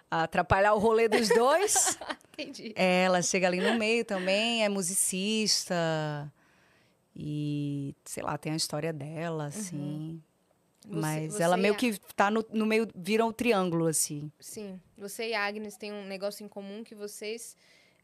atrapalhar 0.09 0.73
o 0.73 0.79
rolê 0.79 1.09
dos 1.09 1.27
dois. 1.27 1.97
Entendi. 2.37 2.71
É, 2.77 3.03
Ela 3.03 3.21
chega 3.21 3.47
ali 3.47 3.59
no 3.59 3.77
meio 3.77 4.05
também, 4.05 4.63
é 4.63 4.69
musicista. 4.69 5.75
E, 7.15 7.93
sei 8.05 8.23
lá, 8.23 8.37
tem 8.37 8.53
a 8.53 8.55
história 8.57 8.91
dela, 8.93 9.47
assim. 9.47 10.21
Você- 10.87 10.99
Mas 10.99 11.33
você 11.33 11.43
ela 11.43 11.57
meio 11.57 11.73
a- 11.73 11.77
que 11.77 11.99
tá 12.15 12.29
no, 12.31 12.45
no 12.51 12.65
meio, 12.65 12.87
vira 12.95 13.25
um 13.25 13.31
triângulo, 13.31 13.87
assim. 13.87 14.31
Sim. 14.39 14.79
Você 14.97 15.29
e 15.29 15.33
a 15.33 15.45
Agnes 15.45 15.75
têm 15.77 15.91
um 15.91 16.05
negócio 16.05 16.43
em 16.45 16.47
comum 16.47 16.83
que 16.83 16.93
vocês 16.95 17.57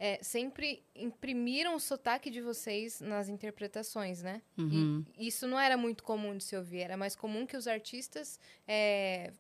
é, 0.04 0.18
sempre 0.24 0.84
imprimiram 0.96 1.76
o 1.76 1.80
sotaque 1.80 2.32
de 2.32 2.42
vocês 2.42 3.00
nas 3.02 3.30
interpretações, 3.30 4.24
né? 4.24 4.42
Uhum. 4.58 5.06
E 5.16 5.28
isso 5.28 5.46
não 5.48 5.60
era 5.60 5.78
muito 5.78 6.04
comum 6.04 6.36
de 6.36 6.44
se 6.44 6.56
ouvir. 6.56 6.80
Era 6.82 6.98
mais 6.98 7.16
comum 7.16 7.46
que 7.46 7.56
os 7.56 7.68
artistas 7.68 8.40
é, 8.68 9.32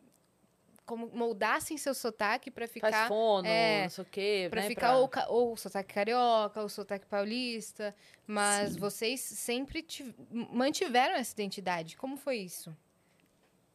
como 0.85 1.09
moldassem 1.13 1.77
seu 1.77 1.95
sotaque 1.95 2.51
pra 2.51 2.67
ficar... 2.67 2.91
Faz 2.91 3.07
fono, 3.07 3.47
é, 3.47 3.83
não 3.83 3.89
sei 3.89 4.01
o 4.03 4.07
quê. 4.07 4.47
Pra 4.51 4.61
né, 4.61 4.67
ficar 4.67 4.97
ou, 4.97 5.07
ca- 5.07 5.27
ou 5.29 5.53
o 5.53 5.57
sotaque 5.57 5.93
carioca, 5.93 6.59
ou 6.59 6.65
o 6.67 6.69
sotaque 6.69 7.07
paulista. 7.07 7.95
Mas 8.27 8.75
vocês 8.75 9.19
sempre 9.19 9.81
tiv- 9.81 10.13
mantiveram 10.29 11.15
essa 11.15 11.33
identidade. 11.33 11.97
Como 11.97 12.15
foi 12.17 12.37
isso? 12.37 12.75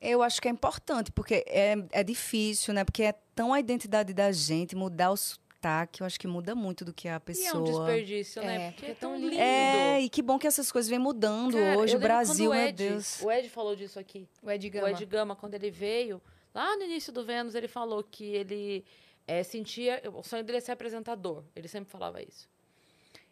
Eu 0.00 0.22
acho 0.22 0.40
que 0.40 0.48
é 0.48 0.50
importante, 0.50 1.10
porque 1.10 1.44
é, 1.46 1.74
é 1.90 2.04
difícil, 2.04 2.74
né? 2.74 2.84
Porque 2.84 3.02
é 3.02 3.14
tão 3.34 3.52
a 3.52 3.60
identidade 3.60 4.12
da 4.12 4.30
gente, 4.30 4.76
mudar 4.76 5.10
o 5.10 5.16
sotaque, 5.16 6.02
eu 6.02 6.06
acho 6.06 6.20
que 6.20 6.28
muda 6.28 6.54
muito 6.54 6.84
do 6.84 6.92
que 6.92 7.08
a 7.08 7.12
E 7.12 7.14
é 7.14 7.16
um 7.16 7.20
pessoa. 7.20 7.86
desperdício, 7.86 8.42
né? 8.42 8.56
É, 8.68 8.70
Porque 8.70 8.86
porque 8.86 8.92
é 8.92 8.94
tão 8.94 9.14
é 9.14 9.18
tão 9.18 9.28
lindo. 9.28 9.40
É, 9.40 10.00
e 10.02 10.08
que 10.10 10.22
bom 10.22 10.38
que 10.38 10.46
essas 10.46 10.70
coisas 10.70 10.88
vêm 10.88 10.98
mudando 10.98 11.54
Cara, 11.54 11.78
hoje. 11.78 11.94
eu 11.94 11.98
O 11.98 12.02
Brasil, 12.02 12.50
o 12.50 12.54
meu 12.54 12.62
Ed, 12.68 12.88
Deus. 12.88 13.22
O 13.22 13.30
Ed 13.32 13.48
falou 13.48 13.74
disso 13.74 13.98
aqui. 13.98 14.28
O 14.42 14.50
Ed 14.50 14.66
O 14.66 14.70
Gama. 14.70 14.90
Ed 14.90 15.04
Gama, 15.06 15.34
quando 15.34 15.54
ele 15.54 15.70
veio, 15.70 16.20
lá 16.54 16.76
no 16.76 16.84
início 16.84 17.12
do 17.12 17.24
Vênus, 17.24 17.54
ele 17.54 17.68
falou 17.68 18.04
que 18.04 18.24
ele 18.24 18.84
é, 19.26 19.42
sentia. 19.42 20.02
O 20.14 20.22
sonho 20.22 20.44
dele 20.44 20.58
é 20.58 20.60
ser 20.60 20.72
apresentador. 20.72 21.42
Ele 21.54 21.68
sempre 21.68 21.90
falava 21.90 22.22
isso. 22.22 22.48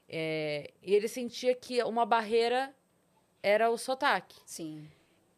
É, 0.09 0.71
e 0.83 0.95
ele 0.95 1.09
sentia 1.09 1.55
que 1.55 1.83
uma 1.83 2.05
barreira 2.07 2.75
era 3.43 3.71
o 3.71 3.77
sotaque. 3.79 4.37
Sim. 4.47 4.89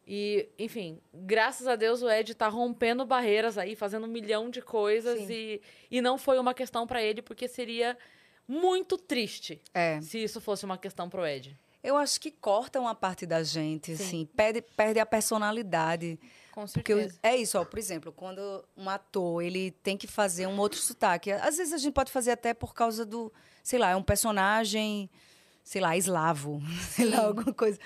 E, 0.09 0.47
enfim, 0.57 1.01
graças 1.13 1.67
a 1.67 1.75
Deus 1.75 2.01
o 2.01 2.09
Ed 2.09 2.33
tá 2.33 2.47
rompendo 2.47 3.05
barreiras 3.05 3.57
aí, 3.57 3.75
fazendo 3.75 4.05
um 4.05 4.09
milhão 4.09 4.49
de 4.49 4.61
coisas. 4.61 5.19
Sim. 5.19 5.33
E, 5.33 5.61
e 5.91 6.01
não 6.01 6.17
foi 6.17 6.39
uma 6.39 6.53
questão 6.53 6.87
pra 6.87 7.01
ele, 7.03 7.21
porque 7.21 7.45
seria 7.47 7.97
muito 8.47 8.97
triste 8.97 9.61
É. 9.73 9.99
se 10.01 10.23
isso 10.23 10.39
fosse 10.39 10.63
uma 10.63 10.77
questão 10.77 11.09
pro 11.09 11.25
Ed. 11.27 11.57
Eu 11.83 11.97
acho 11.97 12.19
que 12.21 12.31
corta 12.31 12.79
uma 12.79 12.95
parte 12.95 13.25
da 13.25 13.43
gente, 13.43 13.91
assim, 13.91 14.25
perde, 14.35 14.61
perde 14.61 14.99
a 14.99 15.05
personalidade. 15.05 16.17
Com 16.51 16.65
Porque 16.65 16.93
certeza. 16.95 17.19
é 17.21 17.35
isso, 17.35 17.57
ó, 17.59 17.63
por 17.63 17.77
exemplo, 17.77 18.11
quando 18.11 18.65
um 18.75 18.89
ator, 18.89 19.43
ele 19.43 19.71
tem 19.71 19.95
que 19.95 20.07
fazer 20.07 20.47
um 20.47 20.57
outro 20.59 20.79
sotaque. 20.79 21.31
Às 21.31 21.57
vezes 21.57 21.73
a 21.73 21.77
gente 21.77 21.93
pode 21.93 22.11
fazer 22.11 22.31
até 22.31 22.53
por 22.53 22.73
causa 22.73 23.05
do, 23.05 23.31
sei 23.63 23.77
lá, 23.77 23.91
é 23.91 23.95
um 23.95 24.01
personagem, 24.01 25.09
sei 25.63 25.79
lá, 25.81 25.95
eslavo, 25.95 26.61
sei 26.91 27.05
lá, 27.05 27.25
alguma 27.25 27.53
coisa. 27.53 27.77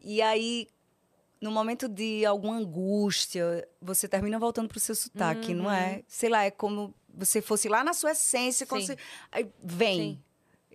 E 0.00 0.20
aí, 0.20 0.68
no 1.44 1.50
momento 1.50 1.86
de 1.88 2.24
alguma 2.24 2.56
angústia, 2.56 3.68
você 3.80 4.08
termina 4.08 4.38
voltando 4.38 4.66
pro 4.68 4.80
seu 4.80 4.94
sotaque, 4.94 5.52
não 5.52 5.70
é? 5.70 6.02
Sei 6.08 6.30
lá, 6.30 6.42
é 6.44 6.50
como 6.50 6.94
você 7.12 7.42
fosse 7.42 7.68
lá 7.68 7.84
na 7.84 7.92
sua 7.92 8.12
essência, 8.12 8.66
como 8.66 8.80
Sim. 8.80 8.86
você, 8.88 8.98
aí 9.30 9.46
vem. 9.62 9.98
Sim. 10.00 10.20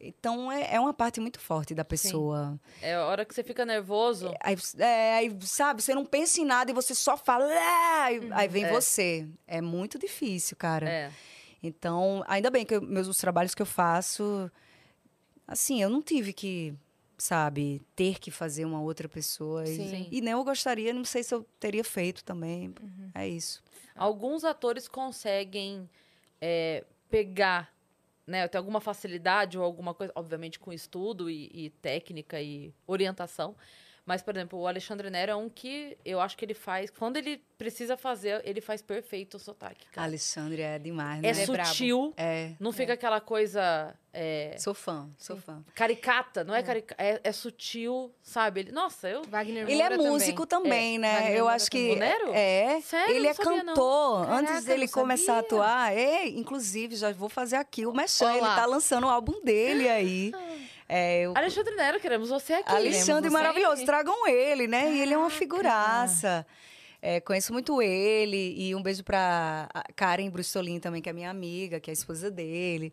Então, 0.02 0.50
é, 0.50 0.76
é 0.76 0.80
uma 0.80 0.94
parte 0.94 1.20
muito 1.20 1.40
forte 1.40 1.76
da 1.76 1.84
pessoa. 1.84 2.58
É 2.82 2.94
a 2.96 3.06
hora 3.06 3.26
que 3.26 3.34
você 3.36 3.44
fica 3.44 3.66
nervoso. 3.66 4.32
Aí, 4.42 4.56
é, 4.78 5.16
aí, 5.18 5.38
sabe, 5.42 5.82
você 5.82 5.94
não 5.94 6.06
pensa 6.06 6.40
em 6.40 6.46
nada 6.46 6.72
e 6.72 6.74
você 6.74 6.96
só 6.96 7.18
fala. 7.18 7.46
"Ah", 7.52 8.04
aí- 8.06 8.30
Aí 8.32 8.48
vem 8.48 8.64
É. 8.64 8.72
você. 8.72 9.28
É 9.46 9.60
muito 9.60 10.00
difícil, 10.00 10.56
cara. 10.56 10.88
É. 10.88 11.12
Então, 11.62 12.24
ainda 12.28 12.50
bem 12.50 12.64
que 12.66 12.76
eu- 12.76 12.82
meus 12.82 13.08
os 13.10 13.18
trabalhos 13.18 13.54
que 13.54 13.62
eu 13.62 13.66
faço, 13.66 14.50
assim, 15.46 15.82
eu 15.82 15.90
não 15.90 16.02
tive 16.02 16.32
que, 16.32 16.74
sabe, 17.20 17.82
ter 17.96 18.20
que 18.20 18.32
fazer 18.32 18.66
uma 18.66 18.82
outra 18.82 19.08
pessoa. 19.08 19.64
E, 19.64 19.76
Sim. 19.76 20.08
e 20.12 20.22
nem 20.22 20.32
eu 20.34 20.44
gostaria, 20.44 20.94
não 20.94 21.06
sei 21.06 21.22
se 21.24 21.34
eu 21.34 21.46
teria 21.60 21.84
feito 21.84 22.24
também. 22.24 22.74
É 23.14 23.28
isso. 23.28 23.62
Alguns 23.96 24.44
atores 24.44 24.88
conseguem 24.88 25.90
é, 26.40 26.86
pegar, 27.10 27.74
né, 28.26 28.48
ter 28.48 28.58
alguma 28.58 28.80
facilidade 28.80 29.58
ou 29.58 29.64
alguma 29.64 29.94
coisa, 29.94 30.14
obviamente 30.16 30.58
com 30.58 30.72
estudo 30.72 31.30
e, 31.30 31.52
e 31.54 31.70
técnica 31.70 32.42
e 32.42 32.74
orientação. 32.88 33.56
Mas, 34.10 34.24
por 34.24 34.36
exemplo, 34.36 34.58
o 34.58 34.66
Alexandre 34.68 35.08
Nero 35.12 35.32
é 35.32 35.36
um 35.36 35.48
que 35.48 35.96
eu 36.04 36.20
acho 36.20 36.36
que 36.36 36.44
ele 36.44 36.56
faz. 36.56 36.90
Quando 36.90 37.18
ele 37.18 37.40
precisa 37.60 37.96
fazer, 37.96 38.42
ele 38.44 38.60
faz 38.60 38.82
perfeito 38.82 39.36
o 39.38 39.40
sotaque. 39.40 39.86
cara. 39.92 40.08
Alexandre 40.08 40.64
é 40.64 40.80
demais, 40.80 41.20
É 41.20 41.22
né? 41.22 41.30
Ele 41.30 41.42
é 41.42 41.46
brabo. 41.46 41.70
sutil, 41.70 42.14
É. 42.18 42.54
não 42.60 42.72
fica 42.72 42.94
aquela 42.94 43.22
coisa 43.22 43.94
é, 44.12 44.56
Sou 44.58 44.74
fã, 44.74 45.08
sou 45.16 45.38
fã. 45.38 45.64
caricata, 45.76 46.44
não 46.44 46.56
é, 46.56 46.64
caricata, 46.64 46.96
é, 47.04 47.20
é 47.24 47.32
sutil, 47.32 48.12
sabe? 48.24 48.62
Ele, 48.62 48.72
nossa, 48.72 49.08
eu. 49.08 49.22
Wagner 49.26 49.70
Ele 49.70 49.80
é 49.80 49.90
Moura 49.96 50.12
músico 50.12 50.48
também, 50.48 50.98
né? 50.98 51.14
Wagner 51.14 51.32
eu 51.36 51.40
Moura 51.42 51.56
acho 51.56 51.70
também. 51.70 51.88
que. 51.90 51.96
O 51.96 52.00
Nero? 52.00 52.32
É. 52.34 52.82
Sério? 52.82 53.16
Ele 53.16 53.24
Não 53.26 53.30
é 53.30 53.34
sabia, 53.36 53.64
não. 53.64 53.66
cantor. 53.76 54.26
Caraca, 54.26 54.40
Antes 54.42 54.66
dele 54.66 54.86
não 54.86 54.92
começar 54.94 55.36
a 55.36 55.40
atuar, 55.40 55.96
é, 55.96 56.28
inclusive, 56.30 56.96
já 56.96 57.12
vou 57.12 57.30
fazer 57.30 57.58
aqui 57.58 57.86
o 57.86 57.94
Mechan. 57.94 58.32
Ele 58.32 58.40
tá 58.42 58.66
lançando 58.66 59.06
o 59.06 59.10
álbum 59.12 59.40
dele 59.44 59.88
aí. 59.88 60.32
É, 60.92 61.22
eu- 61.22 61.34
Alexandre 61.38 61.76
Nero, 61.76 62.00
queremos 62.00 62.30
você 62.30 62.54
aqui. 62.54 62.72
Alexandre 62.72 63.30
você 63.30 63.34
maravilhoso, 63.38 63.76
aqui. 63.76 63.86
tragam 63.86 64.28
ele, 64.28 64.68
né? 64.68 64.92
E 64.92 65.02
ele 65.02 65.14
é 65.14 65.18
uma 65.18 65.28
Caraca. 65.28 65.40
figuraça. 65.40 66.46
É, 67.02 67.20
conheço 67.22 67.54
muito 67.54 67.80
ele 67.82 68.56
e 68.58 68.74
um 68.76 68.82
beijo 68.82 69.04
pra 69.04 69.70
a 69.74 69.84
Karen 69.96 70.30
Brustolin 70.30 70.80
também, 70.80 71.02
que 71.02 71.08
é 71.10 71.14
minha 71.14 71.30
amiga, 71.30 71.80
que 71.80 71.90
é 71.90 71.94
a 71.94 71.94
esposa 71.94 72.30
dele. 72.32 72.92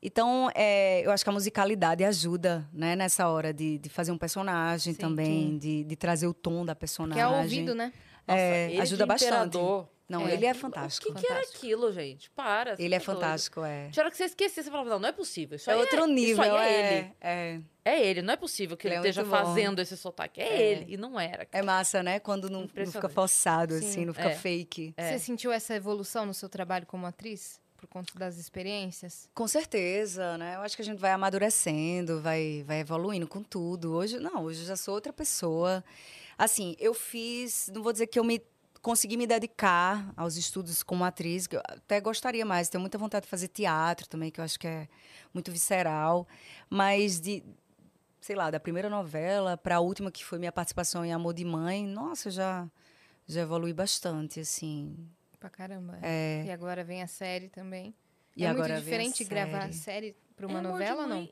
Então, 0.00 0.48
é, 0.54 1.04
eu 1.04 1.10
acho 1.10 1.24
que 1.24 1.28
a 1.28 1.32
musicalidade 1.32 2.04
ajuda, 2.04 2.66
né, 2.72 2.94
nessa 2.94 3.28
hora 3.28 3.52
de, 3.52 3.78
de 3.78 3.88
fazer 3.88 4.12
um 4.12 4.16
personagem 4.16 4.94
Sim. 4.94 4.98
também, 5.00 5.58
de, 5.58 5.82
de 5.82 5.96
trazer 5.96 6.28
o 6.28 6.32
tom 6.32 6.64
da 6.64 6.74
personagem. 6.74 7.16
Que 7.16 7.20
é 7.20 7.26
o 7.26 7.42
ouvido, 7.42 7.74
né? 7.74 7.92
Nossa, 8.26 8.40
É, 8.40 8.78
ajuda 8.80 9.04
bastante. 9.04 9.28
Imperador. 9.34 9.88
Não, 10.08 10.26
É. 10.26 10.32
ele 10.32 10.46
é 10.46 10.52
O 10.52 10.54
fantástico. 10.54 11.06
que, 11.06 11.20
que 11.20 11.26
era 11.26 11.34
fantástico. 11.36 11.58
aquilo, 11.58 11.92
gente? 11.92 12.30
Para. 12.30 12.74
Ele 12.78 12.94
é 12.94 12.98
tá 12.98 13.04
doido. 13.04 13.20
fantástico, 13.20 13.62
é. 13.64 13.90
Tinha 13.90 14.02
hora 14.04 14.10
que 14.10 14.16
você 14.16 14.24
esquecia, 14.24 14.62
você 14.62 14.70
falava, 14.70 14.88
não, 14.90 14.98
não 14.98 15.08
é 15.08 15.12
possível. 15.12 15.56
Isso 15.56 15.70
É 15.70 15.74
aí 15.74 15.80
outro 15.80 16.04
é, 16.04 16.06
nível, 16.06 16.32
Isso 16.32 16.42
aí 16.42 16.50
é, 16.50 16.72
é, 16.72 16.96
ele. 16.98 17.12
é. 17.20 17.60
É 17.84 18.06
ele, 18.06 18.22
não 18.22 18.32
é 18.34 18.36
possível 18.36 18.76
que 18.76 18.86
Ele 18.86 18.94
ele, 18.96 19.06
é 19.06 19.10
esteja 19.10 19.24
fazendo 19.28 19.80
esse 19.80 19.96
sotaque. 19.96 20.40
É, 20.40 20.44
É. 20.48 20.62
ele. 20.72 20.94
E 20.94 20.96
não 20.96 21.18
era. 21.20 21.46
É 21.52 21.62
massa, 21.62 22.02
né? 22.02 22.18
Quando 22.20 22.48
não, 22.50 22.62
não 22.62 22.86
fica 22.86 23.08
forçado, 23.08 23.74
Sim, 23.78 23.86
assim, 23.88 24.04
não 24.06 24.12
fica 24.14 24.30
é. 24.30 24.34
fake. 24.34 24.94
É. 24.96 25.10
Você 25.12 25.18
sentiu 25.18 25.52
essa 25.52 25.74
evolução 25.74 26.24
no 26.26 26.32
seu 26.34 26.48
trabalho 26.48 26.86
como 26.86 27.06
atriz? 27.06 27.60
Por 27.76 27.86
conta 27.86 28.12
das 28.18 28.36
experiências? 28.38 29.30
Com 29.34 29.46
certeza, 29.46 30.36
né? 30.36 30.56
Eu 30.56 30.62
acho 30.62 30.74
que 30.74 30.82
a 30.82 30.84
gente 30.84 30.98
vai 30.98 31.12
amadurecendo, 31.12 32.20
vai, 32.20 32.64
vai 32.66 32.80
evoluindo 32.80 33.26
com 33.28 33.42
tudo. 33.42 33.94
Hoje, 33.94 34.18
não, 34.18 34.42
hoje 34.44 34.62
eu 34.62 34.66
já 34.66 34.76
sou 34.76 34.94
outra 34.94 35.12
pessoa. 35.12 35.84
Assim, 36.36 36.74
eu 36.78 36.92
fiz, 36.92 37.70
não 37.72 37.82
vou 37.82 37.92
dizer 37.92 38.06
que 38.08 38.18
eu 38.18 38.24
me 38.24 38.42
consegui 38.82 39.16
me 39.16 39.26
dedicar 39.26 40.12
aos 40.16 40.36
estudos 40.36 40.82
como 40.82 41.04
atriz, 41.04 41.46
que 41.46 41.56
eu 41.56 41.62
até 41.64 42.00
gostaria 42.00 42.44
mais, 42.44 42.68
tenho 42.68 42.80
muita 42.80 42.98
vontade 42.98 43.24
de 43.24 43.30
fazer 43.30 43.48
teatro 43.48 44.08
também, 44.08 44.30
que 44.30 44.40
eu 44.40 44.44
acho 44.44 44.58
que 44.58 44.66
é 44.66 44.88
muito 45.32 45.50
visceral, 45.50 46.26
mas 46.70 47.20
de 47.20 47.42
sei 48.20 48.34
lá, 48.36 48.50
da 48.50 48.60
primeira 48.60 48.90
novela 48.90 49.56
para 49.56 49.76
a 49.76 49.80
última 49.80 50.10
que 50.10 50.24
foi 50.24 50.38
minha 50.38 50.52
participação 50.52 51.04
em 51.04 51.12
Amor 51.12 51.32
de 51.32 51.44
Mãe, 51.44 51.86
nossa, 51.86 52.30
já 52.30 52.68
já 53.26 53.42
evolui 53.42 53.72
bastante, 53.72 54.40
assim. 54.40 54.96
Pra 55.38 55.50
caramba. 55.50 55.98
É. 56.02 56.44
E 56.46 56.50
agora 56.50 56.82
vem 56.82 57.02
a 57.02 57.06
série 57.06 57.48
também. 57.48 57.94
E 58.34 58.44
é 58.44 58.48
agora 58.48 58.74
muito 58.74 58.84
vem 58.84 58.94
a 59.06 59.08
diferente 59.08 59.24
gravar 59.24 59.60
série. 59.62 59.72
série 59.74 60.16
pra 60.34 60.46
uma 60.46 60.58
É 60.60 60.62
novela, 60.62 61.06
não? 61.06 61.28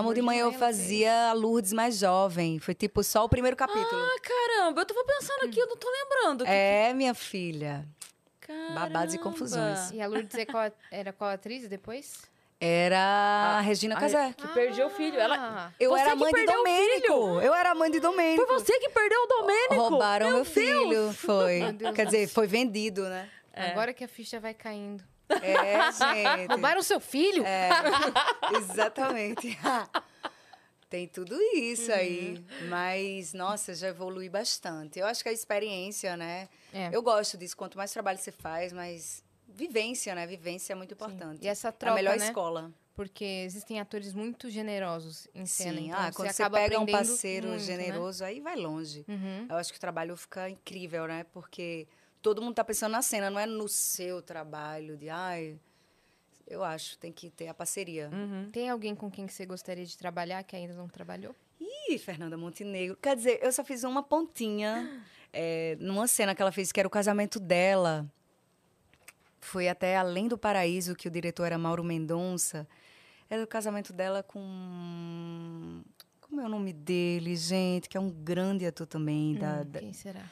Amor 0.00 0.14
de 0.14 0.22
Mãe 0.22 0.38
eu 0.38 0.48
ela 0.48 0.52
fez. 0.52 0.60
fazia 0.60 1.30
a 1.30 1.32
Lourdes 1.32 1.72
mais 1.72 1.98
jovem, 1.98 2.58
foi 2.58 2.74
tipo 2.74 3.02
só 3.02 3.24
o 3.24 3.28
primeiro 3.28 3.56
capítulo. 3.56 4.00
Ah, 4.00 4.20
caramba, 4.22 4.80
eu 4.82 4.86
tava 4.86 5.04
pensando 5.04 5.44
aqui, 5.44 5.58
eu 5.58 5.66
não 5.66 5.76
tô 5.76 5.88
lembrando. 5.90 6.44
que- 6.44 6.50
é, 6.50 6.92
minha 6.94 7.14
filha. 7.14 7.84
babados 8.74 9.12
e 9.12 9.18
Caramba. 9.18 9.18
confusões. 9.36 9.90
E 9.90 10.00
a 10.00 10.06
Lourdes 10.06 10.34
é 10.34 10.46
qual- 10.46 10.72
era 10.90 11.12
qual 11.12 11.28
atriz 11.30 11.68
depois? 11.68 12.22
Era 12.60 12.98
a 13.58 13.60
Regina 13.60 13.94
a- 13.96 14.00
Casé. 14.00 14.32
Que 14.36 14.48
perdeu 14.48 14.86
o 14.86 14.90
filho. 14.90 15.18
Ela... 15.18 15.36
Ah, 15.38 15.72
Eu 15.78 15.90
Você 15.90 16.00
era 16.00 16.16
mãe 16.16 16.30
de 16.32 16.34
perdeu 16.34 16.54
o 16.54 16.56
Domênico. 16.58 17.40
Eu 17.40 17.54
era 17.54 17.74
mãe 17.74 17.90
de 17.90 18.00
Domênico. 18.00 18.46
Foi 18.46 18.58
você 18.58 18.78
que 18.80 18.88
perdeu 18.88 19.18
o 19.22 19.26
Domênico? 19.26 19.74
Roubaram 19.74 20.30
meu, 20.32 20.44
filho, 20.44 21.12
foi. 21.12 21.60
Meu 21.78 21.92
Quer 21.92 22.06
dizer, 22.06 22.26
foi 22.28 22.46
vendido, 22.46 23.02
né? 23.08 23.28
Agora 23.54 23.92
que 23.92 24.02
a 24.02 24.08
ficha 24.08 24.40
vai 24.40 24.54
caindo. 24.54 25.04
É, 25.42 25.92
gente. 25.92 26.48
Roubaram 26.48 26.82
seu 26.82 27.00
filho? 27.00 27.44
É, 27.44 27.70
exatamente. 28.56 29.58
Tem 30.88 31.06
tudo 31.06 31.38
isso 31.54 31.92
aí. 31.92 32.42
Mas, 32.68 33.34
nossa, 33.34 33.74
já 33.74 33.88
evolui 33.88 34.28
bastante. 34.28 34.98
Eu 34.98 35.06
acho 35.06 35.22
que 35.22 35.28
a 35.28 35.32
experiência, 35.32 36.16
né? 36.16 36.48
É. 36.72 36.88
Eu 36.90 37.02
gosto 37.02 37.36
disso. 37.36 37.56
Quanto 37.56 37.76
mais 37.76 37.92
trabalho 37.92 38.18
você 38.18 38.32
faz, 38.32 38.72
mais 38.72 39.22
vivência, 39.46 40.14
né? 40.14 40.26
Vivência 40.26 40.72
é 40.72 40.76
muito 40.76 40.94
importante. 40.94 41.44
E 41.44 41.48
essa 41.48 41.68
é 41.68 41.70
a 41.70 41.72
troca, 41.72 41.94
melhor 41.94 42.16
né? 42.16 42.26
escola. 42.26 42.72
Porque 42.94 43.24
existem 43.24 43.78
atores 43.78 44.14
muito 44.14 44.48
generosos 44.50 45.28
em 45.34 45.46
cena. 45.46 45.78
Sim. 45.78 45.86
então 45.88 46.00
ah, 46.00 46.10
quando 46.12 46.32
você, 46.32 46.50
pega 46.50 46.80
um 46.80 46.86
parceiro 46.86 47.48
muito, 47.48 47.60
né? 47.60 47.66
generoso, 47.66 48.24
aí 48.24 48.40
vai 48.40 48.56
longe. 48.56 49.04
Uhum. 49.06 49.46
Eu 49.48 49.56
acho 49.56 49.70
que 49.70 49.78
o 49.78 49.80
trabalho 49.80 50.16
fica 50.16 50.48
incrível, 50.48 51.06
né? 51.06 51.24
Porque 51.32 51.86
todo 52.22 52.42
mundo 52.42 52.54
tá 52.54 52.64
pensando 52.64 52.92
na 52.92 53.02
cena, 53.02 53.30
não 53.30 53.38
é 53.38 53.46
no 53.46 53.68
seu 53.68 54.20
trabalho 54.22 54.96
de, 54.96 55.08
ai, 55.08 55.58
eu 56.46 56.64
acho, 56.64 56.98
tem 56.98 57.12
que 57.12 57.30
ter 57.30 57.48
a 57.48 57.54
parceria. 57.54 58.10
Uhum. 58.12 58.50
Tem 58.50 58.70
alguém 58.70 58.94
com 58.94 59.10
quem 59.10 59.26
que 59.26 59.32
você 59.32 59.44
gostaria 59.44 59.84
de 59.84 59.96
trabalhar 59.96 60.42
que 60.42 60.56
ainda 60.56 60.74
não 60.74 60.88
trabalhou? 60.88 61.34
Ih, 61.60 61.98
Fernanda 61.98 62.36
Montenegro. 62.36 62.96
Quer 62.96 63.16
dizer, 63.16 63.38
eu 63.42 63.52
só 63.52 63.64
fiz 63.64 63.84
uma 63.84 64.02
pontinha 64.02 65.02
é, 65.32 65.76
numa 65.80 66.06
cena 66.06 66.34
que 66.34 66.40
ela 66.40 66.52
fez, 66.52 66.72
que 66.72 66.80
era 66.80 66.86
o 66.86 66.90
casamento 66.90 67.38
dela. 67.38 68.10
Foi 69.40 69.68
até 69.68 69.96
Além 69.96 70.28
do 70.28 70.38
Paraíso, 70.38 70.94
que 70.94 71.08
o 71.08 71.10
diretor 71.10 71.44
era 71.44 71.58
Mauro 71.58 71.84
Mendonça. 71.84 72.66
Era 73.30 73.42
o 73.42 73.46
casamento 73.46 73.92
dela 73.92 74.22
com. 74.22 75.82
Como 76.28 76.40
é 76.40 76.44
o 76.44 76.48
nome 76.48 76.72
dele, 76.72 77.34
gente? 77.36 77.88
Que 77.88 77.96
é 77.96 78.00
um 78.00 78.10
grande 78.10 78.66
ator 78.66 78.86
também, 78.86 79.34
da, 79.34 79.62
da- 79.62 79.80
Quem 79.80 79.92
será? 79.92 80.22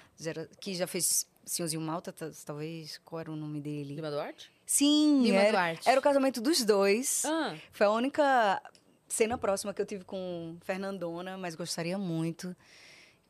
que 0.61 0.75
já 0.75 0.87
fez 0.87 1.27
Senhorzinho 1.45 1.81
Malta, 1.81 2.13
ta- 2.13 2.31
talvez. 2.45 2.99
Qual 3.05 3.19
era 3.21 3.31
o 3.33 3.37
nome 3.37 3.61
dele? 3.61 3.95
Lima 3.95 4.11
Duarte? 4.11 4.51
Sim, 4.67 5.23
Lima 5.23 5.39
era, 5.39 5.51
Duarte. 5.53 5.89
era 5.89 5.99
o 5.99 6.03
casamento 6.03 6.41
dos 6.41 6.65
dois. 6.65 7.25
Ah, 7.25 7.55
Foi 7.73 7.87
a 7.87 7.91
única 7.91 8.61
cena 9.09 9.39
próxima 9.39 9.73
que 9.73 9.81
eu 9.81 9.87
tive 9.87 10.05
com 10.05 10.57
Fernandona, 10.63 11.39
mas 11.39 11.55
gostaria 11.55 11.97
muito. 11.97 12.55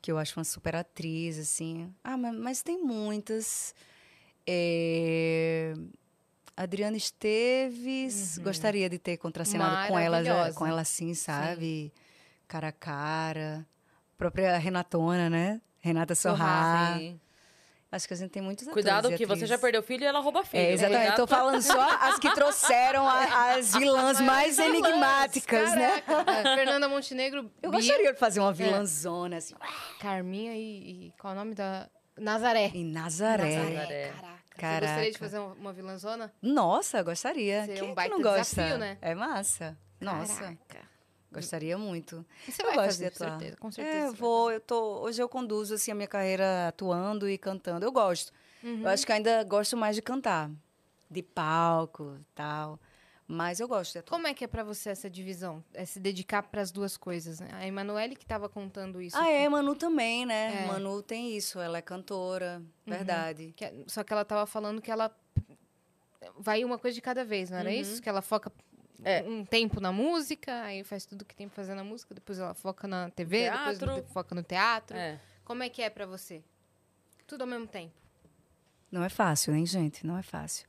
Que 0.03 0.11
eu 0.13 0.19
acho 0.19 0.39
uma 0.39 0.45
super 0.45 0.75
atriz, 0.77 1.39
assim. 1.39 1.93
Ah, 2.03 2.17
mas, 2.17 2.35
mas 2.35 2.63
tem 2.63 2.83
muitas. 2.83 3.75
É... 4.47 5.75
Adriana 6.57 6.97
Esteves, 6.97 8.39
gostaria 8.39 8.89
de 8.89 8.99
ter 8.99 9.19
contracenado 9.19 9.89
com 9.89 9.99
ela, 9.99 10.53
com 10.55 10.67
ela 10.67 10.81
assim, 10.81 11.13
sabe? 11.13 11.93
Cara 12.49 12.69
a 12.69 12.73
cara. 12.73 13.67
Própria 14.17 14.57
Renatona, 14.57 15.29
né? 15.29 15.61
Renata 15.81 16.15
Sorrá. 16.15 16.95
sim. 16.99 17.21
Acho 17.93 18.09
que 18.09 18.15
a 18.15 18.17
gente 18.17 18.31
tem 18.31 18.43
muitos 18.43 18.67
Cuidado 18.69 19.07
atores 19.07 19.15
e 19.15 19.19
que 19.19 19.27
você 19.27 19.47
já 19.47 19.57
perdeu 19.57 19.81
filho 19.83 20.03
e 20.03 20.07
ela 20.07 20.19
rouba 20.19 20.45
filho. 20.45 20.61
É, 20.63 20.73
exatamente. 20.73 21.11
Eu 21.11 21.15
tô 21.15 21.27
Cuidado. 21.27 21.39
falando 21.39 21.63
só 21.63 21.81
as 22.09 22.19
que 22.19 22.31
trouxeram 22.35 23.07
a- 23.09 23.55
as 23.55 23.75
vilãs 23.75 24.21
mais 24.21 24.59
enigmáticas, 24.59 25.73
né? 25.75 26.01
Caraca. 26.03 26.31
É, 26.33 26.57
Fernanda 26.57 26.89
Montenegro, 26.89 27.51
Eu 27.63 27.71
Bia, 27.71 27.81
gostaria 27.81 28.13
de 28.13 28.19
fazer 28.19 28.41
uma 28.41 28.53
vilãzona, 28.53 29.37
assim, 29.37 29.55
Carminha 30.01 30.53
e, 30.55 31.07
e 31.07 31.13
qual 31.19 31.33
é 31.33 31.37
o 31.37 31.39
nome 31.39 31.55
da... 31.55 31.89
Nazaré. 32.19 32.71
em 32.75 32.85
Nazaré. 32.85 33.57
Nazaré. 33.57 34.09
Caraca. 34.11 34.37
Você 34.47 34.61
Caraca. 34.61 34.87
gostaria 34.87 35.13
de 35.13 35.19
fazer 35.19 35.39
uma, 35.39 35.73
vilãzona? 35.73 36.33
Nossa, 36.43 37.03
gostaria. 37.03 37.61
Seria 37.67 37.75
Quem 37.75 37.83
um 37.83 37.87
é 37.87 37.89
que 37.91 37.95
baita 37.95 38.15
não 38.15 38.23
gosta? 38.23 38.57
desafio, 38.57 38.79
né? 38.79 38.99
É 39.01 39.15
massa. 39.15 39.77
Nossa, 40.01 40.35
Caraca. 40.41 40.96
Gostaria 41.37 41.79
muito. 41.79 42.25
E 42.47 42.53
você 42.53 42.63
eu 42.63 42.67
vai 42.67 42.75
fazer, 42.77 43.07
atuar. 43.07 43.31
certeza, 43.31 43.57
com 43.57 43.71
certeza. 43.71 43.97
É, 43.97 44.01
eu 44.09 44.11
vai 44.13 44.21
vou, 44.21 44.53
eu 44.53 44.61
tô, 44.61 45.01
hoje 45.03 45.23
eu 45.23 45.29
conduzo 45.29 45.75
assim 45.75 45.91
a 45.91 45.95
minha 45.95 46.09
carreira 46.09 46.69
atuando 46.69 47.29
e 47.29 47.37
cantando. 47.39 47.85
Eu 47.85 47.93
gosto. 47.93 48.33
Uhum. 48.63 48.83
Eu 48.83 48.89
acho 48.89 49.07
que 49.07 49.13
ainda 49.13 49.43
gosto 49.45 49.77
mais 49.77 49.95
de 49.97 50.03
cantar, 50.03 50.51
de 51.11 51.23
palco, 51.23 52.19
tal. 52.35 52.81
Mas 53.29 53.59
eu 53.59 53.67
gosto 53.67 53.93
de 53.93 53.99
atuar. 53.99 54.17
Como 54.17 54.29
é 54.29 54.35
que 54.35 54.45
é 54.45 54.47
pra 54.47 54.63
você 54.63 54.89
essa 54.91 55.11
divisão? 55.11 55.63
É 55.75 55.85
se 55.85 55.99
dedicar 55.99 56.45
pras 56.45 56.71
duas 56.71 56.97
coisas, 56.97 57.41
né? 57.41 57.49
A 57.55 57.67
Emanuele 57.67 58.15
que 58.15 58.25
tava 58.25 58.49
contando 58.49 59.03
isso. 59.03 59.17
Ah, 59.17 59.29
é, 59.29 59.49
Manu 59.49 59.75
também, 59.75 60.25
né? 60.25 60.63
É. 60.63 60.67
Manu 60.69 61.03
tem 61.03 61.37
isso, 61.37 61.59
ela 61.59 61.79
é 61.79 61.83
cantora, 61.83 62.63
verdade. 62.87 63.53
que 63.57 63.65
é- 63.65 63.75
só 63.89 64.05
que 64.05 64.13
ela 64.13 64.25
tava 64.25 64.47
falando 64.47 64.81
que 64.81 64.93
ela 64.93 65.11
vai 66.39 66.65
uma 66.65 66.79
coisa 66.79 66.95
de 66.95 67.01
cada 67.01 67.25
vez, 67.25 67.51
não 67.51 67.59
era 67.59 67.73
isso? 67.73 68.01
Que 68.01 68.09
ela 68.09 68.23
foca 68.23 68.51
É. 69.05 69.23
um 69.23 69.45
tempo 69.45 69.81
na 69.81 69.93
música, 69.93 70.63
aí 70.63 70.83
faz 70.83 71.05
tudo 71.05 71.25
que 71.25 71.35
tem 71.37 71.49
pra 71.49 71.57
fazer 71.57 71.75
na 71.75 71.85
música, 71.85 72.15
depois 72.15 72.39
ela 72.39 72.55
foca 72.55 72.89
na 72.89 73.11
TV, 73.11 73.51
depois 73.51 73.79
Teatro. 73.79 73.97
no- 73.97 74.03
foca 74.09 74.35
no 74.35 74.43
teatro. 74.43 74.97
É. 74.97 75.21
Como 75.45 75.63
é 75.63 75.69
que 75.69 75.83
é 75.83 75.91
pra 75.91 76.07
você? 76.07 76.43
Tudo 77.27 77.43
ao 77.43 77.47
mesmo 77.47 77.67
tempo. 77.67 77.93
Não 78.91 79.05
é 79.05 79.09
fácil, 79.09 79.55
hein, 79.55 79.67
gente? 79.67 80.07
Não 80.07 80.17
é 80.17 80.23
fácil. 80.23 80.67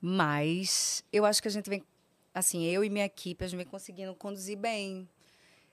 Mas 0.00 1.04
eu 1.12 1.24
acho 1.24 1.42
que 1.42 1.48
a 1.48 1.50
gente 1.50 1.68
vem, 1.68 1.82
assim, 2.32 2.64
eu 2.64 2.82
e 2.84 2.88
minha 2.88 3.04
equipe, 3.04 3.44
a 3.44 3.48
gente 3.48 3.56
vem 3.58 3.66
conseguindo 3.66 4.14
conduzir 4.14 4.56
bem. 4.56 5.08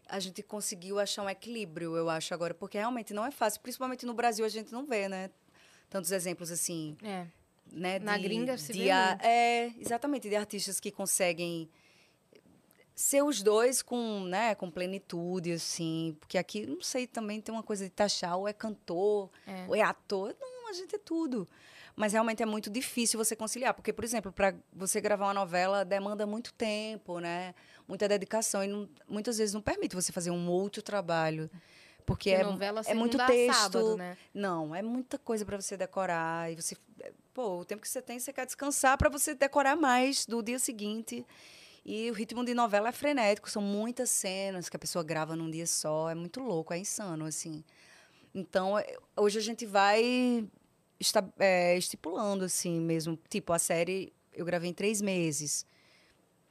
A 0.10 0.20
gente 0.20 0.44
conseguiu 0.44 1.00
achar 1.00 1.24
um 1.24 1.30
equilíbrio, 1.30 1.96
eu 1.96 2.10
acho, 2.10 2.34
agora, 2.34 2.54
porque 2.54 2.78
realmente 2.78 3.14
não 3.14 3.26
é 3.26 3.32
fácil. 3.32 3.62
Principalmente 3.62 4.06
no 4.06 4.14
Brasil, 4.14 4.44
a 4.46 4.50
gente 4.50 4.72
não 4.72 4.86
vê, 4.86 5.08
né? 5.08 5.30
Tantos 5.90 6.12
exemplos 6.12 6.52
assim, 6.52 6.98
É. 7.02 7.28
né? 7.72 8.00
Na 8.00 8.18
de- 8.18 8.24
gringa 8.24 8.58
se 8.58 8.74
de 8.74 8.80
vê 8.84 8.92
a- 8.92 9.10
muito. 9.12 9.24
É, 9.26 9.68
exatamente, 9.80 10.28
de 10.28 10.36
artistas 10.36 10.80
que 10.80 10.92
conseguem 10.92 11.70
ser 12.96 13.24
os 13.24 13.42
dois 13.42 13.82
com, 13.82 14.22
né, 14.26 14.54
com 14.56 14.70
plenitude, 14.70 15.52
assim. 15.54 16.16
Porque 16.20 16.38
aqui, 16.38 16.66
não 16.66 16.82
sei, 16.82 17.08
também 17.08 17.42
tem 17.42 17.54
uma 17.54 17.64
coisa 17.64 17.84
de 17.86 17.90
taxar, 17.92 18.38
ou 18.38 18.48
é 18.48 18.54
cantor, 18.54 19.30
É. 19.48 19.66
ou 19.68 19.76
é 19.76 19.82
ator. 19.82 20.36
Não, 20.40 20.70
a 20.70 20.74
gente 20.74 20.96
é 20.96 21.00
tudo. 21.00 21.48
Mas 21.96 22.14
realmente 22.14 22.42
é 22.42 22.46
muito 22.46 22.70
difícil 22.72 23.24
você 23.24 23.36
conciliar. 23.36 23.74
Porque, 23.74 23.94
por 23.94 24.04
exemplo, 24.04 24.32
para 24.32 24.56
você 24.72 25.00
gravar 25.00 25.28
uma 25.28 25.34
novela 25.34 25.86
demanda 25.86 26.26
muito 26.26 26.52
tempo, 26.54 27.20
né? 27.20 27.54
Muita 27.88 28.08
dedicação. 28.08 28.64
E 28.64 28.68
não- 28.68 28.90
muitas 29.08 29.38
vezes 29.38 29.54
não 29.54 29.62
permite 29.62 29.96
você 29.96 30.12
fazer 30.12 30.32
um 30.32 30.50
outro 30.50 30.82
trabalho. 30.82 31.50
Porque, 32.06 32.32
é, 32.32 32.44
novela 32.44 32.82
é 32.86 32.94
muito 32.96 33.18
texto. 33.28 33.56
sábado, 33.56 33.96
né? 33.96 34.18
Não, 34.34 34.74
é 34.76 34.82
muita 34.82 35.18
coisa 35.20 35.46
para 35.46 35.60
você 35.62 35.78
decorar. 35.78 36.52
E 36.52 36.56
você. 36.56 36.76
Pô, 37.34 37.60
o 37.60 37.66
tempo 37.66 37.82
que 37.82 37.88
você 37.90 38.02
tem, 38.02 38.20
você 38.20 38.34
quer 38.34 38.46
descansar 38.46 38.98
para 38.98 39.10
você 39.10 39.34
decorar 39.36 39.76
mais 39.76 40.26
do 40.26 40.42
dia 40.44 40.60
seguinte. 40.60 41.26
E 41.86 42.10
o 42.10 42.14
ritmo 42.14 42.46
de 42.46 42.54
novela 42.54 42.90
é 42.90 42.92
frenético, 42.92 43.50
são 43.50 43.62
muitas 43.62 44.10
cenas 44.10 44.70
que 44.70 44.76
a 44.76 44.80
pessoa 44.80 45.04
grava 45.04 45.36
num 45.36 45.50
dia 45.50 45.68
só. 45.68 46.10
É 46.10 46.16
muito 46.16 46.40
louco, 46.40 46.74
é 46.74 46.78
insano, 46.78 47.26
assim. 47.26 47.64
Então, 48.34 48.80
é- 48.80 48.96
hoje 49.18 49.38
a 49.40 49.42
gente 49.42 49.66
vai 49.66 50.48
esta- 51.00 51.28
é, 51.40 51.78
estipulando, 51.78 52.46
assim 52.46 52.80
mesmo. 52.80 53.18
Tipo, 53.30 53.54
a 53.54 53.60
série 53.60 54.14
eu 54.34 54.46
gravei 54.46 54.70
em 54.70 54.74
três 54.74 55.02
meses. 55.02 55.66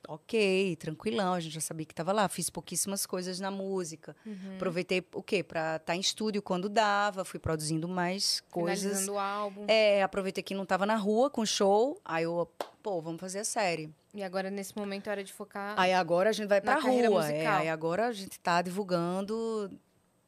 Ok, 0.09 0.77
tranquilão, 0.77 1.35
a 1.35 1.41
gente 1.41 1.53
já 1.55 1.61
sabia 1.61 1.87
que 1.87 1.93
estava 1.93 2.13
lá. 2.13 2.29
Fiz 2.29 2.51
pouquíssimas 2.51 3.07
coisas 3.07 3.39
na 3.39 3.51
música. 3.51 4.17
Uhum. 4.27 4.57
Aproveitei 4.57 5.07
o 5.15 5.23
quê? 5.23 5.43
Para 5.43 5.77
estar 5.77 5.95
em 5.95 6.01
estúdio 6.01 6.43
quando 6.43 6.69
dava, 6.69 7.25
fui 7.25 7.39
produzindo 7.39 7.89
mais 7.89 8.41
coisas. 8.51 9.07
O 9.07 9.19
álbum. 9.19 9.65
É, 9.69 10.03
aproveitei 10.03 10.43
que 10.43 10.55
não 10.55 10.65
estava 10.65 10.85
na 10.85 10.97
rua 10.97 11.31
com 11.31 11.47
show, 11.47 12.01
aí 12.05 12.25
eu, 12.25 12.51
pô, 12.83 13.01
vamos 13.01 13.21
fazer 13.21 13.41
a 13.41 13.45
série. 13.45 13.91
E 14.13 14.23
agora, 14.23 14.51
nesse 14.51 14.77
momento, 14.77 15.07
é 15.07 15.11
hora 15.11 15.25
de 15.25 15.33
focar. 15.33 15.75
Aí 15.79 15.93
agora 15.93 16.31
a 16.31 16.33
gente 16.33 16.49
vai 16.49 16.61
pra 16.61 16.77
carreira 16.77 17.09
rua. 17.09 17.31
É, 17.31 17.47
aí 17.47 17.69
agora 17.69 18.09
a 18.09 18.13
gente 18.13 18.39
tá 18.41 18.61
divulgando 18.61 19.71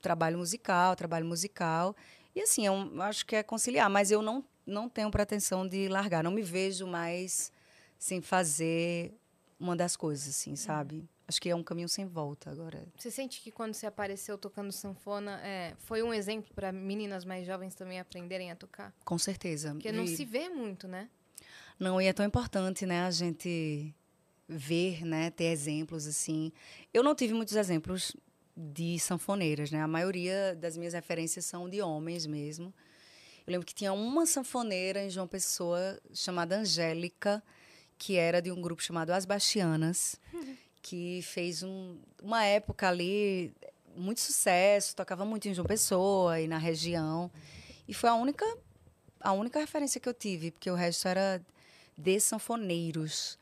trabalho 0.00 0.38
musical, 0.38 0.94
trabalho 0.94 1.26
musical. 1.26 1.96
E 2.34 2.40
assim, 2.40 2.66
eu 2.66 3.02
acho 3.02 3.26
que 3.26 3.36
é 3.36 3.42
conciliar, 3.42 3.90
mas 3.90 4.10
eu 4.10 4.22
não, 4.22 4.44
não 4.66 4.88
tenho 4.88 5.10
pretensão 5.10 5.66
de 5.66 5.88
largar. 5.88 6.22
Não 6.22 6.30
me 6.30 6.42
vejo 6.42 6.86
mais 6.86 7.52
sem 7.98 8.20
fazer 8.20 9.14
uma 9.64 9.74
das 9.76 9.96
coisas, 9.96 10.28
assim, 10.28 10.54
sabe? 10.56 11.08
Acho 11.26 11.40
que 11.40 11.48
é 11.48 11.56
um 11.56 11.62
caminho 11.62 11.88
sem 11.88 12.06
volta 12.06 12.50
agora. 12.50 12.86
Você 12.98 13.10
sente 13.10 13.40
que 13.40 13.50
quando 13.50 13.72
você 13.74 13.86
apareceu 13.86 14.36
tocando 14.36 14.70
sanfona, 14.70 15.40
é, 15.42 15.74
foi 15.78 16.02
um 16.02 16.12
exemplo 16.12 16.52
para 16.54 16.70
meninas 16.70 17.24
mais 17.24 17.46
jovens 17.46 17.74
também 17.74 17.98
aprenderem 17.98 18.50
a 18.50 18.56
tocar? 18.56 18.94
Com 19.04 19.16
certeza. 19.18 19.72
Porque 19.72 19.90
não 19.90 20.04
E- 20.04 20.08
se 20.08 20.24
vê 20.24 20.48
muito, 20.50 20.86
né? 20.86 21.08
Não, 21.78 22.00
e 22.00 22.06
é 22.06 22.12
tão 22.12 22.24
importante, 22.24 22.84
né, 22.86 23.02
a 23.04 23.10
gente 23.10 23.92
ver, 24.46 25.04
né, 25.04 25.30
ter 25.30 25.44
exemplos 25.46 26.06
assim. 26.06 26.52
Eu 26.92 27.02
não 27.02 27.14
tive 27.14 27.32
muitos 27.34 27.56
exemplos 27.56 28.14
de 28.56 28.98
sanfoneiras, 29.00 29.70
né? 29.72 29.80
A 29.80 29.88
maioria 29.88 30.54
das 30.54 30.76
minhas 30.76 30.92
referências 30.94 31.44
são 31.46 31.68
de 31.68 31.80
homens 31.82 32.26
mesmo. 32.26 32.72
Eu 33.46 33.50
lembro 33.52 33.66
que 33.66 33.74
tinha 33.74 33.92
uma 33.92 34.24
sanfoneira 34.26 35.02
em 35.02 35.10
João 35.10 35.26
Pessoa 35.26 35.98
chamada 36.14 36.56
Angélica, 36.58 37.42
que 37.98 38.16
era 38.16 38.40
de 38.40 38.50
um 38.50 38.60
grupo 38.60 38.82
chamado 38.82 39.10
As 39.10 39.24
Bastianas, 39.24 40.16
que 40.82 41.20
fez 41.22 41.62
um, 41.62 41.96
uma 42.22 42.44
época 42.44 42.88
ali 42.88 43.52
muito 43.96 44.20
sucesso, 44.20 44.96
tocava 44.96 45.24
muito 45.24 45.48
em 45.48 45.54
João 45.54 45.66
Pessoa 45.66 46.40
e 46.40 46.48
na 46.48 46.58
região. 46.58 47.30
E 47.86 47.94
foi 47.94 48.10
a 48.10 48.14
única 48.14 48.44
a 49.20 49.32
única 49.32 49.58
referência 49.58 49.98
que 49.98 50.08
eu 50.08 50.12
tive, 50.12 50.50
porque 50.50 50.70
o 50.70 50.74
resto 50.74 51.08
era 51.08 51.40
de 51.96 52.20
sanfoneiros. 52.20 53.38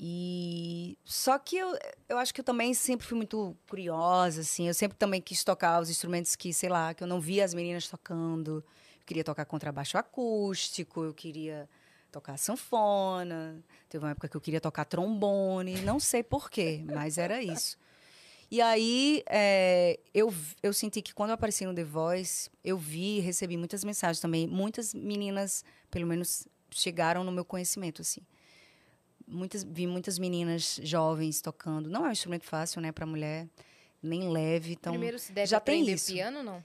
E 0.00 0.96
só 1.04 1.38
que 1.38 1.56
eu, 1.56 1.76
eu 2.08 2.16
acho 2.18 2.32
que 2.32 2.40
eu 2.40 2.44
também 2.44 2.72
sempre 2.72 3.06
fui 3.06 3.16
muito 3.16 3.54
curiosa, 3.68 4.40
assim. 4.40 4.68
Eu 4.68 4.74
sempre 4.74 4.96
também 4.96 5.20
quis 5.20 5.44
tocar 5.44 5.82
os 5.82 5.90
instrumentos 5.90 6.34
que, 6.36 6.52
sei 6.54 6.68
lá, 6.68 6.94
que 6.94 7.02
eu 7.02 7.06
não 7.06 7.20
via 7.20 7.44
as 7.44 7.52
meninas 7.52 7.88
tocando. 7.88 8.64
Eu 9.00 9.04
queria 9.04 9.24
tocar 9.24 9.44
contrabaixo 9.44 9.98
acústico, 9.98 11.04
eu 11.04 11.12
queria 11.12 11.68
tocar 12.10 12.36
sanfona. 12.38 13.62
Teve 13.88 14.04
uma 14.04 14.10
época 14.10 14.28
que 14.28 14.36
eu 14.36 14.40
queria 14.40 14.60
tocar 14.60 14.84
trombone, 14.84 15.80
não 15.82 15.98
sei 16.00 16.22
porquê, 16.22 16.82
mas 16.86 17.18
era 17.18 17.42
isso. 17.42 17.78
E 18.50 18.62
aí 18.62 19.22
é, 19.26 19.98
eu, 20.14 20.32
eu 20.62 20.72
senti 20.72 21.02
que 21.02 21.12
quando 21.12 21.30
eu 21.30 21.34
apareci 21.34 21.66
no 21.66 21.74
The 21.74 21.84
Voice, 21.84 22.50
eu 22.64 22.78
vi, 22.78 23.20
recebi 23.20 23.56
muitas 23.58 23.84
mensagens 23.84 24.20
também. 24.20 24.46
Muitas 24.46 24.94
meninas, 24.94 25.62
pelo 25.90 26.06
menos, 26.06 26.48
chegaram 26.70 27.22
no 27.24 27.30
meu 27.30 27.44
conhecimento, 27.44 28.00
assim. 28.00 28.22
Muitas, 29.26 29.62
vi 29.62 29.86
muitas 29.86 30.18
meninas 30.18 30.80
jovens 30.82 31.42
tocando. 31.42 31.90
Não 31.90 32.06
é 32.06 32.08
um 32.08 32.12
instrumento 32.12 32.44
fácil, 32.44 32.80
né, 32.80 32.90
para 32.90 33.04
mulher, 33.04 33.46
nem 34.02 34.30
leve. 34.30 34.72
Então, 34.72 34.92
Primeiro 34.92 35.18
se 35.18 35.30
deve 35.30 35.46
já 35.46 35.60
tem 35.60 35.82
aprender 35.82 35.94
isso. 35.96 36.10
piano, 36.10 36.42
não? 36.42 36.64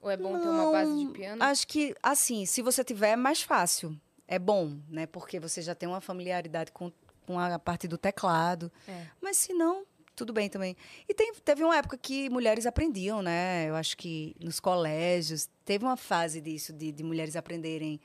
Ou 0.00 0.10
é 0.10 0.16
bom 0.16 0.40
ter 0.40 0.48
uma 0.48 0.72
base 0.72 0.96
de 0.96 1.04
Não, 1.04 1.12
piano? 1.12 1.42
Acho 1.44 1.66
que, 1.66 1.94
assim, 2.02 2.44
se 2.44 2.60
você 2.62 2.82
tiver, 2.82 3.10
é 3.10 3.16
mais 3.16 3.42
fácil. 3.42 3.96
É 4.28 4.38
bom, 4.38 4.76
né? 4.88 5.06
Porque 5.06 5.40
você 5.40 5.62
já 5.62 5.74
tem 5.74 5.88
uma 5.88 6.00
familiaridade 6.02 6.70
com, 6.70 6.92
com 7.26 7.38
a 7.40 7.58
parte 7.58 7.88
do 7.88 7.96
teclado. 7.98 8.70
É. 8.86 9.06
Mas 9.22 9.38
se 9.38 9.54
não, 9.54 9.84
tudo 10.14 10.32
bem 10.34 10.48
também. 10.50 10.76
E 11.08 11.14
tem- 11.14 11.32
teve 11.44 11.64
uma 11.64 11.76
época 11.76 11.96
que 11.96 12.28
mulheres 12.28 12.66
aprendiam, 12.66 13.22
né? 13.22 13.68
Eu 13.70 13.74
acho 13.74 13.96
que 13.96 14.36
nos 14.38 14.60
colégios 14.60 15.48
teve 15.64 15.84
uma 15.84 15.96
fase 15.96 16.40
disso, 16.42 16.72
de, 16.74 16.92
de 16.92 17.02
mulheres 17.02 17.36
aprenderem 17.36 17.98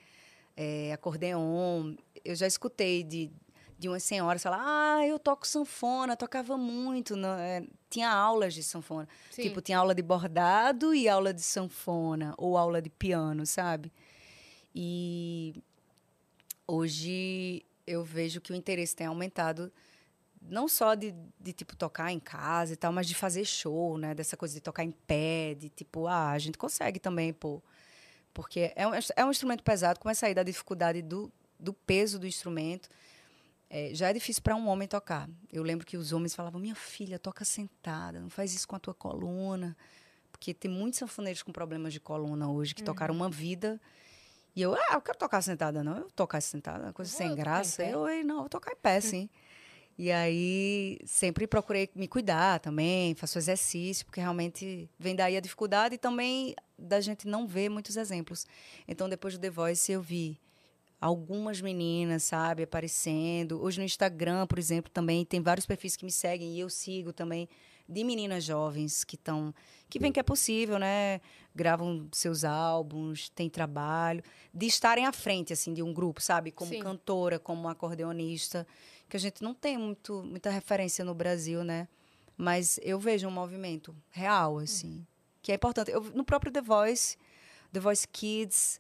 é, 0.56 0.94
acordeon. 0.94 1.94
Eu 2.24 2.36
já 2.36 2.48
escutei 2.48 3.04
de, 3.04 3.30
de 3.78 3.90
umas 3.90 4.04
senhoras 4.04 4.42
falar, 4.42 4.62
ah, 4.64 5.06
eu 5.06 5.20
toco 5.20 5.46
sanfona, 5.46 6.16
tocava 6.16 6.56
muito. 6.58 7.16
não- 7.18 7.38
é, 7.38 7.64
tinha 7.90 8.10
aulas 8.10 8.54
de 8.54 8.64
sanfona. 8.64 9.10
Sim. 9.30 9.42
Tipo, 9.44 9.60
tinha 9.62 9.78
aula 9.78 9.94
de 9.94 10.02
bordado 10.02 10.96
e 10.96 11.10
aula 11.10 11.34
de 11.34 11.42
sanfona, 11.42 12.34
ou 12.38 12.58
aula 12.58 12.82
de 12.82 12.90
piano, 12.90 13.46
sabe? 13.46 13.92
E 14.76 15.54
hoje 16.68 17.66
eu 17.86 18.04
vejo 18.04 18.42
que 18.42 18.52
o 18.52 18.56
interesse 18.56 18.96
tem 18.96 19.08
aumentado 19.08 19.72
não 20.50 20.68
só 20.68 20.94
de, 20.96 21.14
de 21.40 21.54
tipo 21.54 21.76
tocar 21.76 22.12
em 22.12 22.20
casa 22.20 22.74
e 22.74 22.76
tal, 22.76 22.92
mas 22.92 23.08
de 23.08 23.16
fazer 23.16 23.46
show, 23.46 23.98
né? 23.98 24.14
Dessa 24.14 24.36
coisa 24.36 24.54
de 24.54 24.62
tocar 24.62 24.84
em 24.84 24.92
pé, 24.92 25.56
de 25.56 25.70
tipo, 25.70 26.08
ah, 26.08 26.32
a 26.32 26.40
gente 26.40 26.58
consegue 26.58 27.00
também, 27.00 27.32
pô. 27.32 27.62
Porque 28.34 28.74
é 28.76 28.88
um, 28.88 28.92
é 29.16 29.26
um 29.26 29.32
instrumento 29.32 29.64
pesado, 29.64 30.00
começa 30.00 30.26
aí 30.26 30.34
da 30.34 30.44
dificuldade 30.44 31.02
do, 31.02 31.32
do 31.60 31.74
peso 31.74 32.20
do 32.20 32.28
instrumento. 32.28 32.90
É, 33.70 33.94
já 33.94 34.10
é 34.10 34.14
difícil 34.14 34.42
para 34.44 34.56
um 34.56 34.68
homem 34.68 34.88
tocar. 34.88 35.30
Eu 35.52 35.64
lembro 35.64 35.86
que 35.86 35.98
os 35.98 36.12
homens 36.12 36.36
falavam: 36.36 36.60
minha 36.60 36.76
filha, 36.76 37.18
toca 37.18 37.46
sentada, 37.46 38.20
não 38.20 38.30
faz 38.30 38.54
isso 38.54 38.68
com 38.68 38.76
a 38.76 38.80
tua 38.80 38.94
coluna. 38.94 39.78
Porque 40.32 40.54
tem 40.54 40.70
muitos 40.70 41.00
sanfoneiros 41.00 41.42
com 41.42 41.52
problemas 41.52 41.94
de 41.94 42.00
coluna 42.00 42.50
hoje 42.50 42.76
que 42.76 42.84
tocaram 42.84 43.16
uma 43.16 43.30
vida. 43.30 43.80
E 44.56 44.62
eu, 44.62 44.76
ah, 44.76 44.94
eu 44.94 45.02
quero 45.02 45.18
tocar 45.18 45.42
sentada, 45.42 45.84
não. 45.84 45.98
Eu 45.98 46.12
tocar 46.12 46.42
sentada, 46.42 46.94
coisa 46.94 47.12
sem 47.12 47.36
graça. 47.36 47.84
Eu, 47.84 48.08
ei, 48.08 48.24
não, 48.24 48.36
eu 48.36 48.42
vou 48.42 48.50
tocar 48.50 48.72
em 48.72 48.76
pé, 48.76 49.02
sim. 49.02 49.30
E 49.98 50.12
aí, 50.12 51.00
sempre 51.06 51.46
procurei 51.46 51.88
me 51.96 52.08
cuidar 52.08 52.60
também, 52.60 53.14
faço 53.14 53.38
exercício, 53.38 54.06
porque 54.06 54.20
realmente 54.20 54.90
vem 54.98 55.16
daí 55.16 55.38
a 55.38 55.40
dificuldade 55.40 55.96
e 55.96 55.98
também 55.98 56.56
da 56.78 57.00
gente 57.00 57.28
não 57.28 57.48
ver 57.48 57.70
muitos 57.70 57.96
exemplos. 57.96 58.48
Então, 58.88 59.08
depois 59.08 59.36
do 59.36 59.40
The 59.40 59.52
Voice, 59.52 59.92
eu 59.92 60.02
vi 60.02 60.40
algumas 61.00 61.62
meninas, 61.62 62.24
sabe, 62.24 62.64
aparecendo. 62.64 63.62
Hoje 63.62 63.78
no 63.78 63.86
Instagram, 63.86 64.48
por 64.48 64.58
exemplo, 64.58 64.90
também 64.90 65.26
tem 65.26 65.42
vários 65.42 65.66
perfis 65.66 65.96
que 65.98 66.06
me 66.06 66.12
seguem 66.12 66.56
e 66.56 66.62
eu 66.62 66.70
sigo 66.70 67.12
também 67.12 67.50
de 67.88 68.04
meninas 68.06 68.46
jovens 68.46 69.04
que 69.04 69.16
estão 69.16 69.54
que 69.90 70.00
veem 70.00 70.14
que 70.14 70.20
é 70.20 70.24
possível, 70.24 70.80
né? 70.80 71.20
Gravam 71.56 72.08
seus 72.12 72.44
álbuns, 72.44 73.30
têm 73.30 73.50
trabalho, 73.50 74.24
de 74.54 74.66
estarem 74.66 75.06
à 75.06 75.12
frente 75.12 75.54
assim 75.54 75.74
de 75.74 75.84
um 75.84 75.94
grupo, 75.94 76.22
sabe? 76.22 76.52
Como 76.52 76.72
Sim. 76.72 76.80
cantora, 76.80 77.38
como 77.38 77.68
acordeonista, 77.68 78.66
que 79.08 79.18
a 79.18 79.20
gente 79.20 79.44
não 79.44 79.54
tem 79.54 79.78
muito 79.78 80.24
muita 80.24 80.50
referência 80.50 81.06
no 81.06 81.14
Brasil, 81.14 81.64
né? 81.64 81.88
Mas 82.36 82.80
eu 82.82 83.00
vejo 83.00 83.28
um 83.28 83.32
movimento 83.32 83.96
real 84.10 84.58
assim, 84.58 85.06
que 85.42 85.52
é 85.52 85.56
importante. 85.56 85.92
Eu, 85.92 86.02
no 86.02 86.24
próprio 86.24 86.52
The 86.52 86.62
Voice, 86.62 87.18
The 87.72 87.80
Voice 87.80 88.08
Kids, 88.08 88.80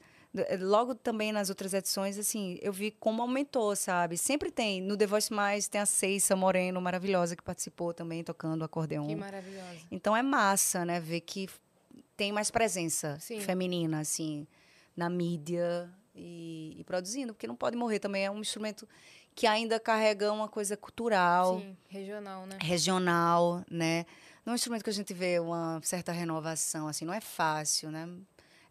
logo 0.59 0.95
também 0.95 1.31
nas 1.31 1.49
outras 1.49 1.73
edições, 1.73 2.17
assim, 2.17 2.57
eu 2.61 2.73
vi 2.73 2.89
como 2.89 3.21
aumentou, 3.21 3.75
sabe? 3.75 4.17
Sempre 4.17 4.49
tem. 4.49 4.81
No 4.81 4.97
The 4.97 5.05
Voice 5.05 5.31
Mais 5.31 5.67
tem 5.67 5.79
a 5.79 5.85
Ceissa 5.85 6.35
Moreno, 6.35 6.81
maravilhosa, 6.81 7.35
que 7.35 7.43
participou 7.43 7.93
também, 7.93 8.23
tocando 8.23 8.63
acordeon. 8.63 9.05
Que 9.05 9.15
maravilhosa. 9.15 9.79
Então 9.91 10.17
é 10.17 10.23
massa, 10.23 10.83
né? 10.83 10.99
Ver 10.99 11.21
que 11.21 11.47
tem 12.15 12.31
mais 12.31 12.49
presença 12.51 13.17
Sim. 13.19 13.39
feminina, 13.39 13.99
assim, 13.99 14.47
na 14.95 15.09
mídia 15.09 15.89
e, 16.15 16.75
e 16.77 16.83
produzindo, 16.83 17.33
porque 17.33 17.47
não 17.47 17.55
pode 17.55 17.75
morrer 17.75 17.99
também. 17.99 18.25
É 18.25 18.31
um 18.31 18.39
instrumento 18.39 18.87
que 19.35 19.47
ainda 19.47 19.79
carrega 19.79 20.31
uma 20.31 20.47
coisa 20.47 20.77
cultural 20.77 21.59
Sim, 21.59 21.77
regional, 21.89 22.45
né? 22.45 22.57
regional, 22.61 23.65
né? 23.69 24.05
Não 24.45 24.51
é 24.51 24.53
um 24.53 24.55
instrumento 24.55 24.83
que 24.83 24.89
a 24.89 24.93
gente 24.93 25.13
vê 25.13 25.39
uma 25.39 25.79
certa 25.83 26.11
renovação, 26.11 26.87
assim, 26.87 27.05
não 27.05 27.13
é 27.13 27.21
fácil, 27.21 27.89
né? 27.89 28.07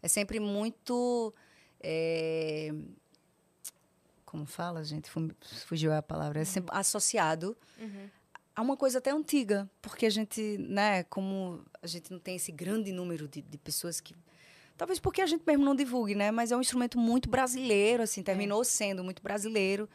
É 0.01 0.07
sempre 0.07 0.39
muito... 0.39 1.33
é, 1.81 2.71
Como 4.25 4.45
fala, 4.45 4.83
gente? 4.83 5.09
Fu- 5.09 5.33
Fugiu 5.67 5.93
a 5.93 6.01
palavra. 6.01 6.41
É 6.41 6.45
sempre 6.45 6.73
associado 6.75 7.57
a 8.55 8.61
uma 8.61 8.77
coisa 8.77 8.99
até 8.99 9.11
antiga, 9.11 9.69
porque 9.81 10.05
a 10.05 10.09
gente, 10.09 10.57
né, 10.59 11.03
como 11.05 11.63
a 11.81 11.87
gente 11.87 12.11
não 12.11 12.19
tem 12.19 12.35
esse 12.35 12.51
grande 12.51 12.91
número 12.91 13.27
de, 13.27 13.41
de 13.41 13.57
pessoas 13.57 13.99
que... 13.99 14.15
Talvez 14.77 14.99
porque 14.99 15.21
a 15.21 15.25
gente 15.25 15.43
mesmo 15.45 15.63
não 15.63 15.75
divulgue, 15.75 16.15
né? 16.15 16.31
Mas 16.31 16.51
é 16.51 16.57
um 16.57 16.61
instrumento 16.61 16.97
muito 16.97 17.29
brasileiro, 17.29 18.01
assim, 18.03 18.23
terminou 18.23 18.63
sendo 18.63 19.03
muito 19.03 19.21
brasileiro 19.21 19.87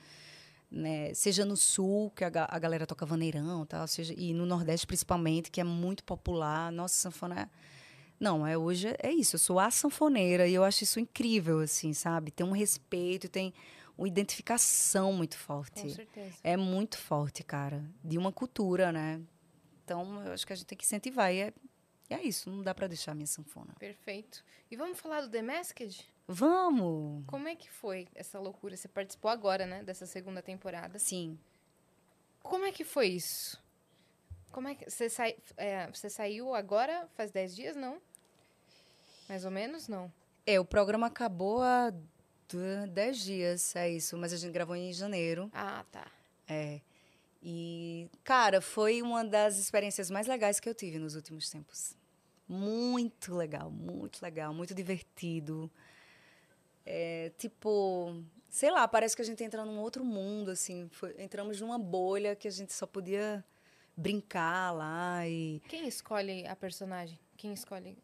né? 0.70 1.12
Seja 1.14 1.44
no 1.44 1.56
sul, 1.56 2.10
que 2.10 2.24
a, 2.24 2.30
a 2.48 2.58
galera 2.58 2.86
toca 2.86 3.06
vaneirão, 3.06 3.64
tal, 3.64 3.86
seja 3.88 4.14
e 4.16 4.34
no 4.34 4.44
nordeste 4.44 4.86
principalmente, 4.86 5.50
que 5.50 5.60
é 5.60 5.64
muito 5.64 6.04
popular. 6.04 6.70
Nossa, 6.70 6.94
sanfona 6.94 7.42
é- 7.42 7.48
não, 8.20 8.46
é 8.46 8.58
hoje 8.58 8.88
é 9.00 9.12
isso, 9.12 9.36
eu 9.36 9.38
sou 9.40 9.60
a 9.60 9.70
sanfoneira 9.70 10.46
e 10.48 10.54
eu 10.54 10.64
acho 10.64 10.82
isso 10.82 10.98
incrível 10.98 11.60
assim, 11.60 11.92
sabe? 11.92 12.30
Tem 12.30 12.44
um 12.44 12.50
respeito, 12.50 13.28
tem 13.28 13.54
uma 13.98 14.06
identificação 14.06 15.12
muito 15.12 15.36
Com 15.36 15.42
forte. 15.42 15.90
certeza. 15.90 16.36
É 16.44 16.56
muito 16.56 16.96
forte, 16.96 17.42
cara, 17.42 17.84
de 18.02 18.16
uma 18.16 18.30
cultura, 18.32 18.92
né? 18.92 19.20
Então, 19.84 20.24
eu 20.24 20.32
acho 20.32 20.46
que 20.46 20.52
a 20.52 20.56
gente 20.56 20.66
tem 20.66 20.78
que 20.78 20.84
incentivar 20.84 21.32
e 21.34 21.40
é, 21.40 21.52
é 22.08 22.22
isso, 22.22 22.48
não 22.48 22.62
dá 22.62 22.72
para 22.72 22.86
deixar 22.86 23.12
a 23.12 23.14
minha 23.14 23.26
sanfona. 23.26 23.74
Perfeito. 23.78 24.44
E 24.70 24.76
vamos 24.76 25.00
falar 25.00 25.22
do 25.22 25.28
The 25.28 25.42
Masked? 25.42 26.08
Vamos. 26.28 27.24
Como 27.26 27.48
é 27.48 27.56
que 27.56 27.68
foi 27.68 28.06
essa 28.14 28.38
loucura? 28.38 28.76
Você 28.76 28.86
participou 28.86 29.30
agora, 29.30 29.66
né, 29.66 29.82
dessa 29.82 30.06
segunda 30.06 30.42
temporada. 30.42 30.98
Sim. 30.98 31.38
Como 32.40 32.64
é 32.64 32.70
que 32.70 32.84
foi 32.84 33.08
isso? 33.08 33.60
Como 34.52 34.68
é 34.68 34.74
que 34.74 34.88
você, 34.88 35.10
sai, 35.10 35.36
é, 35.56 35.86
você 35.90 36.08
saiu 36.08 36.54
agora? 36.54 37.08
Faz 37.16 37.30
10 37.32 37.56
dias, 37.56 37.76
não? 37.76 38.00
Mais 39.28 39.44
ou 39.44 39.50
menos, 39.50 39.88
não? 39.88 40.12
É, 40.46 40.58
o 40.60 40.64
programa 40.64 41.06
acabou 41.08 41.62
há 41.62 41.92
d- 42.48 42.86
10 42.90 43.18
dias, 43.18 43.76
é 43.76 43.88
isso, 43.90 44.16
mas 44.16 44.32
a 44.32 44.36
gente 44.36 44.52
gravou 44.52 44.74
em 44.76 44.92
janeiro. 44.92 45.50
Ah, 45.52 45.84
tá. 45.90 46.06
É. 46.48 46.80
E, 47.42 48.08
cara, 48.24 48.60
foi 48.60 49.00
uma 49.02 49.24
das 49.24 49.58
experiências 49.58 50.10
mais 50.10 50.26
legais 50.26 50.58
que 50.58 50.68
eu 50.68 50.74
tive 50.74 50.98
nos 50.98 51.14
últimos 51.14 51.48
tempos. 51.50 51.96
Muito 52.48 53.34
legal, 53.34 53.70
muito 53.70 54.20
legal, 54.22 54.52
muito 54.54 54.74
divertido. 54.74 55.70
É, 56.84 57.30
tipo, 57.36 58.22
sei 58.48 58.70
lá, 58.70 58.88
parece 58.88 59.14
que 59.14 59.22
a 59.22 59.24
gente 59.24 59.44
entra 59.44 59.64
num 59.64 59.78
outro 59.78 60.04
mundo, 60.04 60.50
assim. 60.50 60.88
Foi- 60.90 61.14
entramos 61.22 61.60
numa 61.60 61.78
bolha 61.78 62.34
que 62.34 62.48
a 62.48 62.50
gente 62.50 62.72
só 62.72 62.86
podia 62.86 63.44
brincar 63.96 64.72
lá 64.72 65.26
e 65.28 65.60
Quem 65.68 65.86
escolhe 65.86 66.46
a 66.46 66.56
personagem? 66.56 67.18
Quem 67.36 67.52
escolhe? 67.52 67.96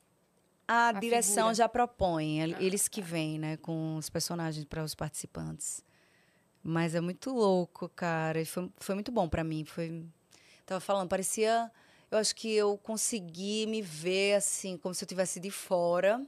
A, 0.67 0.89
A 0.89 0.93
direção 0.93 1.35
figura. 1.49 1.55
já 1.55 1.69
propõe, 1.69 2.43
Ah, 2.55 2.62
eles 2.62 2.89
que 2.89 3.03
vêm, 3.03 3.39
né, 3.39 3.57
com 3.59 3.97
os 3.97 4.09
personagens 4.09 4.65
para 4.65 4.83
os 4.83 4.95
participantes. 4.95 5.85
Mas 6.62 6.95
é 6.95 7.01
muito 7.01 7.31
louco, 7.31 7.89
cara. 7.91 8.41
E 8.41 8.45
foi, 8.47 8.71
foi 8.79 8.95
muito 8.95 9.12
bom 9.12 9.29
para 9.29 9.45
mim. 9.45 9.65
Foi, 9.65 10.05
tava 10.65 10.81
falando, 10.81 11.09
parecia. 11.09 11.71
Eu 12.11 12.17
Eu 12.17 12.19
acho 12.19 12.35
que 12.37 12.51
eu 12.55 12.79
consegui 12.79 13.67
me 13.67 13.83
ver 13.83 14.35
assim, 14.37 14.77
como 14.79 14.95
se 14.95 15.05
eu 15.05 15.09
tivesse 15.09 15.41
de 15.41 15.51
fora, 15.51 16.25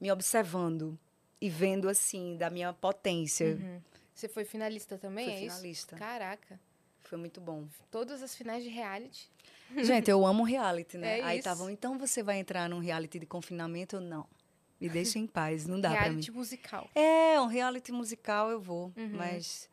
me 0.00 0.10
observando 0.10 0.98
e 1.40 1.50
vendo 1.50 1.88
assim 1.88 2.36
da 2.36 2.48
minha 2.48 2.72
potência. 2.72 3.48
Uhum. 3.56 3.80
Você 4.14 4.28
foi 4.28 4.44
finalista 4.44 4.96
também, 4.96 5.24
Fui 5.26 5.34
é 5.34 5.38
finalista. 5.40 5.94
isso? 5.94 6.02
Caraca. 6.02 6.60
Foi 7.02 7.18
muito 7.18 7.40
bom. 7.40 7.66
Todas 7.90 8.22
as 8.22 8.34
finais 8.36 8.62
de 8.62 8.70
reality. 8.70 9.28
Gente, 9.82 10.10
eu 10.10 10.26
amo 10.26 10.42
reality, 10.42 10.96
né? 10.98 11.20
É 11.20 11.22
Aí 11.22 11.38
estavam, 11.38 11.70
então 11.70 11.98
você 11.98 12.22
vai 12.22 12.38
entrar 12.38 12.68
num 12.68 12.78
reality 12.78 13.18
de 13.18 13.26
confinamento? 13.26 13.96
Eu, 13.96 14.00
não. 14.00 14.26
Me 14.80 14.88
deixa 14.88 15.18
em 15.18 15.26
paz, 15.26 15.66
não 15.66 15.78
dá 15.80 15.90
pra 15.90 16.00
mim. 16.00 16.06
reality 16.06 16.30
musical. 16.30 16.88
É, 16.94 17.38
um 17.40 17.46
reality 17.46 17.92
musical 17.92 18.50
eu 18.50 18.60
vou, 18.60 18.92
Uhum. 18.96 19.10
mas 19.12 19.68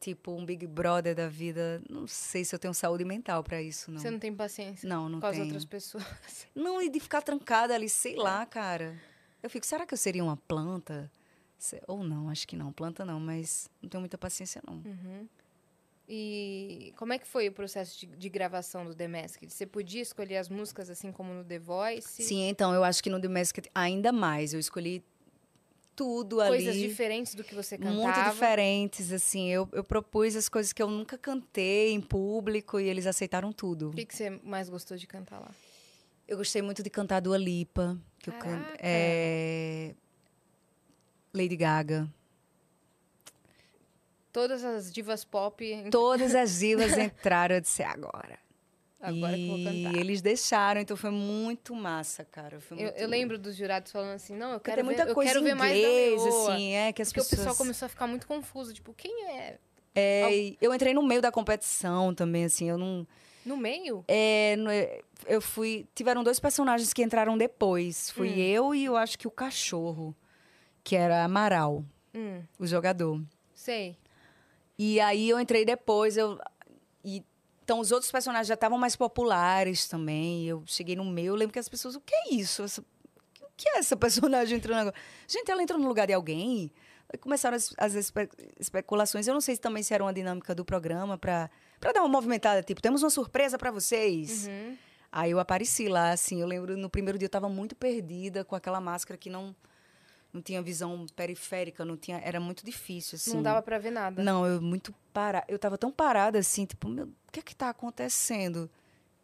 tipo 0.00 0.32
um 0.32 0.44
Big 0.44 0.66
Brother 0.66 1.14
da 1.14 1.28
vida, 1.28 1.82
não 1.88 2.06
sei 2.06 2.44
se 2.44 2.54
eu 2.54 2.58
tenho 2.58 2.74
saúde 2.74 3.06
mental 3.06 3.42
pra 3.42 3.62
isso, 3.62 3.90
não. 3.90 3.98
Você 3.98 4.10
não 4.10 4.18
tem 4.18 4.34
paciência 4.34 4.86
Não, 4.86 5.08
não 5.08 5.18
com 5.18 5.26
as 5.26 5.32
tenho. 5.32 5.44
outras 5.44 5.64
pessoas. 5.64 6.04
Não, 6.54 6.82
e 6.82 6.90
de 6.90 7.00
ficar 7.00 7.22
trancada 7.22 7.74
ali, 7.74 7.88
sei 7.88 8.16
lá, 8.16 8.44
cara. 8.44 8.94
Eu 9.42 9.48
fico, 9.48 9.64
será 9.64 9.86
que 9.86 9.94
eu 9.94 9.98
seria 9.98 10.22
uma 10.22 10.36
planta? 10.36 11.10
Ou 11.88 12.04
não, 12.04 12.28
acho 12.28 12.46
que 12.46 12.54
não, 12.56 12.70
planta 12.70 13.02
não, 13.06 13.18
mas 13.18 13.70
não 13.80 13.88
tenho 13.88 14.00
muita 14.02 14.18
paciência 14.18 14.60
não. 14.66 14.74
Uhum. 14.74 15.26
E 16.06 16.92
como 16.96 17.14
é 17.14 17.18
que 17.18 17.26
foi 17.26 17.48
o 17.48 17.52
processo 17.52 17.98
de, 17.98 18.06
de 18.06 18.28
gravação 18.28 18.84
do 18.84 18.94
The 18.94 19.08
Masked? 19.08 19.50
Você 19.50 19.66
podia 19.66 20.02
escolher 20.02 20.36
as 20.36 20.48
músicas 20.50 20.90
assim 20.90 21.10
como 21.10 21.32
no 21.32 21.44
The 21.44 21.58
Voice? 21.58 22.22
Sim, 22.22 22.48
então 22.48 22.74
eu 22.74 22.84
acho 22.84 23.02
que 23.02 23.08
no 23.08 23.18
The 23.18 23.28
Masked 23.28 23.70
ainda 23.74 24.12
mais, 24.12 24.52
eu 24.52 24.60
escolhi 24.60 25.02
tudo 25.96 26.40
ali. 26.40 26.64
Coisas 26.64 26.76
diferentes 26.76 27.34
do 27.34 27.42
que 27.42 27.54
você 27.54 27.78
cantava? 27.78 27.96
muito 27.96 28.30
diferentes, 28.30 29.12
assim. 29.12 29.48
Eu, 29.48 29.68
eu 29.72 29.82
propus 29.82 30.36
as 30.36 30.48
coisas 30.48 30.72
que 30.72 30.82
eu 30.82 30.88
nunca 30.88 31.16
cantei 31.16 31.92
em 31.92 32.00
público 32.00 32.78
e 32.78 32.88
eles 32.88 33.06
aceitaram 33.06 33.52
tudo. 33.52 33.88
O 33.88 33.92
que, 33.92 34.04
que 34.04 34.14
você 34.14 34.30
mais 34.42 34.68
gostou 34.68 34.96
de 34.96 35.06
cantar 35.06 35.38
lá? 35.38 35.50
Eu 36.26 36.36
gostei 36.36 36.62
muito 36.62 36.82
de 36.82 36.90
cantar 36.90 37.20
Dua 37.20 37.36
Lipa, 37.36 37.98
que 38.18 38.30
eu 38.30 38.34
canto. 38.34 38.72
É... 38.78 39.94
Lady 41.32 41.56
Gaga. 41.56 42.08
Todas 44.34 44.64
as 44.64 44.92
divas 44.92 45.24
pop. 45.24 45.64
Todas 45.90 46.34
as 46.34 46.58
divas 46.58 46.98
entraram, 46.98 47.54
eu 47.54 47.60
disse, 47.60 47.82
"É 47.82 47.86
agora. 47.86 48.38
Agora 49.00 49.36
que 49.36 49.42
eu 49.42 49.48
vou 49.48 49.58
e 49.58 49.64
cantar. 49.84 49.98
eles 50.00 50.20
deixaram, 50.22 50.80
então 50.80 50.96
foi 50.96 51.10
muito 51.10 51.74
massa, 51.74 52.24
cara. 52.24 52.58
Foi 52.60 52.76
Eu, 52.78 52.82
muito... 52.84 52.96
eu 52.98 53.06
lembro 53.08 53.38
dos 53.38 53.54
jurados 53.54 53.92
falando 53.92 54.14
assim, 54.14 54.34
não, 54.34 54.52
eu 54.54 54.60
quero 54.60 54.84
ver, 54.84 54.98
eu 55.08 55.14
quero 55.14 55.42
ver 55.42 55.54
mais 55.54 55.72
da 55.72 55.78
inglês, 55.78 56.22
Leoa. 56.24 56.54
assim, 56.54 56.72
é 56.72 56.92
que 56.92 57.02
as 57.02 57.08
Porque 57.08 57.20
o 57.20 57.22
pessoas... 57.24 57.38
pessoal 57.40 57.56
começou 57.56 57.86
a 57.86 57.88
ficar 57.90 58.06
muito 58.06 58.26
confuso, 58.26 58.72
tipo, 58.74 58.92
quem 58.94 59.28
é? 59.28 59.58
É, 59.94 60.34
e 60.36 60.58
eu 60.60 60.74
entrei 60.74 60.92
no 60.94 61.02
meio 61.02 61.20
da 61.22 61.30
competição 61.30 62.12
também, 62.14 62.44
assim, 62.46 62.68
eu 62.68 62.76
não... 62.78 63.06
No 63.46 63.56
meio? 63.58 64.04
É, 64.08 64.56
no- 64.56 64.70
eu 65.26 65.40
fui. 65.40 65.86
Tiveram 65.94 66.24
dois 66.24 66.40
personagens 66.40 66.92
que 66.94 67.02
entraram 67.02 67.36
depois. 67.36 68.08
Fui 68.10 68.30
Hum. 68.30 68.36
eu 68.38 68.74
e 68.74 68.86
eu 68.86 68.96
acho 68.96 69.18
que 69.18 69.28
o 69.28 69.30
cachorro, 69.30 70.16
que 70.82 70.96
era 70.96 71.22
Amaral, 71.22 71.84
Hum, 72.14 72.42
o 72.58 72.66
jogador. 72.66 73.20
sei. 73.54 73.98
E 74.78 75.00
aí 75.00 75.28
eu 75.30 75.38
entrei 75.40 75.64
depois. 75.64 76.16
Eu, 76.16 76.38
e, 77.04 77.22
então 77.62 77.80
os 77.80 77.92
outros 77.92 78.10
personagens 78.10 78.46
já 78.48 78.54
estavam 78.54 78.76
mais 78.78 78.96
populares 78.96 79.88
também. 79.88 80.46
Eu 80.46 80.62
cheguei 80.66 80.96
no 80.96 81.04
meu, 81.04 81.26
eu 81.26 81.34
lembro 81.34 81.52
que 81.52 81.58
as 81.58 81.68
pessoas, 81.68 81.94
o 81.94 82.00
que 82.00 82.14
é 82.14 82.34
isso? 82.34 82.62
Essa- 82.62 82.82
o 82.82 83.56
que 83.56 83.68
é 83.68 83.78
essa 83.78 83.96
personagem 83.96 84.56
entrando 84.58 84.80
agora? 84.80 84.94
Gente, 85.28 85.50
ela 85.50 85.62
entrou 85.62 85.78
no 85.78 85.86
lugar 85.86 86.06
de 86.08 86.12
alguém? 86.12 86.70
Começaram 87.20 87.56
as, 87.56 87.72
as 87.78 87.94
espe- 87.94 88.28
especulações. 88.58 89.28
Eu 89.28 89.34
não 89.34 89.40
sei 89.40 89.54
se 89.54 89.60
também 89.60 89.82
se 89.82 89.94
era 89.94 90.02
uma 90.02 90.12
dinâmica 90.12 90.54
do 90.54 90.64
programa 90.64 91.16
para 91.16 91.48
dar 91.80 92.00
uma 92.00 92.08
movimentada, 92.08 92.62
tipo, 92.62 92.82
temos 92.82 93.02
uma 93.02 93.10
surpresa 93.10 93.56
para 93.56 93.70
vocês. 93.70 94.48
Uhum. 94.48 94.76
Aí 95.12 95.30
eu 95.30 95.38
apareci 95.38 95.86
lá, 95.86 96.10
assim, 96.10 96.40
eu 96.40 96.46
lembro 96.48 96.76
no 96.76 96.90
primeiro 96.90 97.16
dia 97.16 97.26
eu 97.26 97.30
tava 97.30 97.48
muito 97.48 97.76
perdida 97.76 98.44
com 98.44 98.56
aquela 98.56 98.80
máscara 98.80 99.16
que 99.16 99.30
não 99.30 99.54
não 100.34 100.42
tinha 100.42 100.60
visão 100.60 101.06
periférica, 101.14 101.84
não 101.84 101.96
tinha, 101.96 102.18
era 102.18 102.40
muito 102.40 102.64
difícil 102.66 103.14
assim. 103.16 103.36
Não 103.36 103.42
dava 103.42 103.62
pra 103.62 103.78
ver 103.78 103.92
nada. 103.92 104.20
Não, 104.22 104.44
eu 104.44 104.60
muito 104.60 104.92
para, 105.12 105.44
eu 105.46 105.58
tava 105.58 105.78
tão 105.78 105.92
parada 105.92 106.38
assim, 106.40 106.66
tipo, 106.66 106.88
meu, 106.88 107.06
o 107.06 107.32
que 107.32 107.38
é 107.38 107.42
que 107.42 107.54
tá 107.54 107.68
acontecendo? 107.70 108.68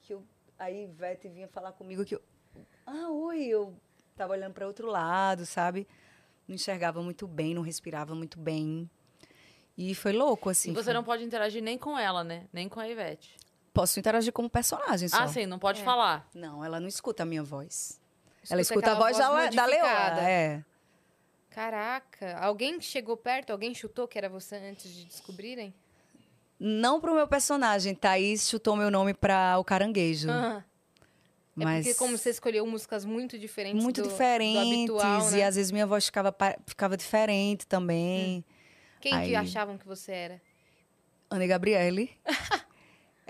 Que 0.03 0.15
eu 0.15 0.25
aí 0.57 0.85
Ivete 0.85 1.29
vinha 1.29 1.49
falar 1.49 1.73
comigo 1.73 2.05
que 2.05 2.15
eu, 2.15 2.23
ah, 2.87 3.11
oi, 3.11 3.43
eu 3.47 3.75
tava 4.17 4.35
olhando 4.35 4.55
para 4.55 4.67
outro 4.67 4.87
lado, 4.87 5.45
sabe? 5.45 5.87
Não 6.47 6.55
enxergava 6.55 7.03
muito 7.03 7.27
bem, 7.27 7.55
não 7.55 7.63
respirava 7.63 8.15
muito 8.15 8.39
bem. 8.39 8.89
E 9.77 9.95
foi 9.95 10.13
louco 10.13 10.49
assim. 10.49 10.71
E 10.71 10.75
você 10.75 10.85
foi- 10.85 10.93
não 10.95 11.03
pode 11.03 11.25
interagir 11.25 11.63
nem 11.63 11.77
com 11.79 11.99
ela, 11.99 12.23
né? 12.23 12.47
Nem 12.53 12.69
com 12.69 12.79
a 12.81 12.89
Ivete. 12.89 13.37
posso 13.73 13.99
interagir 13.99 14.33
como 14.33 14.51
personagem 14.51 15.09
só. 15.09 15.23
Ah, 15.23 15.29
sim, 15.29 15.47
não 15.47 15.59
pode 15.59 15.81
É. 15.81 15.85
falar. 15.85 16.29
Não, 16.35 16.63
ela 16.65 16.79
não 16.81 16.89
escuta 16.89 17.23
a 17.23 17.27
minha 17.27 17.43
voz. 17.43 17.99
ela 18.49 18.61
escuta 18.61 18.93
a 18.93 18.95
voz, 18.95 19.17
da, 19.19 19.49
da 19.51 19.67
Leoa. 19.67 20.21
É. 20.21 20.65
Caraca, 21.51 22.39
alguém 22.39 22.81
chegou 22.81 23.17
perto, 23.17 23.51
alguém 23.51 23.75
chutou 23.75 24.07
que 24.07 24.17
era 24.17 24.29
você 24.29 24.57
antes 24.57 24.91
de 24.93 25.05
descobrirem? 25.05 25.75
Não 26.59 27.01
pro 27.01 27.15
meu 27.15 27.27
personagem. 27.27 27.95
Thaís 27.95 28.49
chutou 28.49 28.77
meu 28.77 28.91
nome 28.91 29.15
pra 29.15 29.59
o 29.59 29.65
caranguejo. 29.65 30.31
Ah, 30.31 30.63
É 31.59 31.65
mas 31.65 31.87
porque 31.87 31.99
como 31.99 32.17
você 32.17 32.31
escolheu 32.31 32.67
músicas 32.67 33.05
muito 33.05 33.39
diferentes 33.39 33.83
muito 33.83 34.01
do, 34.03 34.05
do 34.09 34.11
diferentes. 34.11 34.57
habitual, 34.91 35.29
E 35.33 35.37
né? 35.37 35.45
às 35.45 35.57
vezes 35.57 35.73
minha 35.73 35.87
voz 35.87 36.07
ficava, 36.07 36.35
ficava 36.67 36.97
diferente 36.97 37.67
também. 37.67 38.45
Quem 39.01 39.13
que 39.13 39.19
Aí- 39.19 39.37
achavam 39.37 39.77
que 39.79 39.87
você 39.87 40.13
era? 40.13 40.43
Ana 41.31 41.47
Gabriele. 41.47 42.11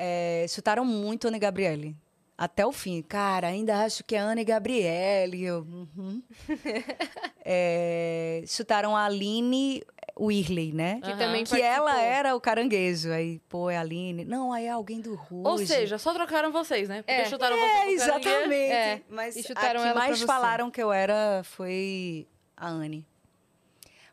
É, 0.02 0.46
chutaram 0.48 0.82
muito 0.82 1.28
Ana 1.28 1.36
Gabriele. 1.38 1.94
Até 2.40 2.64
o 2.64 2.72
fim. 2.72 3.02
Cara, 3.02 3.48
ainda 3.48 3.84
acho 3.84 4.02
que 4.02 4.16
é 4.16 4.18
Ana 4.18 4.42
Gabriele. 4.42 5.44
Eu, 5.44 5.58
uhum. 5.58 6.22
É, 7.44 8.42
chutaram 8.46 8.96
a 8.96 9.04
Aline 9.04 9.82
Whirley, 10.18 10.72
né? 10.72 11.00
Que 11.02 11.10
Aham. 11.10 11.18
também 11.18 11.44
Que 11.44 11.60
ela 11.60 12.00
era 12.00 12.34
o 12.34 12.40
caranguejo. 12.40 13.10
Aí, 13.12 13.40
pô, 13.46 13.68
é 13.68 13.76
a 13.76 13.80
Aline. 13.82 14.24
Não, 14.24 14.54
aí 14.54 14.64
é 14.64 14.70
alguém 14.70 15.02
do 15.02 15.14
Ruge. 15.14 15.48
Ou 15.50 15.58
seja, 15.58 15.98
só 15.98 16.14
trocaram 16.14 16.50
vocês, 16.50 16.88
né? 16.88 17.02
Porque 17.02 17.12
É. 17.12 17.24
chutaram 17.26 17.56
É, 17.56 17.60
caranguejo. 17.60 18.02
exatamente. 18.04 18.72
É, 18.72 19.02
Mas 19.10 19.36
e 19.36 19.42
chutaram 19.42 19.82
a 19.82 19.88
que 19.88 19.94
mais 19.98 20.22
falaram 20.22 20.70
que 20.70 20.82
eu 20.82 20.90
era 20.90 21.42
foi 21.44 22.26
a 22.56 22.68
Anne. 22.68 23.06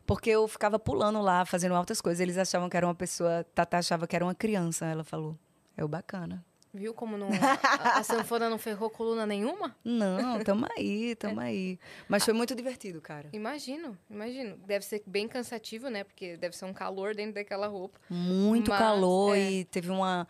Porque 0.06 0.28
eu 0.28 0.46
ficava 0.48 0.78
pulando 0.78 1.22
lá, 1.22 1.46
fazendo 1.46 1.74
altas 1.74 1.98
coisas. 2.02 2.20
Eles 2.20 2.36
achavam 2.36 2.68
que 2.68 2.76
era 2.76 2.86
uma 2.86 2.94
pessoa... 2.94 3.42
Tata 3.54 3.78
achava 3.78 4.06
que 4.06 4.14
era 4.16 4.24
uma 4.24 4.34
criança, 4.34 4.84
ela 4.84 5.04
falou. 5.04 5.34
É 5.76 5.84
o 5.84 5.88
bacana. 5.88 6.44
Viu 6.72 6.92
como 6.92 7.16
não, 7.16 7.28
a, 7.62 7.98
a 7.98 8.02
sanfona 8.02 8.50
não 8.50 8.58
ferrou 8.58 8.90
coluna 8.90 9.26
nenhuma? 9.26 9.74
Não, 9.82 10.42
tamo 10.44 10.66
aí, 10.76 11.14
tamo 11.14 11.40
aí. 11.40 11.78
Mas 12.08 12.24
foi 12.24 12.34
muito 12.34 12.54
divertido, 12.54 13.00
cara. 13.00 13.28
Imagino, 13.32 13.96
imagino. 14.10 14.56
Deve 14.66 14.84
ser 14.84 15.02
bem 15.06 15.26
cansativo, 15.26 15.88
né? 15.88 16.04
Porque 16.04 16.36
deve 16.36 16.56
ser 16.56 16.66
um 16.66 16.74
calor 16.74 17.14
dentro 17.14 17.34
daquela 17.34 17.66
roupa. 17.66 17.98
Muito 18.10 18.70
Mas, 18.70 18.78
calor 18.78 19.36
é. 19.36 19.50
e 19.50 19.64
teve 19.64 19.90
uma... 19.90 20.28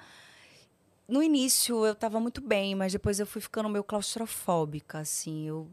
No 1.09 1.22
início 1.22 1.86
eu 1.86 1.95
tava 1.95 2.20
muito 2.20 2.41
bem, 2.41 2.74
mas 2.74 2.93
depois 2.93 3.18
eu 3.18 3.26
fui 3.26 3.41
ficando 3.41 3.68
meio 3.68 3.82
claustrofóbica, 3.82 4.99
assim. 4.99 5.49
Eu 5.49 5.68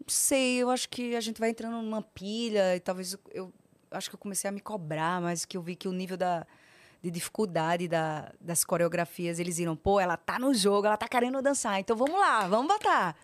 não 0.00 0.08
sei, 0.08 0.56
eu 0.56 0.70
acho 0.70 0.88
que 0.88 1.14
a 1.14 1.20
gente 1.20 1.38
vai 1.38 1.50
entrando 1.50 1.80
numa 1.80 2.02
pilha 2.02 2.74
e 2.74 2.80
talvez 2.80 3.12
eu, 3.12 3.20
eu 3.32 3.52
acho 3.90 4.08
que 4.10 4.16
eu 4.16 4.18
comecei 4.18 4.48
a 4.48 4.52
me 4.52 4.60
cobrar, 4.60 5.20
mas 5.20 5.44
que 5.44 5.56
eu 5.56 5.62
vi 5.62 5.76
que 5.76 5.86
o 5.86 5.92
nível 5.92 6.16
da, 6.16 6.46
de 7.02 7.10
dificuldade 7.10 7.88
da, 7.88 8.32
das 8.40 8.64
coreografias, 8.64 9.38
eles 9.38 9.58
viram, 9.58 9.74
pô, 9.76 9.98
ela 9.98 10.16
tá 10.16 10.38
no 10.38 10.54
jogo, 10.54 10.86
ela 10.86 10.96
tá 10.96 11.08
querendo 11.08 11.42
dançar, 11.42 11.80
então 11.80 11.96
vamos 11.96 12.18
lá, 12.18 12.46
vamos 12.46 12.68
botar. 12.68 13.16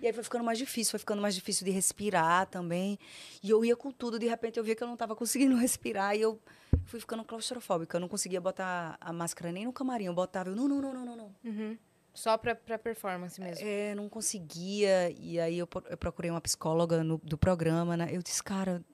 E 0.00 0.06
aí 0.06 0.12
foi 0.12 0.22
ficando 0.22 0.44
mais 0.44 0.58
difícil, 0.58 0.90
foi 0.92 1.00
ficando 1.00 1.22
mais 1.22 1.34
difícil 1.34 1.64
de 1.64 1.70
respirar 1.70 2.46
também. 2.46 2.98
E 3.42 3.50
eu 3.50 3.64
ia 3.64 3.74
com 3.74 3.90
tudo, 3.90 4.18
de 4.18 4.26
repente 4.26 4.58
eu 4.58 4.62
via 4.64 4.76
que 4.76 4.82
eu 4.82 4.86
não 4.86 4.96
tava 4.96 5.16
conseguindo 5.16 5.56
respirar 5.58 6.14
e 6.14 6.20
eu 6.20 6.38
fui 6.84 7.00
ficando 7.00 7.24
claustrofóbica. 7.24 7.96
Eu 7.96 8.00
não 8.00 8.08
conseguia 8.08 8.40
botar 8.40 8.96
a 9.00 9.12
máscara 9.12 9.50
nem 9.50 9.64
no 9.64 9.72
camarim. 9.72 10.04
Eu 10.04 10.14
botava, 10.14 10.50
eu, 10.50 10.54
não, 10.54 10.68
não, 10.68 10.80
não, 10.82 10.92
não, 10.92 11.04
não, 11.06 11.16
não. 11.16 11.34
Uhum. 11.44 11.78
Só 12.12 12.36
pra, 12.36 12.54
pra 12.54 12.78
performance 12.78 13.40
mesmo. 13.40 13.66
É, 13.66 13.94
não 13.94 14.08
conseguia. 14.08 15.10
E 15.18 15.40
aí 15.40 15.58
eu, 15.58 15.68
eu 15.88 15.96
procurei 15.96 16.30
uma 16.30 16.40
psicóloga 16.42 17.02
no- 17.02 17.20
do 17.24 17.38
programa, 17.38 17.96
né? 17.96 18.08
Eu 18.12 18.22
disse, 18.22 18.42
cara, 18.42 18.84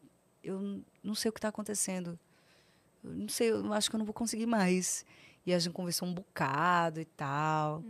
eu 0.43 0.83
não 1.03 1.15
sei 1.17 1.29
o 1.29 1.33
que 1.33 1.39
está 1.39 1.49
acontecendo. 1.49 2.19
Não 3.03 3.29
sei, 3.29 3.51
eu 3.51 3.73
acho 3.73 3.91
que 3.91 3.97
eu 3.97 3.99
não 3.99 4.07
vou 4.07 4.15
conseguir 4.15 4.47
mais. 4.47 5.05
E 5.45 5.53
a 5.53 5.59
gente 5.59 5.73
conversou 5.73 6.07
um 6.07 6.15
bocado 6.15 7.01
e 7.01 7.05
tal. 7.05 7.83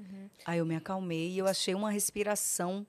Aí 0.44 0.58
eu 0.58 0.66
me 0.66 0.74
acalmei 0.74 1.30
e 1.32 1.38
eu 1.38 1.46
achei 1.46 1.74
uma 1.74 1.90
respiração 1.90 2.86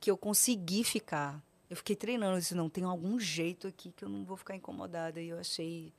que 0.00 0.10
eu 0.10 0.16
consegui 0.16 0.84
ficar. 0.84 1.42
Eu 1.68 1.76
fiquei 1.76 1.96
treinando, 1.96 2.36
eu 2.36 2.38
disse, 2.38 2.54
não, 2.54 2.68
tem 2.68 2.84
algum 2.84 3.18
jeito 3.18 3.66
aqui 3.66 3.92
que 3.92 4.04
eu 4.04 4.08
não 4.08 4.24
vou 4.24 4.36
ficar 4.36 4.56
incomodada. 4.56 5.20
E 5.20 5.28
eu 5.28 5.38
achei 5.38 5.92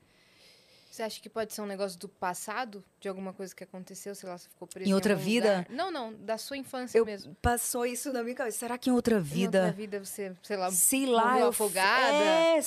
Você 0.95 1.03
acha 1.03 1.21
que 1.21 1.29
pode 1.29 1.53
ser 1.53 1.59
um 1.59 1.65
negócio 1.65 1.99
do 1.99 2.07
passado? 2.07 2.81
De 3.01 3.09
alguma 3.09 3.33
coisa 3.33 3.53
que 3.53 3.65
aconteceu? 3.65 4.15
Sei 4.15 4.29
lá, 4.29 4.37
você 4.37 4.47
ficou 4.47 4.65
preso 4.65 4.89
Em 4.89 4.93
outra 4.93 5.11
algum 5.11 5.25
vida? 5.25 5.49
lugar? 5.49 5.67
Não, 5.69 5.91
não. 5.91 6.13
Da 6.13 6.37
sua 6.37 6.55
infância 6.55 6.97
Eu 6.97 7.05
mesmo. 7.05 7.35
passou 7.41 7.85
isso 7.85 8.13
na 8.13 8.23
minha 8.23 8.33
cabeça. 8.33 8.59
Será 8.59 8.77
que 8.77 8.89
em 8.89 8.93
outra 8.93 9.19
vida? 9.19 9.57
Em 9.57 9.61
outra 9.63 9.75
vida 9.75 9.99
você, 10.05 10.33
sei 10.41 10.55
lá... 10.55 10.71
sei 10.71 11.05
lá, 11.05 11.37
eu 11.37 11.47
afogada? 11.49 12.15
É, 12.15 12.61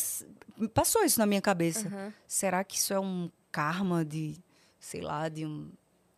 passou 0.75 1.03
isso 1.05 1.19
na 1.19 1.25
minha 1.25 1.41
cabeça. 1.41 1.89
Aham. 1.89 2.13
Será 2.27 2.63
que 2.63 2.77
isso 2.77 2.93
é 2.93 3.01
um 3.01 3.31
karma 3.51 4.05
de, 4.05 4.37
sei 4.79 5.01
lá, 5.01 5.31
de 5.31 5.47
um 5.47 5.71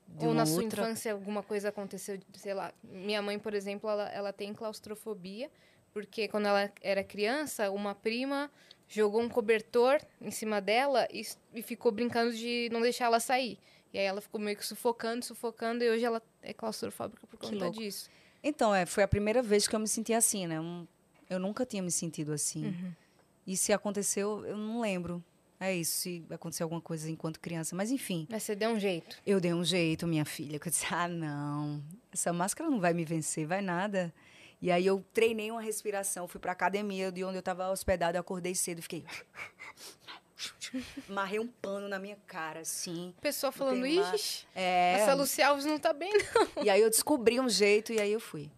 de 0.08 0.26
Ou 0.26 0.34
na 0.34 0.44
sua 0.44 0.64
outra. 0.64 0.82
infância 0.82 1.12
alguma 1.12 1.44
coisa 1.44 1.68
aconteceu, 1.68 2.18
sei 2.34 2.54
lá. 2.54 2.72
Minha 2.82 3.22
mãe, 3.22 3.38
por 3.38 3.54
exemplo, 3.54 3.88
ela, 3.88 4.08
ela 4.08 4.32
tem 4.32 4.52
claustrofobia, 4.52 5.48
porque 5.92 6.26
quando 6.26 6.46
ela 6.46 6.72
era 6.82 7.04
criança, 7.04 7.70
uma 7.70 7.94
prima 7.94 8.50
jogou 8.90 9.22
um 9.22 9.28
cobertor 9.28 9.98
em 10.20 10.30
cima 10.30 10.60
dela 10.60 11.08
e, 11.12 11.22
e 11.54 11.62
ficou 11.62 11.90
brincando 11.92 12.34
de 12.34 12.68
não 12.72 12.82
deixar 12.82 13.06
ela 13.06 13.20
sair. 13.20 13.58
E 13.94 13.98
aí 13.98 14.04
ela 14.04 14.20
ficou 14.20 14.40
meio 14.40 14.56
que 14.56 14.66
sufocando, 14.66 15.24
sufocando, 15.24 15.82
e 15.82 15.88
hoje 15.90 16.04
ela 16.04 16.20
é 16.42 16.52
claustrofóbica 16.52 17.26
por 17.26 17.38
conta 17.38 17.70
disso. 17.70 18.10
Então, 18.42 18.74
é, 18.74 18.84
foi 18.86 19.02
a 19.02 19.08
primeira 19.08 19.42
vez 19.42 19.66
que 19.66 19.74
eu 19.74 19.80
me 19.80 19.88
senti 19.88 20.12
assim, 20.12 20.46
né? 20.46 20.60
Um- 20.60 20.86
eu 21.28 21.38
nunca 21.38 21.64
tinha 21.64 21.82
me 21.82 21.90
sentido 21.90 22.32
assim. 22.32 22.66
Uhum. 22.66 22.92
E 23.46 23.56
se 23.56 23.72
aconteceu, 23.72 24.44
eu 24.44 24.56
não 24.56 24.80
lembro. 24.80 25.22
É 25.58 25.74
isso, 25.74 25.92
se 26.00 26.24
aconteceu 26.30 26.64
alguma 26.64 26.80
coisa 26.80 27.10
enquanto 27.10 27.38
criança. 27.38 27.76
Mas 27.76 27.90
enfim, 27.90 28.26
Mas 28.30 28.42
você 28.44 28.54
deu 28.56 28.70
um 28.70 28.80
jeito. 28.80 29.16
eu 29.26 29.38
dei 29.40 29.52
um 29.52 29.62
jeito, 29.64 30.06
minha 30.06 30.24
filha. 30.24 30.56
Eu 30.56 30.70
disse, 30.70 30.86
ah, 30.90 31.06
não, 31.06 31.82
essa 32.10 32.32
máscara 32.32 32.70
não 32.70 32.80
vai 32.80 32.94
me 32.94 33.04
vencer, 33.04 33.46
vai 33.46 33.60
nada. 33.60 34.12
E 34.62 34.70
aí 34.70 34.84
eu 34.86 35.02
treinei 35.14 35.50
uma 35.50 35.62
respiração, 35.62 36.28
fui 36.28 36.38
pra 36.40 36.52
academia 36.52 37.10
de 37.10 37.24
onde 37.24 37.36
eu 37.36 37.40
estava 37.40 37.70
hospedada, 37.70 38.18
eu 38.18 38.20
acordei 38.20 38.54
cedo 38.54 38.80
e 38.80 38.82
fiquei... 38.82 39.04
Marrei 41.08 41.38
um 41.38 41.46
pano 41.46 41.88
na 41.88 41.98
minha 41.98 42.16
cara, 42.26 42.60
assim. 42.60 43.14
Pessoa 43.20 43.52
falando, 43.52 43.86
ixi, 43.86 44.46
É, 44.54 44.94
essa 45.00 45.14
Luci 45.14 45.42
Alves 45.42 45.64
não 45.66 45.78
tá 45.78 45.92
bem, 45.92 46.10
não. 46.56 46.64
e 46.64 46.70
aí 46.70 46.80
eu 46.80 46.88
descobri 46.88 47.38
um 47.40 47.48
jeito 47.48 47.92
e 47.92 48.00
aí 48.00 48.12
eu 48.12 48.20
fui. 48.20 48.50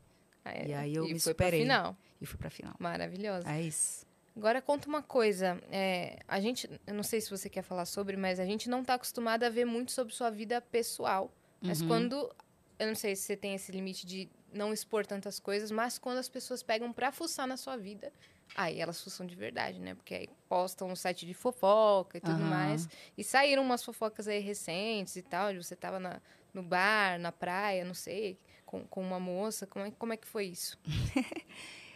É, 0.44 0.68
E 0.68 0.74
aí 0.74 0.94
eu 0.94 1.04
me 1.04 1.10
foi 1.10 1.34
pra 1.34 1.46
superei. 1.46 1.60
final. 1.62 1.96
E 2.20 2.26
fui 2.26 2.38
pra 2.38 2.50
final. 2.50 2.74
Maravilhosa. 2.78 3.50
É 3.50 3.60
isso. 3.62 4.06
Agora 4.36 4.62
conta 4.62 4.88
uma 4.88 5.02
coisa. 5.02 5.60
é, 5.70 6.20
a 6.28 6.40
gente, 6.40 6.68
eu 6.86 6.94
não 6.94 7.02
sei 7.02 7.20
se 7.20 7.28
você 7.30 7.48
quer 7.50 7.62
falar 7.62 7.84
sobre, 7.84 8.16
mas 8.16 8.38
a 8.38 8.44
gente 8.44 8.68
não 8.70 8.84
tá 8.84 8.94
acostumado 8.94 9.42
a 9.44 9.48
ver 9.48 9.64
muito 9.64 9.90
sobre 9.92 10.14
sua 10.14 10.30
vida 10.30 10.60
pessoal. 10.60 11.32
Mas 11.60 11.80
Uhum. 11.80 11.88
quando. 11.88 12.34
Eu 12.78 12.88
não 12.88 12.94
sei 12.94 13.14
se 13.16 13.22
você 13.22 13.36
tem 13.36 13.54
esse 13.54 13.70
limite 13.72 14.06
de 14.06 14.28
não 14.52 14.72
expor 14.72 15.06
tantas 15.06 15.38
coisas, 15.40 15.70
mas 15.70 15.98
quando 15.98 16.18
as 16.18 16.28
pessoas 16.28 16.62
pegam 16.62 16.92
pra 16.92 17.10
fuçar 17.12 17.46
na 17.46 17.56
sua 17.56 17.76
vida, 17.76 18.12
aí 18.54 18.80
elas 18.80 19.00
fuçam 19.02 19.26
de 19.26 19.34
verdade, 19.34 19.78
né? 19.80 19.94
Porque 19.94 20.14
aí 20.14 20.28
postam 20.48 20.88
no 20.88 20.96
site 20.96 21.24
de 21.26 21.34
fofoca 21.34 22.18
e 22.18 22.20
tudo 22.20 22.40
Aham. 22.40 22.50
mais. 22.50 22.88
E 23.16 23.24
saíram 23.24 23.62
umas 23.62 23.82
fofocas 23.84 24.28
aí 24.28 24.40
recentes 24.40 25.16
e 25.16 25.22
tal, 25.22 25.52
de 25.52 25.58
você 25.62 25.74
tava 25.74 25.98
na- 25.98 26.20
no 26.52 26.62
bar, 26.62 27.18
na 27.18 27.32
praia, 27.32 27.84
não 27.84 27.94
sei, 27.94 28.38
com, 28.66 28.84
com 28.86 29.00
uma 29.02 29.18
moça. 29.18 29.66
Como 29.66 29.86
é, 29.86 29.90
como 29.92 30.12
é 30.12 30.16
que 30.16 30.26
foi 30.26 30.46
isso? 30.46 30.78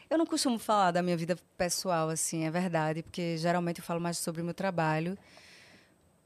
Eu 0.09 0.17
não 0.17 0.25
costumo 0.25 0.57
falar 0.57 0.93
da 0.93 1.03
minha 1.03 1.17
vida 1.17 1.37
pessoal, 1.59 2.09
assim, 2.09 2.45
é 2.45 2.51
verdade, 2.51 3.03
porque 3.03 3.37
geralmente 3.37 3.81
eu 3.81 3.85
falo 3.85 4.01
mais 4.01 4.17
sobre 4.19 4.41
o 4.41 4.45
meu 4.45 4.55
trabalho. 4.55 5.19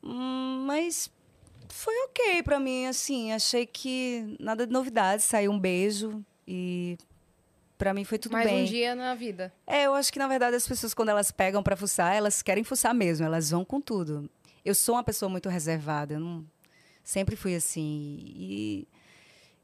Hum, 0.02 0.64
mas 0.66 1.10
foi 1.70 1.94
ok 2.04 2.42
pra 2.42 2.58
mim, 2.60 2.86
assim, 2.86 3.32
achei 3.32 3.66
que 3.66 4.36
nada 4.38 4.66
de 4.66 4.72
novidade, 4.72 5.22
saiu 5.22 5.50
um 5.52 5.58
beijo 5.58 6.24
e 6.46 6.98
pra 7.78 7.94
mim 7.94 8.04
foi 8.04 8.18
tudo 8.18 8.32
Mais 8.32 8.46
bem. 8.48 8.62
um 8.62 8.64
dia 8.64 8.94
na 8.94 9.14
vida. 9.14 9.52
É, 9.66 9.84
eu 9.84 9.94
acho 9.94 10.12
que 10.12 10.18
na 10.18 10.28
verdade 10.28 10.56
as 10.56 10.66
pessoas 10.66 10.92
quando 10.92 11.08
elas 11.08 11.30
pegam 11.30 11.62
pra 11.62 11.76
fuçar, 11.76 12.14
elas 12.14 12.42
querem 12.42 12.64
fuçar 12.64 12.94
mesmo, 12.94 13.24
elas 13.24 13.50
vão 13.50 13.64
com 13.64 13.80
tudo. 13.80 14.28
Eu 14.64 14.74
sou 14.74 14.94
uma 14.96 15.04
pessoa 15.04 15.28
muito 15.28 15.48
reservada, 15.48 16.14
eu 16.14 16.20
não 16.20 16.44
sempre 17.02 17.34
fui 17.36 17.54
assim 17.54 18.20
e 18.26 18.88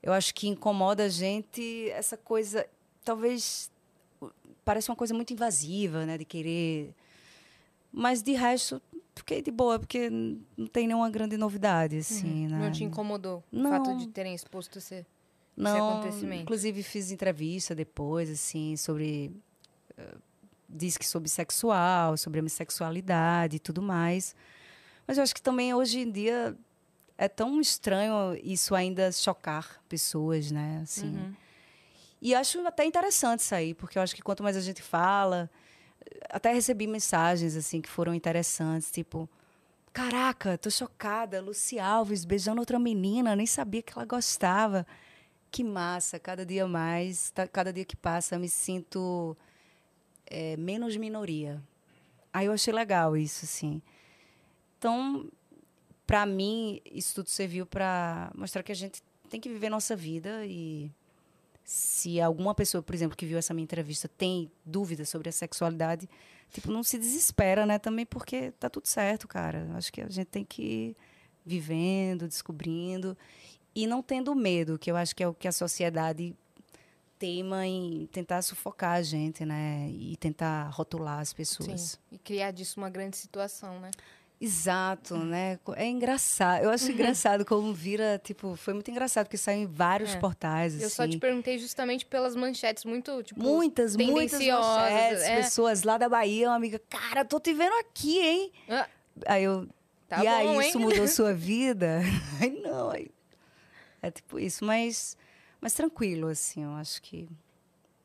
eu 0.02 0.12
acho 0.12 0.34
que 0.34 0.48
incomoda 0.48 1.04
a 1.04 1.08
gente 1.08 1.90
essa 1.90 2.16
coisa, 2.16 2.66
talvez 3.04 3.70
parece 4.64 4.90
uma 4.90 4.96
coisa 4.96 5.12
muito 5.12 5.32
invasiva, 5.32 6.06
né, 6.06 6.16
de 6.18 6.24
querer. 6.24 6.94
Mas 7.92 8.22
de 8.22 8.32
resto 8.32 8.80
fiquei 9.16 9.42
de 9.42 9.50
boa 9.50 9.78
porque 9.78 10.10
não 10.10 10.66
tem 10.66 10.86
nenhuma 10.86 11.10
grande 11.10 11.36
novidade 11.36 11.96
assim, 11.98 12.46
né? 12.48 12.58
Não 12.58 12.70
te 12.70 12.84
incomodou 12.84 13.42
Não. 13.50 13.70
o 13.70 13.72
fato 13.72 13.96
de 13.96 14.08
terem 14.08 14.34
exposto 14.34 14.80
você? 14.80 15.04
Não, 15.56 15.92
acontecimento. 16.00 16.42
inclusive 16.42 16.82
fiz 16.82 17.10
entrevista 17.10 17.74
depois, 17.74 18.30
assim, 18.30 18.76
sobre. 18.76 19.32
eh, 19.96 20.14
diz 20.68 20.96
que 20.98 21.06
sobre 21.06 21.28
sexual, 21.28 22.16
sobre 22.16 22.40
a 22.40 22.42
minha 22.42 22.50
sexualidade 22.50 23.56
e 23.56 23.58
tudo 23.58 23.80
mais. 23.80 24.34
Mas 25.06 25.16
eu 25.16 25.22
acho 25.22 25.34
que 25.34 25.40
também 25.40 25.72
hoje 25.72 26.00
em 26.00 26.10
dia 26.10 26.56
é 27.16 27.28
tão 27.28 27.60
estranho 27.60 28.38
isso 28.42 28.74
ainda 28.74 29.10
chocar 29.12 29.80
pessoas, 29.88 30.50
né? 30.50 30.80
Assim. 30.82 31.16
Uhum. 31.16 31.34
E 32.20 32.34
acho 32.34 32.66
até 32.66 32.84
interessante 32.84 33.40
isso 33.40 33.54
aí, 33.54 33.72
porque 33.74 33.96
eu 33.96 34.02
acho 34.02 34.14
que 34.14 34.22
quanto 34.22 34.42
mais 34.42 34.56
a 34.56 34.60
gente 34.60 34.82
fala, 34.82 35.50
até 36.28 36.52
recebi 36.52 36.86
mensagens 36.86 37.56
assim 37.56 37.80
que 37.80 37.88
foram 37.88 38.14
interessantes, 38.14 38.90
tipo, 38.90 39.28
caraca, 39.92 40.58
tô 40.58 40.70
chocada, 40.70 41.40
Luci 41.40 41.78
Alves 41.78 42.24
beijando 42.24 42.60
outra 42.60 42.78
menina, 42.78 43.34
nem 43.36 43.46
sabia 43.46 43.82
que 43.82 43.92
ela 43.96 44.04
gostava. 44.04 44.86
Que 45.50 45.64
massa, 45.64 46.18
cada 46.18 46.44
dia 46.44 46.66
mais, 46.66 47.30
tá- 47.30 47.46
cada 47.48 47.72
dia 47.72 47.84
que 47.84 47.96
passa, 47.96 48.38
me 48.38 48.48
sinto 48.48 49.36
é, 50.26 50.56
menos 50.56 50.96
minoria. 50.96 51.62
Aí 52.32 52.46
eu 52.46 52.52
achei 52.52 52.72
legal 52.74 53.16
isso, 53.16 53.44
assim. 53.44 53.80
Então, 54.78 55.30
para 56.06 56.26
mim, 56.26 56.80
isso 56.84 57.14
tudo 57.14 57.30
serviu 57.30 57.64
para 57.64 58.30
mostrar 58.34 58.62
que 58.62 58.72
a 58.72 58.74
gente 58.74 59.02
tem 59.30 59.40
que 59.40 59.48
viver 59.48 59.70
nossa 59.70 59.96
vida 59.96 60.44
e 60.44 60.90
se 61.66 62.20
alguma 62.20 62.54
pessoa, 62.54 62.80
por 62.80 62.94
exemplo, 62.94 63.16
que 63.16 63.26
viu 63.26 63.36
essa 63.36 63.52
minha 63.52 63.64
entrevista 63.64 64.06
tem 64.06 64.48
dúvidas 64.64 65.08
sobre 65.08 65.28
a 65.28 65.32
sexualidade, 65.32 66.08
tipo, 66.52 66.70
não 66.70 66.84
se 66.84 66.96
desespera, 66.96 67.66
né? 67.66 67.76
Também 67.76 68.06
porque 68.06 68.52
tá 68.52 68.70
tudo 68.70 68.86
certo, 68.86 69.26
cara. 69.26 69.68
Acho 69.74 69.92
que 69.92 70.00
a 70.00 70.08
gente 70.08 70.28
tem 70.28 70.44
que 70.44 70.62
ir 70.62 70.96
vivendo, 71.44 72.28
descobrindo 72.28 73.18
e 73.74 73.84
não 73.84 74.00
tendo 74.00 74.32
medo, 74.32 74.78
que 74.78 74.88
eu 74.88 74.96
acho 74.96 75.14
que 75.14 75.24
é 75.24 75.28
o 75.28 75.34
que 75.34 75.48
a 75.48 75.52
sociedade 75.52 76.36
teima 77.18 77.66
em 77.66 78.06
tentar 78.12 78.42
sufocar 78.42 78.92
a 78.92 79.02
gente, 79.02 79.44
né? 79.44 79.90
E 79.90 80.16
tentar 80.18 80.68
rotular 80.68 81.18
as 81.18 81.32
pessoas. 81.32 81.80
Sim. 81.80 81.98
E 82.12 82.18
criar 82.18 82.52
disso 82.52 82.78
uma 82.78 82.88
grande 82.88 83.16
situação, 83.16 83.80
né? 83.80 83.90
Exato, 84.40 85.16
né? 85.16 85.58
É 85.76 85.86
engraçado. 85.86 86.62
Eu 86.64 86.70
acho 86.70 86.90
engraçado 86.92 87.44
como 87.44 87.72
vira, 87.72 88.20
tipo, 88.22 88.54
foi 88.56 88.74
muito 88.74 88.90
engraçado 88.90 89.26
porque 89.26 89.36
saiu 89.38 89.62
em 89.62 89.66
vários 89.66 90.14
É. 90.14 90.18
portais 90.18 90.74
assim. 90.74 90.84
Eu 90.84 90.90
só 90.90 91.08
te 91.08 91.18
perguntei 91.18 91.58
justamente 91.58 92.04
pelas 92.04 92.36
manchetes 92.36 92.84
muito, 92.84 93.22
tipo, 93.22 93.42
Muitas, 93.42 93.96
muitas 93.96 94.38
manchetes, 94.40 95.22
é. 95.22 95.36
pessoas 95.36 95.82
lá 95.84 95.96
da 95.96 96.08
Bahia, 96.08 96.48
uma 96.50 96.56
amiga, 96.56 96.78
cara, 96.88 97.24
tô 97.24 97.40
te 97.40 97.54
vendo 97.54 97.72
aqui, 97.80 98.18
hein? 98.18 98.52
Ah, 98.68 98.88
Aí 99.26 99.44
eu, 99.44 99.66
tá 100.06 100.18
e 100.18 100.26
bom, 100.28 100.34
aí, 100.34 100.46
hein? 100.48 100.68
isso 100.68 100.78
mudou 100.78 101.08
sua 101.08 101.32
vida? 101.34 102.00
Aí 102.40 102.50
não, 102.60 102.90
aí, 102.90 103.08
é 104.02 104.10
tipo 104.10 104.38
isso, 104.38 104.64
mas, 104.66 105.16
mas 105.60 105.72
tranquilo, 105.72 106.28
assim, 106.28 106.62
eu 106.64 106.72
acho 106.72 107.00
que 107.00 107.26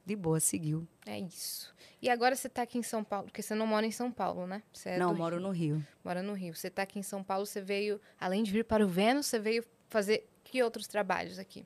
de 0.05 0.15
boa, 0.15 0.39
seguiu. 0.39 0.87
É 1.05 1.19
isso. 1.19 1.73
E 2.01 2.09
agora 2.09 2.35
você 2.35 2.49
tá 2.49 2.63
aqui 2.63 2.79
em 2.79 2.83
São 2.83 3.03
Paulo, 3.03 3.27
porque 3.27 3.43
você 3.43 3.53
não 3.53 3.67
mora 3.67 3.85
em 3.85 3.91
São 3.91 4.11
Paulo, 4.11 4.47
né? 4.47 4.63
É 4.85 4.97
não, 4.97 5.13
moro 5.13 5.35
Rio. 5.35 5.45
no 5.45 5.51
Rio. 5.51 5.87
Mora 6.03 6.23
no 6.23 6.33
Rio. 6.33 6.55
Você 6.55 6.69
tá 6.69 6.81
aqui 6.81 6.97
em 6.97 7.03
São 7.03 7.23
Paulo, 7.23 7.45
você 7.45 7.61
veio, 7.61 8.01
além 8.19 8.41
de 8.41 8.51
vir 8.51 8.65
para 8.65 8.83
o 8.83 8.87
Vênus, 8.87 9.27
você 9.27 9.37
veio 9.37 9.63
fazer 9.87 10.27
que 10.43 10.63
outros 10.63 10.87
trabalhos 10.87 11.37
aqui? 11.37 11.65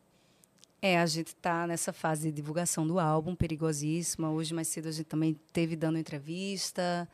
É, 0.82 1.00
a 1.00 1.06
gente 1.06 1.36
tá 1.38 1.66
nessa 1.66 1.94
fase 1.94 2.30
de 2.30 2.36
divulgação 2.36 2.86
do 2.86 3.00
álbum, 3.00 3.34
perigosíssima. 3.34 4.30
Hoje, 4.30 4.54
mais 4.54 4.68
cedo, 4.68 4.90
a 4.90 4.92
gente 4.92 5.06
também 5.06 5.40
teve 5.54 5.76
dando 5.76 5.98
entrevista. 5.98 7.08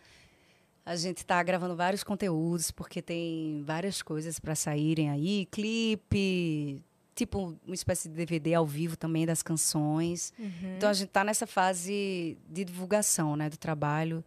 A 0.84 0.96
gente 0.96 1.24
tá 1.24 1.42
gravando 1.44 1.76
vários 1.76 2.04
conteúdos, 2.04 2.72
porque 2.72 3.04
tem 3.04 3.64
várias 3.64 4.02
coisas 4.02 4.40
para 4.40 4.56
saírem 4.56 5.12
aí. 5.12 5.46
Clipe, 5.46 6.84
tipo 7.16 7.58
uma 7.66 7.76
espécie 7.76 8.10
de 8.10 8.16
DVD 8.16 8.54
ao 8.54 8.66
vivo 8.66 8.96
também 8.96 9.26
das 9.26 9.44
canções. 9.44 10.34
Então, 10.78 10.90
a 10.90 10.94
gente 10.94 11.10
tá 11.10 11.24
nessa 11.24 11.46
fase 11.46 12.38
de 12.50 12.66
divulgação, 12.66 13.36
né, 13.36 13.50
do 13.50 13.58
trabalho, 13.58 14.24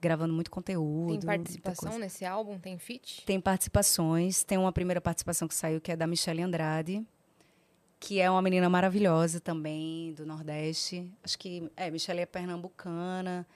gravando 0.00 0.32
muito 0.32 0.50
conteúdo. 0.50 1.18
Tem 1.18 1.26
participação 1.26 1.98
nesse 1.98 2.24
álbum? 2.24 2.58
Tem 2.58 2.78
feat? 2.78 3.24
Tem 3.24 3.40
participações. 3.40 4.44
Tem 4.44 4.56
uma 4.56 4.72
primeira 4.72 5.00
participação 5.00 5.48
que 5.48 5.54
saiu, 5.54 5.80
que 5.80 5.92
é 5.92 5.96
da 5.96 6.06
Michelle 6.06 6.42
Andrade, 6.42 7.04
que 7.98 8.20
é 8.20 8.30
uma 8.30 8.40
menina 8.40 8.68
maravilhosa 8.68 9.40
também, 9.40 10.12
do 10.12 10.24
Nordeste. 10.24 11.10
Acho 11.22 11.38
que, 11.38 11.70
é, 11.76 11.90
Michelle 11.90 12.20
é 12.20 12.26
pernambucana. 12.26 13.46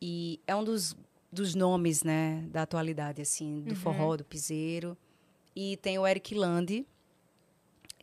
E 0.00 0.40
é 0.46 0.54
um 0.54 0.64
dos, 0.64 0.96
dos 1.30 1.54
nomes, 1.54 2.02
né, 2.02 2.44
da 2.50 2.62
atualidade, 2.62 3.20
assim, 3.20 3.62
do 3.62 3.76
forró, 3.76 4.16
do 4.16 4.24
piseiro. 4.24 4.96
E 5.54 5.76
tem 5.78 5.98
o 5.98 6.06
Eric 6.06 6.34
Lande, 6.34 6.86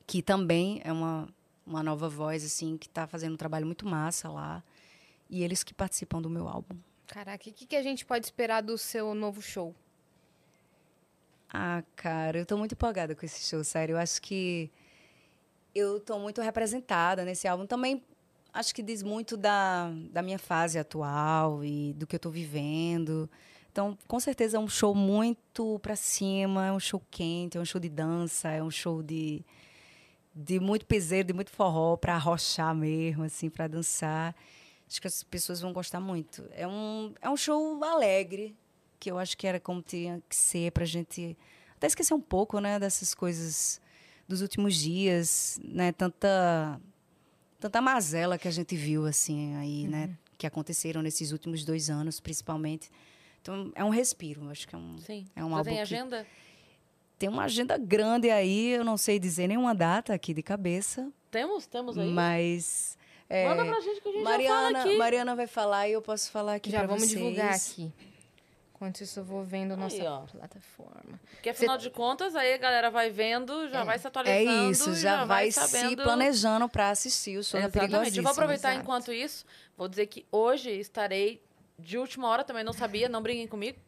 que 0.06 0.22
também 0.22 0.82
é 0.84 0.92
uma, 0.92 1.28
uma 1.66 1.84
nova 1.84 2.10
voz, 2.10 2.44
assim, 2.44 2.78
que 2.78 2.88
está 2.88 3.08
fazendo 3.08 3.34
um 3.34 3.38
trabalho 3.38 3.66
muito 3.66 3.88
massa 3.88 4.30
lá. 4.30 4.64
E 5.30 5.44
eles 5.44 5.64
que 5.64 5.74
participam 5.74 6.22
do 6.22 6.30
meu 6.30 6.48
álbum. 6.48 6.78
Caraca, 7.08 7.50
o 7.50 7.54
que, 7.54 7.66
que 7.66 7.76
a 7.76 7.84
gente 7.84 8.06
pode 8.06 8.26
esperar 8.26 8.62
do 8.62 8.78
seu 8.78 9.14
novo 9.14 9.42
show? 9.42 9.74
Ah, 11.52 11.84
cara, 11.96 12.40
eu 12.40 12.46
tô 12.46 12.58
muito 12.58 12.74
empolgada 12.74 13.16
com 13.16 13.26
esse 13.26 13.48
show, 13.48 13.64
sério. 13.64 13.94
Eu 13.94 14.00
acho 14.00 14.22
que 14.22 14.72
eu 15.74 16.00
tô 16.00 16.18
muito 16.20 16.42
representada 16.42 17.24
nesse 17.24 17.48
álbum. 17.48 17.66
Também 17.66 18.04
acho 18.54 18.74
que 18.74 18.84
diz 18.84 19.02
muito 19.02 19.36
da, 19.36 19.92
da 20.12 20.22
minha 20.22 20.40
fase 20.40 20.78
atual 20.78 21.64
e 21.64 21.94
do 21.94 22.06
que 22.06 22.16
eu 22.16 22.20
tô 22.20 22.30
vivendo. 22.30 23.30
Então, 23.72 23.98
com 24.08 24.20
certeza 24.20 24.58
é 24.58 24.60
um 24.60 24.68
show 24.68 24.94
muito 24.94 25.80
pra 25.80 25.96
cima, 25.96 26.68
é 26.68 26.72
um 26.72 26.80
show 26.80 27.02
quente, 27.10 27.58
é 27.58 27.62
um 27.62 27.66
show 27.66 27.82
de 27.82 27.90
dança, 27.90 28.50
é 28.50 28.62
um 28.62 28.70
show 28.70 29.02
de, 29.02 29.44
de 30.36 30.60
muito 30.60 30.86
piseiro, 30.86 31.28
de 31.28 31.34
muito 31.34 31.52
forró, 31.52 31.96
para 31.98 32.16
arrochar 32.16 32.74
mesmo, 32.76 33.24
assim, 33.24 33.50
para 33.50 33.68
dançar. 33.68 34.36
Acho 34.88 35.00
que 35.02 35.08
as 35.08 35.24
pessoas 35.24 35.62
vão 35.62 35.72
gostar 35.74 36.00
muito. 36.00 36.44
É 36.52 36.68
um, 36.68 37.14
é 37.22 37.30
um 37.30 37.38
show 37.38 37.84
alegre, 37.84 38.56
que 39.00 39.10
eu 39.12 39.18
acho 39.20 39.38
que 39.38 39.46
era 39.48 39.60
como 39.60 39.82
tinha 39.82 40.22
que 40.28 40.36
ser 40.36 40.72
pra 40.72 40.86
gente 40.86 41.38
até 41.76 41.88
esquecer 41.88 42.14
um 42.14 42.22
pouco, 42.22 42.60
né, 42.60 42.80
dessas 42.80 43.14
coisas 43.14 43.82
dos 44.28 44.42
últimos 44.42 44.76
dias, 44.76 45.60
né, 45.64 45.92
tanta 45.92 46.80
tanta 47.60 47.82
mazela 47.82 48.38
que 48.38 48.48
a 48.48 48.52
gente 48.52 48.76
viu 48.76 49.06
assim 49.06 49.56
aí, 49.56 49.88
né, 49.88 50.18
que 50.38 50.46
aconteceram 50.48 51.02
nesses 51.02 51.32
últimos 51.32 51.64
dois 51.66 51.90
anos, 51.90 52.20
principalmente. 52.20 52.90
Então 53.42 53.72
é 53.76 53.84
um 53.84 53.90
respiro, 53.90 54.50
acho 54.50 54.68
que 54.68 54.76
é 54.76 54.78
um 54.78 54.98
Sim. 55.00 55.26
é 55.36 55.44
um 55.44 55.50
Já 55.50 55.56
álbum 55.58 55.64
tem 55.66 55.76
que- 55.76 55.82
agenda? 55.82 56.26
Tem 57.20 57.30
uma 57.30 57.44
agenda 57.44 57.78
grande 57.78 58.30
aí, 58.30 58.70
eu 58.72 58.84
não 58.84 58.98
sei 58.98 59.20
dizer 59.20 59.48
nenhuma 59.48 59.74
data 59.74 60.14
aqui 60.14 60.34
de 60.34 60.44
cabeça, 60.44 61.10
Temos, 61.32 61.66
temos 61.66 61.98
aí. 61.98 62.10
mas 62.10 62.98
é, 63.30 63.48
Manda 63.48 63.66
pra 63.66 63.80
gente 63.82 64.02
que 64.02 64.10
a 64.10 64.12
gente 64.12 64.24
já 64.24 64.30
Mariana, 64.30 64.62
fala 64.80 64.80
aqui. 64.86 64.98
Mariana 64.98 65.36
vai 65.36 65.48
falar 65.48 65.88
e 65.88 65.94
eu 65.94 66.02
posso 66.02 66.30
falar 66.32 66.56
aqui 66.56 66.70
Já 66.70 66.80
pra 66.80 66.88
vamos 66.88 67.04
vocês. 67.04 67.14
divulgar 67.18 67.54
aqui. 67.54 67.92
Enquanto 68.76 69.02
isso, 69.02 69.20
eu 69.22 69.24
vou 69.24 69.44
vendo 69.46 69.78
nossa 69.78 70.04
ó. 70.04 70.22
plataforma. 70.26 71.18
Porque 71.32 71.50
afinal 71.50 71.78
de 71.78 71.90
contas, 71.90 72.36
aí 72.36 72.54
a 72.54 72.58
galera 72.58 72.92
vai 72.92 73.10
vendo, 73.10 73.70
já 73.70 73.84
vai 73.86 73.98
se 73.98 74.06
É 74.06 74.10
atualizando. 74.10 74.72
isso, 74.72 74.90
e 74.90 74.96
já, 74.96 75.24
vai, 75.24 75.50
se 75.52 75.60
sabendo... 75.68 76.04
planejando 76.04 76.68
para 76.68 76.90
assistir 76.90 77.38
o 77.38 77.44
show 77.44 77.60
da 77.62 77.68
Exatamente. 77.68 77.76
Eu 77.94 78.00
Perigosíssima. 78.00 78.24
vou 78.24 78.32
aproveitar 78.34 78.70
exato. 78.72 78.84
enquanto 78.84 79.14
isso, 79.14 79.46
vou 79.78 79.88
dizer 79.88 80.08
que 80.08 80.26
hoje 80.30 80.70
estarei 80.72 81.42
de 81.80 81.98
última 81.98 82.28
hora, 82.28 82.44
também 82.44 82.64
não 82.64 82.74
sabia, 82.74 83.08
não 83.08 83.22
briguem 83.22 83.48
comigo, 83.48 83.80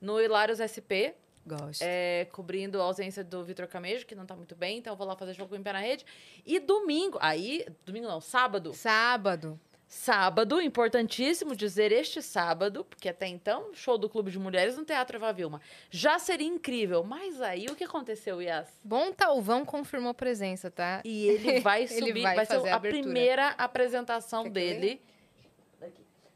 no 0.00 0.20
Hilários 0.20 0.60
SP, 0.62 1.12
Gosto. 1.46 1.82
é, 1.82 2.26
cobrindo 2.32 2.80
a 2.80 2.84
ausência 2.84 3.22
do 3.22 3.44
Vitor 3.44 3.66
Camejo, 3.66 4.04
que 4.04 4.14
não 4.14 4.26
tá 4.26 4.34
muito 4.34 4.56
bem, 4.56 4.78
então 4.78 4.92
eu 4.92 4.96
vou 4.96 5.06
lá 5.06 5.16
fazer 5.16 5.32
jogo 5.32 5.54
em 5.54 5.62
pé 5.62 5.72
na 5.72 5.80
rede. 5.80 6.04
E 6.44 6.58
domingo, 6.58 7.18
aí, 7.20 7.64
domingo 7.84 8.08
não, 8.08 8.20
sábado, 8.20 8.74
Sábado. 8.74 9.58
Sábado, 9.88 10.60
importantíssimo 10.60 11.54
dizer 11.54 11.92
este 11.92 12.20
sábado, 12.20 12.84
porque 12.84 13.08
até 13.08 13.28
então, 13.28 13.72
show 13.72 13.96
do 13.96 14.08
Clube 14.08 14.32
de 14.32 14.38
Mulheres 14.38 14.76
no 14.76 14.84
Teatro 14.84 15.16
Eva 15.16 15.32
Vilma. 15.32 15.60
Já 15.90 16.18
seria 16.18 16.46
incrível, 16.46 17.04
mas 17.04 17.40
aí 17.40 17.66
o 17.66 17.76
que 17.76 17.84
aconteceu, 17.84 18.42
Yas? 18.42 18.68
Bom 18.82 19.12
Talvão 19.12 19.64
confirmou 19.64 20.12
presença, 20.12 20.72
tá? 20.72 21.00
E 21.04 21.28
ele 21.28 21.60
vai 21.60 21.82
Ele 21.86 22.08
subir, 22.08 22.22
vai 22.22 22.34
vai, 22.34 22.46
ser 22.46 22.68
a 22.68 22.76
a 22.76 22.80
primeira 22.80 23.48
apresentação 23.50 24.44
Quer 24.44 24.50
dele. 24.50 24.90
Daqui. 24.94 25.15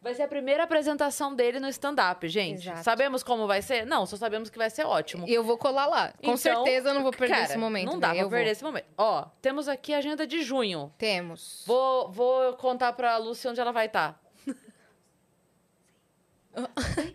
Vai 0.02 0.14
ser 0.14 0.22
a 0.22 0.28
primeira 0.28 0.62
apresentação 0.64 1.34
dele 1.34 1.60
no 1.60 1.68
stand-up, 1.68 2.26
gente. 2.26 2.62
Exato. 2.62 2.82
Sabemos 2.82 3.22
como 3.22 3.46
vai 3.46 3.60
ser? 3.60 3.84
Não, 3.84 4.06
só 4.06 4.16
sabemos 4.16 4.48
que 4.48 4.56
vai 4.56 4.70
ser 4.70 4.84
ótimo. 4.86 5.26
Eu 5.28 5.44
vou 5.44 5.58
colar 5.58 5.86
lá. 5.86 6.08
Com 6.12 6.32
Então, 6.32 6.36
certeza 6.38 6.88
eu 6.88 6.94
não 6.94 7.02
vou 7.02 7.10
perder 7.12 7.34
Cara, 7.34 7.44
esse 7.44 7.58
momento. 7.58 7.86
Não 7.92 7.98
dá 7.98 8.08
né? 8.08 8.14
pra 8.14 8.22
eu 8.22 8.28
perder 8.30 8.44
vou. 8.44 8.52
esse 8.52 8.64
momento. 8.64 8.86
Ó, 8.96 9.26
temos 9.42 9.68
aqui 9.68 9.92
a 9.92 9.98
agenda 9.98 10.26
de 10.26 10.42
junho. 10.42 10.90
Temos. 10.96 11.64
Vou, 11.66 12.10
vou 12.10 12.54
contar 12.54 12.94
pra 12.94 13.16
Lúcia 13.18 13.50
onde 13.50 13.60
ela 13.60 13.72
vai 13.72 13.86
estar. 13.86 14.18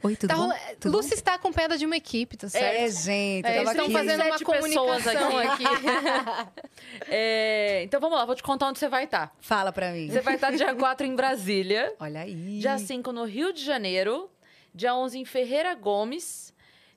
Oi, 0.04 0.16
tudo 0.16 0.30
Tá 0.30 0.36
bom? 0.38 0.50
Tudo 0.80 0.96
Lúcia 0.98 1.14
está 1.14 1.34
acompanhada 1.34 1.78
de 1.78 1.86
uma 1.86 1.98
equipe, 1.98 2.38
tá 2.38 2.48
certo? 2.48 2.64
É, 2.74 2.90
gente, 2.90 3.46
É, 3.46 3.58
eles 3.58 3.70
estão 3.70 3.86
aqui. 3.86 3.94
fazendo 3.94 4.22
uma 4.24 4.38
Sete 4.38 4.46
pessoas 4.46 5.04
comunicação 5.04 5.38
aqui. 5.38 5.64
É, 7.08 7.82
então 7.84 8.00
vamos 8.00 8.18
lá, 8.18 8.26
vou 8.26 8.36
te 8.36 8.44
contar 8.44 8.68
onde 8.68 8.80
você 8.80 8.88
vai 8.88 9.04
estar. 9.06 9.36
Fala 9.40 9.72
pra 9.72 9.92
mim. 9.92 10.10
Você 10.10 10.22
vai 10.22 10.36
estar 10.36 10.52
dia 10.52 10.74
4 10.76 11.06
em 11.06 11.16
Brasília, 11.16 11.94
Olha 12.00 12.22
aí. 12.22 12.60
dia 12.60 12.78
5 12.78 13.12
no 13.12 13.26
Rio 13.26 13.52
de 13.52 13.64
Janeiro, 13.64 14.30
dia 14.74 14.96
11 14.96 15.20
em 15.20 15.26
Ferreira 15.26 15.74
Gomes, 15.76 16.54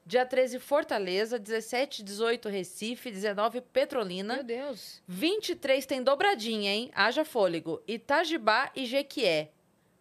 dia 0.06 0.24
13 0.24 0.58
Fortaleza, 0.58 1.38
17 1.38 2.00
e 2.00 2.04
18 2.04 2.48
Recife, 2.48 3.10
19 3.10 3.60
Petrolina, 3.60 4.34
Meu 4.36 4.44
Deus. 4.44 5.02
23 5.08 5.84
tem 5.86 6.02
dobradinha, 6.02 6.70
hein? 6.72 6.90
Haja 6.94 7.24
fôlego. 7.24 7.82
Itajibá 7.86 8.70
e 8.74 8.86
Jequié, 8.86 9.50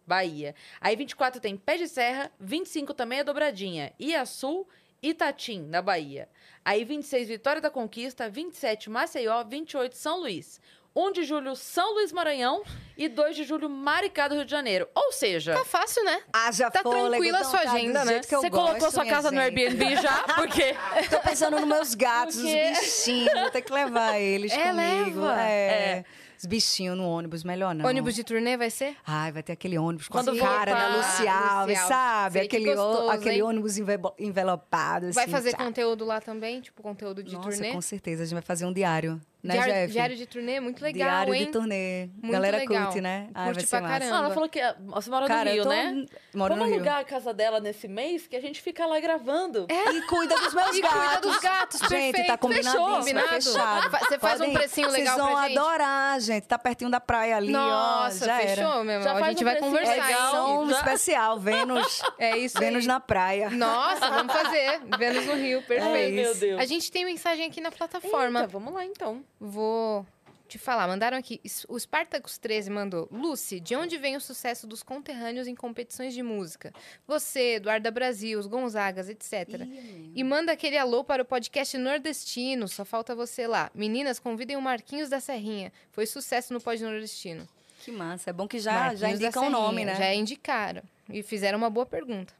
Bahia. 0.08 0.54
Aí 0.80 0.96
24 0.96 1.40
tem 1.40 1.56
Pé 1.56 1.76
de 1.76 1.86
Serra, 1.86 2.32
25 2.40 2.94
também 2.94 3.18
é 3.20 3.24
dobradinha. 3.24 3.92
Iaçu, 4.00 4.66
Itatim, 5.02 5.60
na 5.68 5.80
Bahia. 5.82 6.28
Aí 6.64 6.84
26 6.84 7.28
Vitória 7.28 7.60
da 7.60 7.70
Conquista, 7.70 8.28
27 8.28 8.90
Maceió, 8.90 9.44
28 9.44 9.94
São 9.96 10.20
Luís. 10.20 10.60
1 10.96 11.12
de 11.12 11.22
julho 11.22 11.54
São 11.54 11.94
Luís 11.94 12.10
Maranhão 12.10 12.64
e 12.96 13.08
2 13.08 13.36
de 13.36 13.44
julho 13.44 13.70
Maricá 13.70 14.26
do 14.26 14.34
Rio 14.34 14.44
de 14.44 14.50
Janeiro. 14.50 14.88
Ou 14.96 15.12
seja, 15.12 15.52
Tá 15.54 15.64
fácil, 15.64 16.02
né? 16.02 16.20
Haja 16.32 16.68
Tá 16.70 16.82
fôlego, 16.82 17.10
tranquila 17.10 17.38
a 17.38 17.40
então 17.42 17.50
sua 17.52 17.60
tá 17.60 17.72
agenda, 17.72 18.04
né? 18.04 18.20
você 18.22 18.50
colocou 18.50 18.90
sua 18.90 19.06
casa 19.06 19.30
no 19.30 19.40
gente. 19.40 19.60
Airbnb 19.60 19.96
já? 20.02 20.24
Porque 20.34 20.74
Tô 21.08 21.20
pensando 21.20 21.60
nos 21.60 21.68
meus 21.68 21.94
gatos, 21.94 22.34
Porque- 22.36 22.70
os 22.72 22.80
bichinhos. 22.80 23.40
Vou 23.40 23.50
ter 23.50 23.62
que 23.62 23.72
levar 23.72 24.18
eles 24.18 24.50
É, 24.52 24.56
comigo. 24.72 25.20
leva. 25.20 25.40
É. 25.42 26.04
Os 26.38 26.46
bichinhos 26.46 26.96
no 26.96 27.04
ônibus, 27.04 27.42
melhor 27.42 27.74
não. 27.74 27.84
Ônibus 27.84 28.14
de 28.14 28.22
turnê 28.22 28.56
vai 28.56 28.70
ser? 28.70 28.96
Ai, 29.04 29.32
vai 29.32 29.42
ter 29.42 29.52
aquele 29.54 29.76
ônibus 29.76 30.06
com 30.06 30.12
Quando 30.18 30.30
a 30.30 30.38
cara 30.38 30.72
da 30.72 30.96
Luci 30.96 31.08
Luci 31.08 31.26
Alves, 31.28 31.76
Alves. 31.78 31.78
sabe? 31.88 32.38
Sei, 32.38 32.48
que 32.48 32.56
aquele, 32.56 32.74
gostoso, 32.76 33.10
aquele 33.10 33.34
hein? 33.36 33.42
ônibus 33.42 33.76
enve- 33.76 33.98
envelopado, 34.18 35.12
Vai 35.12 35.24
assim, 35.24 35.32
fazer 35.32 35.50
sabe? 35.50 35.64
conteúdo 35.64 36.04
lá 36.04 36.20
também? 36.20 36.60
Tipo, 36.60 36.80
conteúdo 36.82 37.22
de 37.24 37.34
Nossa, 37.34 37.50
turnê? 37.50 37.72
com 37.72 37.80
certeza. 37.80 38.22
A 38.22 38.26
gente 38.26 38.34
vai 38.34 38.42
fazer 38.42 38.66
um 38.66 38.72
diário, 38.72 39.20
né, 39.42 39.54
diário, 39.54 39.72
Jeff? 39.74 39.92
diário 39.92 40.16
de 40.16 40.26
turnê, 40.26 40.60
muito 40.60 40.82
legal, 40.82 41.08
Diário 41.08 41.34
hein? 41.34 41.46
de 41.46 41.52
turnê. 41.52 42.06
Muito 42.20 42.32
Galera 42.32 42.58
legal. 42.58 42.84
curte, 42.86 43.00
né? 43.00 43.28
Ai, 43.34 43.44
vai 43.44 43.54
Curte 43.54 43.68
pra 43.68 43.80
caramba. 43.82 44.14
Ah, 44.14 44.18
ela 44.18 44.30
falou 44.34 44.48
que 44.48 44.60
ah, 44.60 44.76
você 44.78 45.10
mora 45.10 45.26
Cara, 45.26 45.44
no 45.44 45.50
Rio, 45.54 45.62
tô... 45.62 45.68
né? 45.68 46.04
Moro 46.34 46.54
Vamos 46.54 46.58
no 46.58 46.64
Rio. 46.74 46.74
alugar 46.82 47.00
a 47.00 47.04
casa 47.04 47.32
dela 47.32 47.60
nesse 47.60 47.86
mês 47.86 48.26
que 48.26 48.34
a 48.36 48.40
gente 48.40 48.60
fica 48.60 48.84
lá 48.86 48.98
gravando. 49.00 49.66
E 49.70 50.02
cuida 50.08 50.36
dos 50.38 50.52
meus 50.54 50.76
E 50.76 50.80
gatos. 50.80 50.98
cuida 50.98 51.20
dos 51.20 51.38
gatos, 51.38 51.80
Gente, 51.80 51.90
perfeito. 51.90 52.26
tá 52.26 52.36
combinadíssimo, 52.38 52.72
Fechou, 52.78 52.94
é 52.94 52.98
combinado. 52.98 53.28
fechado. 53.42 53.90
Você 54.08 54.18
faz 54.18 54.40
um 54.40 54.44
Podem- 54.44 54.54
precinho 54.58 54.90
legal 54.90 55.16
Vocês 55.16 55.28
vão 55.32 55.42
gente? 55.44 55.58
adorar, 55.58 56.20
gente. 56.20 56.44
Tá 56.48 56.58
pertinho 56.58 56.90
da 56.90 57.00
praia 57.00 57.36
ali, 57.36 57.52
Nossa, 57.52 58.24
ó. 58.24 58.28
Já 58.28 58.36
fechou, 58.38 58.64
era. 58.64 58.84
meu 58.84 59.02
Já. 59.02 59.10
A 59.12 59.14
faz 59.14 59.26
gente 59.26 59.40
um 59.40 59.44
vai 59.44 59.54
precinho 59.56 59.70
conversar, 59.78 59.92
legal. 60.06 60.22
Edição 60.28 60.68
Já- 60.70 60.76
especial, 60.78 61.38
Vênus, 61.38 62.02
É 62.18 62.36
isso 62.36 62.58
Vênus 62.58 62.82
aí. 62.82 62.88
na 62.88 63.00
praia. 63.00 63.50
Nossa, 63.50 64.10
vamos 64.10 64.32
fazer. 64.32 64.80
Vênus 64.98 65.26
no 65.26 65.34
Rio, 65.34 65.62
perfeito. 65.62 65.94
Ai, 65.96 66.10
meu 66.10 66.34
Deus. 66.34 66.60
A 66.60 66.64
gente 66.64 66.90
tem 66.90 67.04
mensagem 67.04 67.46
aqui 67.46 67.60
na 67.60 67.70
plataforma. 67.70 68.46
Vamos 68.46 68.72
lá 68.74 68.84
então. 68.84 69.22
Vou 69.40 70.06
te 70.48 70.58
falar, 70.58 70.88
mandaram 70.88 71.16
aqui. 71.16 71.40
O 71.68 71.78
Spartacus 71.78 72.38
13 72.38 72.70
mandou. 72.70 73.06
Lucy, 73.12 73.60
de 73.60 73.76
onde 73.76 73.98
vem 73.98 74.16
o 74.16 74.20
sucesso 74.20 74.66
dos 74.66 74.82
conterrâneos 74.82 75.46
em 75.46 75.54
competições 75.54 76.14
de 76.14 76.22
música? 76.22 76.72
Você, 77.06 77.56
Eduarda 77.56 77.90
Brasil, 77.90 78.38
os 78.38 78.46
Gonzagas, 78.46 79.08
etc. 79.08 79.66
E 80.14 80.24
manda 80.24 80.52
aquele 80.52 80.78
alô 80.78 81.04
para 81.04 81.22
o 81.22 81.26
podcast 81.26 81.76
nordestino. 81.76 82.66
Só 82.66 82.84
falta 82.84 83.14
você 83.14 83.46
lá. 83.46 83.70
Meninas, 83.74 84.18
convidem 84.18 84.56
o 84.56 84.62
Marquinhos 84.62 85.10
da 85.10 85.20
Serrinha. 85.20 85.72
Foi 85.92 86.06
sucesso 86.06 86.52
no 86.52 86.60
Pod 86.60 86.82
Nordestino. 86.82 87.46
Que 87.84 87.92
massa. 87.92 88.30
É 88.30 88.32
bom 88.32 88.48
que 88.48 88.58
já, 88.58 88.72
já 88.72 89.06
Marquinhos 89.06 89.20
da 89.20 89.26
indica 89.26 89.40
o 89.40 89.50
nome, 89.50 89.84
né? 89.84 89.94
Já 89.94 90.14
indicaram. 90.14 90.82
E 91.08 91.22
fizeram 91.22 91.58
uma 91.58 91.70
boa 91.70 91.86
pergunta. 91.86 92.32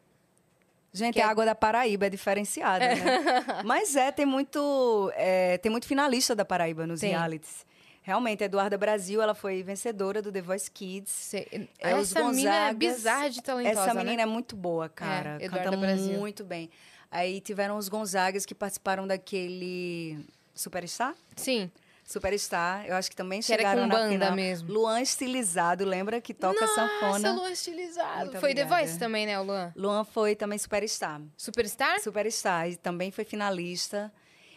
Gente, 0.98 1.14
Que 1.14 1.20
é- 1.20 1.24
a 1.24 1.28
água 1.30 1.44
da 1.44 1.54
Paraíba 1.54 2.06
é 2.06 2.10
diferenciada, 2.10 2.84
né? 2.86 2.94
Mas 3.64 3.94
é, 3.96 4.10
tem 4.10 4.26
muito, 4.26 5.12
é, 5.14 5.56
tem 5.58 5.70
muito 5.70 5.86
finalista 5.86 6.34
da 6.34 6.44
Paraíba 6.44 6.86
nos 6.86 7.00
Tem. 7.00 7.10
realities. 7.10 7.66
Realmente, 8.02 8.42
a 8.42 8.46
Eduarda 8.46 8.76
Brasil, 8.78 9.20
ela 9.20 9.34
foi 9.34 9.62
vencedora 9.62 10.22
do 10.22 10.32
The 10.32 10.40
Voice 10.40 10.70
Kids. 10.70 11.34
É, 11.34 11.66
Essa 11.78 12.24
menina 12.24 12.54
é 12.70 12.74
bizarra 12.74 13.28
de 13.28 13.42
talentosa, 13.42 13.82
Essa 13.82 13.94
menina 13.94 14.16
né? 14.16 14.22
é 14.22 14.26
muito 14.26 14.56
boa, 14.56 14.88
cara. 14.88 15.36
É, 15.40 15.44
Eduarda 15.44 15.70
Canta 15.70 15.76
Brasil. 15.76 16.18
muito 16.18 16.42
bem. 16.42 16.70
Aí 17.10 17.40
tiveram 17.40 17.76
os 17.76 17.88
Gonzagas 17.88 18.46
que 18.46 18.54
participaram 18.54 19.06
daquele 19.06 20.24
Superstar? 20.54 21.14
Sim. 21.36 21.70
Superstar. 22.08 22.86
Eu 22.86 22.96
acho 22.96 23.10
que 23.10 23.14
também 23.16 23.40
Que 23.42 23.52
era 23.52 23.60
chegaram 23.62 23.82
com 23.82 23.88
na 23.88 23.94
banda 23.94 24.12
final. 24.12 24.34
mesmo. 24.34 24.72
Luan 24.72 25.02
Estilizado, 25.02 25.84
lembra? 25.84 26.22
Que 26.22 26.32
toca 26.32 26.58
Nossa, 26.58 26.74
sanfona. 26.74 27.32
Luan 27.34 27.50
estilizado. 27.50 28.30
Muito 28.30 28.40
Foi 28.40 28.54
The 28.54 28.62
obrigada. 28.62 28.82
Voice 28.82 28.98
também, 28.98 29.26
né, 29.26 29.38
o 29.38 29.42
Luan? 29.42 29.72
Luan 29.76 30.04
foi 30.04 30.34
também 30.34 30.58
Superstar. 30.58 31.20
Superstar? 31.36 32.00
Superstar. 32.00 32.70
E 32.70 32.76
também 32.76 33.10
foi 33.10 33.24
finalista. 33.24 34.10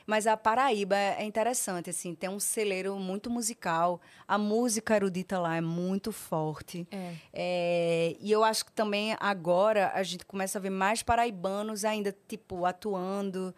Mas 0.08 0.26
a 0.28 0.36
Paraíba 0.36 0.96
é 0.96 1.24
interessante, 1.24 1.90
assim, 1.90 2.16
tem 2.16 2.30
um 2.30 2.40
celeiro 2.40 2.96
muito 2.96 3.30
musical. 3.30 4.02
A 4.28 4.38
música 4.38 4.96
erudita 4.96 5.38
lá 5.40 5.56
é 5.58 5.62
muito 5.62 6.12
forte. 6.12 6.88
É. 6.90 7.14
É, 7.32 8.16
e 8.20 8.32
eu 8.32 8.44
acho 8.44 8.66
que 8.66 8.72
também 8.72 9.16
agora 9.20 9.92
a 9.94 10.02
gente 10.04 10.26
começa 10.26 10.58
a 10.58 10.62
ver 10.62 10.72
mais 10.72 11.04
paraibanos 11.04 11.86
ainda, 11.86 12.16
tipo, 12.28 12.66
atuando 12.66 13.54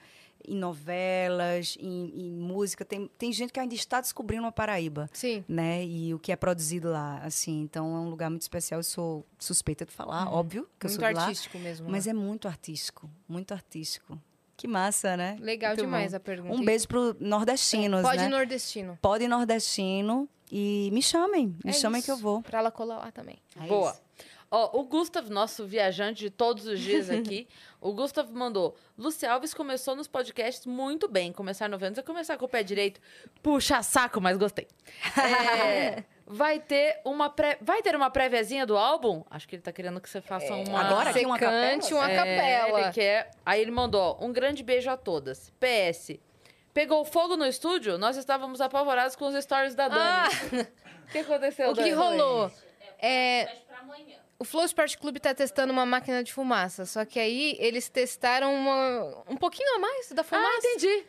em 0.48 0.56
novelas, 0.56 1.78
em, 1.80 2.12
em 2.16 2.32
música. 2.38 2.84
Tem, 2.84 3.10
tem 3.18 3.32
gente 3.32 3.52
que 3.54 3.60
ainda 3.60 3.74
está 3.74 4.02
descobrindo 4.02 4.46
a 4.46 4.52
Paraíba, 4.52 5.10
Sim. 5.14 5.44
né? 5.48 5.86
E 5.86 6.14
o 6.14 6.20
que 6.20 6.32
é 6.32 6.36
produzido 6.36 6.90
lá, 6.90 7.20
assim. 7.24 7.62
Então 7.62 7.96
é 7.96 8.00
um 8.00 8.10
lugar 8.10 8.30
muito 8.30 8.42
especial. 8.44 8.80
Eu 8.80 8.84
sou 8.84 9.26
suspeita 9.40 9.86
de 9.86 9.92
falar, 9.92 10.32
óbvio, 10.34 10.68
que 10.80 10.86
eu 10.86 10.90
Muito 10.90 11.00
sou 11.02 11.10
de 11.10 11.16
lá. 11.16 11.24
artístico 11.24 11.58
mesmo. 11.60 11.90
Mas 11.90 12.06
né? 12.06 12.12
é 12.12 12.14
muito 12.14 12.48
artístico, 12.48 13.10
muito 13.28 13.54
artístico. 13.54 14.20
Que 14.56 14.68
massa, 14.68 15.18
né? 15.18 15.36
Legal 15.42 15.72
Muito 15.72 15.82
demais 15.82 16.12
bom. 16.12 16.18
a 16.18 16.20
pergunta. 16.20 16.56
Um 16.56 16.64
beijo 16.64 16.88
pro 16.88 17.16
nordestinos, 17.20 18.02
Pode 18.02 18.18
né? 18.18 18.28
nordestino. 18.30 18.98
Pode 19.02 19.28
nordestino 19.28 20.30
E 20.56 20.92
me 20.92 21.02
chamem, 21.02 21.58
me 21.66 21.72
É 21.72 21.74
chamem 21.74 22.00
que 22.00 22.12
eu 22.12 22.14
isso, 22.14 22.24
vou. 22.24 22.44
Pra 22.44 22.60
ela 22.60 22.70
colar 22.70 23.00
lá 23.00 23.12
também. 23.12 23.40
É 23.60 23.66
Boa. 23.66 23.90
isso. 23.90 24.04
Ó, 24.52 24.80
o 24.80 24.84
Gustav, 24.84 25.28
nosso 25.32 25.66
viajante 25.66 26.20
de 26.20 26.30
todos 26.30 26.68
os 26.68 26.80
dias 26.80 27.10
aqui, 27.10 27.48
o 27.82 27.92
Gustav 27.92 28.32
mandou: 28.32 28.76
Luci 28.96 29.26
Alves 29.26 29.52
começou 29.52 29.96
nos 29.96 30.08
podcasts 30.08 30.68
muito 30.68 31.08
bem. 31.08 31.34
Começar 31.34 31.68
no 31.68 31.76
Vênus 31.80 31.98
é 31.98 32.04
começar 32.04 32.38
com 32.38 32.46
o 32.46 32.48
pé 32.48 32.62
direito. 32.62 33.02
Puxa 33.42 33.82
saco, 33.82 34.22
mas 34.22 34.38
gostei. 34.38 34.68
É, 35.18 36.04
vai 36.28 36.60
ter 36.60 37.02
uma 37.04 37.32
pré... 37.32 37.58
vai 37.60 37.82
ter 37.82 37.96
uma 37.96 38.12
préviazinha 38.12 38.64
do 38.64 38.78
álbum? 38.78 39.24
Acho 39.32 39.48
que 39.48 39.56
ele 39.56 39.64
tá 39.64 39.72
querendo 39.72 40.00
que 40.00 40.08
você 40.08 40.22
faça 40.22 40.54
uma. 40.54 40.82
agora 40.82 41.10
aqui 41.10 41.26
uma 41.26 41.40
cante 41.40 41.90
capela? 41.90 42.00
uma 42.00 42.12
É, 42.12 42.16
capela. 42.16 42.82
Ele 42.82 42.92
quer... 42.92 43.32
Aí 43.44 43.60
ele 43.60 43.72
mandou: 43.72 44.20
um 44.22 44.32
grande 44.32 44.62
beijo 44.62 44.88
a 44.92 44.96
todas. 44.96 45.52
PS. 45.60 46.20
Pegou 46.74 47.06
fogo 47.06 47.38
no 47.38 47.46
estúdio? 47.46 47.98
Nós 47.98 48.18
estávamos 48.18 48.60
apavorados 48.62 49.16
com 49.16 49.26
os 49.28 49.44
stories 49.44 49.76
da 49.76 49.88
Dani. 49.88 50.02
Ah, 50.02 50.28
O 51.08 51.12
que 51.12 51.18
aconteceu, 51.20 51.70
o 51.70 51.74
que 51.76 51.82
Dani? 51.82 51.92
rolou? 51.92 52.52
É, 53.00 53.48
o 54.40 54.46
Flow 54.46 54.64
Sport 54.66 54.98
Clube 54.98 55.20
tá 55.20 55.34
testando 55.34 55.72
uma 55.72 55.86
máquina 55.86 56.24
de 56.24 56.34
fumaça, 56.34 56.86
só 56.86 57.06
que 57.06 57.20
aí 57.20 57.56
eles 57.60 57.90
testaram 57.90 58.54
uma- 58.56 59.24
um 59.30 59.36
pouquinho 59.38 59.76
a 59.76 59.80
mais 59.80 60.10
da 60.12 60.22
Ah, 60.22 60.24
fumaça. 60.24 60.68
entendi. 60.68 61.06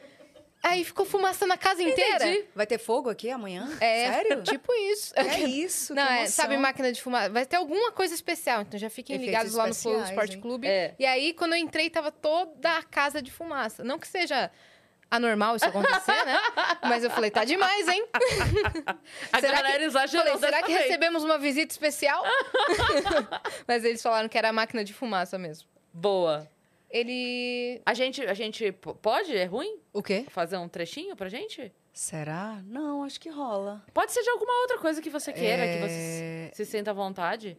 Aí 0.62 0.82
ficou 0.82 1.04
fumaça 1.06 1.46
na 1.46 1.56
casa 1.58 1.82
inteira. 1.82 2.26
Entendi. 2.26 2.48
Vai 2.54 2.66
ter 2.66 2.78
fogo 2.78 3.08
aqui 3.10 3.30
amanhã? 3.30 3.70
É, 3.80 4.12
Sério? 4.14 4.42
tipo 4.42 4.72
isso. 4.74 5.12
É 5.14 5.40
isso, 5.40 5.94
Não, 5.94 6.06
que 6.06 6.12
é, 6.14 6.26
sabe 6.26 6.56
máquina 6.56 6.90
de 6.90 7.00
fumaça? 7.02 7.28
Vai 7.30 7.44
ter 7.46 7.56
alguma 7.56 7.92
coisa 7.92 8.14
especial, 8.14 8.62
então 8.62 8.78
já 8.80 8.88
fiquem 8.90 9.16
Efeitos 9.16 9.26
ligados 9.32 9.54
lá 9.54 9.66
no 9.68 9.74
Flow 9.74 10.02
Sport? 10.04 10.36
Clube. 10.40 10.66
É. 10.66 10.94
E 10.98 11.04
aí, 11.06 11.32
quando 11.34 11.52
eu 11.52 11.58
entrei, 11.58 11.88
tava 11.90 12.10
toda 12.10 12.78
a 12.78 12.82
casa 12.82 13.20
de 13.22 13.30
fumaça. 13.30 13.84
Não 13.84 13.98
que 13.98 14.08
seja 14.08 14.50
anormal 15.10 15.56
isso 15.56 15.64
acontecer, 15.66 16.24
né? 16.24 16.38
Mas 16.82 17.04
eu 17.04 17.10
falei, 17.10 17.30
tá 17.30 17.44
demais, 17.44 17.86
hein? 17.88 18.06
A 19.32 19.40
Será 19.40 19.56
galera 19.56 19.78
que- 19.78 19.84
exagerou 19.84 20.24
Falei, 20.26 20.40
será 20.40 20.62
que 20.62 20.72
vez. 20.72 20.84
recebemos 20.86 21.22
uma 21.24 21.38
visita 21.38 21.72
especial? 21.72 22.22
Mas 23.66 23.84
eles 23.84 24.02
falaram 24.02 24.28
que 24.28 24.36
era 24.38 24.48
a 24.48 24.52
máquina 24.52 24.84
de 24.84 24.92
fumaça 24.92 25.38
mesmo. 25.38 25.68
Boa. 25.92 26.48
Ele. 26.90 27.80
A 27.84 27.92
gente, 27.94 28.22
a 28.22 28.34
gente 28.34 28.70
pode? 28.72 29.36
É 29.36 29.44
ruim? 29.44 29.78
O 29.92 30.02
quê? 30.02 30.26
Fazer 30.28 30.56
um 30.56 30.68
trechinho 30.68 31.16
pra 31.16 31.28
gente? 31.28 31.72
Será? 31.92 32.60
Não, 32.66 33.02
acho 33.04 33.20
que 33.20 33.28
rola. 33.28 33.82
Pode 33.92 34.12
ser 34.12 34.22
de 34.22 34.30
alguma 34.30 34.52
outra 34.62 34.78
coisa 34.78 35.00
que 35.02 35.10
você 35.10 35.32
queira, 35.32 35.62
que 35.66 35.78
você 35.78 36.48
É, 36.50 36.50
se, 36.52 36.64
se 36.64 36.70
sinta 36.70 36.90
à 36.90 36.94
vontade. 36.94 37.56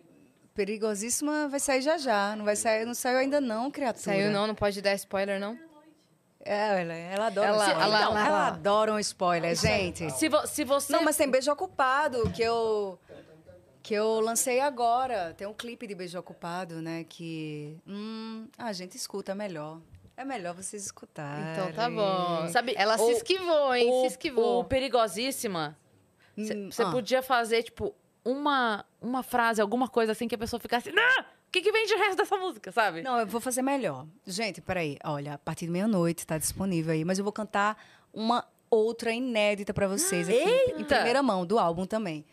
Perigosíssima 0.53 1.49
vai 1.49 1.59
sair 1.59 1.81
já 1.81 1.97
já. 1.97 2.33
Não 2.35 2.45
vai 2.45 2.55
sair, 2.55 2.85
não 2.85 2.93
saiu 2.93 3.17
ainda 3.17 3.41
não, 3.41 3.69
criatura. 3.69 4.01
Saiu 4.03 4.31
não, 4.31 4.47
não 4.47 4.55
pode 4.55 4.81
dar 4.81 4.93
spoiler, 4.95 5.37
não. 5.39 5.59
É, 6.45 6.81
ela, 6.81 6.93
ela 6.93 7.25
adora 7.27 7.47
Ela- 7.47 7.57
um 7.57 7.67
spoiler. 7.67 7.83
ela- 7.87 7.97
Então, 8.01 8.11
ela- 8.17 8.27
ela 8.27 8.47
adora 8.47 8.93
um 8.93 8.99
spoiler, 8.99 9.55
gente. 9.55 10.09
Se, 10.11 10.29
vo- 10.29 10.45
se 10.45 10.63
você. 10.63 10.93
Não, 10.93 11.01
mas 11.03 11.17
tem 11.17 11.29
Beijo 11.29 11.51
Ocupado, 11.51 12.29
que 12.31 12.41
eu 12.43 12.99
que 13.81 13.93
eu 13.93 14.19
lancei 14.19 14.59
agora. 14.61 15.33
Tem 15.37 15.45
um 15.47 15.53
clipe 15.53 15.85
de 15.87 15.93
Beijo 15.95 16.17
Ocupado, 16.19 16.81
né, 16.81 17.03
que 17.07 17.77
hum, 17.87 18.47
a 18.57 18.71
gente 18.73 18.95
escuta 18.95 19.33
melhor. 19.35 19.79
É 20.17 20.23
melhor 20.23 20.53
vocês 20.55 20.85
escutarem. 20.85 21.43
Então 21.51 21.71
tá 21.73 21.89
bom. 21.89 22.47
Sabe, 22.49 22.73
Ela 22.77 22.97
se 22.97 23.03
o- 23.03 23.11
esquivou, 23.11 23.75
hein? 23.75 23.89
o, 23.91 24.01
se 24.01 24.07
esquivou. 24.07 24.61
o 24.61 24.63
Perigosíssima, 24.63 25.77
Hum, 26.37 26.69
você 26.71 26.83
ah. 26.83 26.91
podia 26.91 27.21
fazer, 27.21 27.63
tipo, 27.63 27.93
uma, 28.23 28.85
uma 29.01 29.21
frase, 29.23 29.61
alguma 29.61 29.87
coisa 29.87 30.11
assim 30.13 30.27
que 30.27 30.35
a 30.35 30.37
pessoa 30.37 30.59
ficasse. 30.59 30.91
Não! 30.91 31.25
O 31.55 31.57
que, 31.57 31.61
que 31.61 31.71
vem 31.71 31.85
de 31.85 31.95
resto 31.95 32.17
dessa 32.17 32.35
música, 32.37 32.69
sabe? 32.71 33.01
Não, 33.01 33.17
eu 33.17 33.25
vou 33.25 33.39
fazer 33.39 33.61
melhor. 33.61 34.05
Gente, 34.27 34.59
peraí. 34.61 34.97
Olha, 35.05 35.35
a 35.35 35.37
partir 35.37 35.65
de 35.65 35.71
meia-noite 35.71 36.27
tá 36.27 36.37
disponível 36.37 36.91
aí, 36.93 37.05
mas 37.05 37.17
eu 37.17 37.23
vou 37.23 37.31
cantar 37.31 37.81
uma 38.13 38.45
outra 38.69 39.11
inédita 39.13 39.73
pra 39.73 39.87
vocês 39.87 40.27
aqui. 40.27 40.37
Em 40.37 40.79
Eita! 40.79 40.95
primeira 40.95 41.23
mão, 41.23 41.45
do 41.45 41.57
álbum 41.57 41.85
também. 41.85 42.25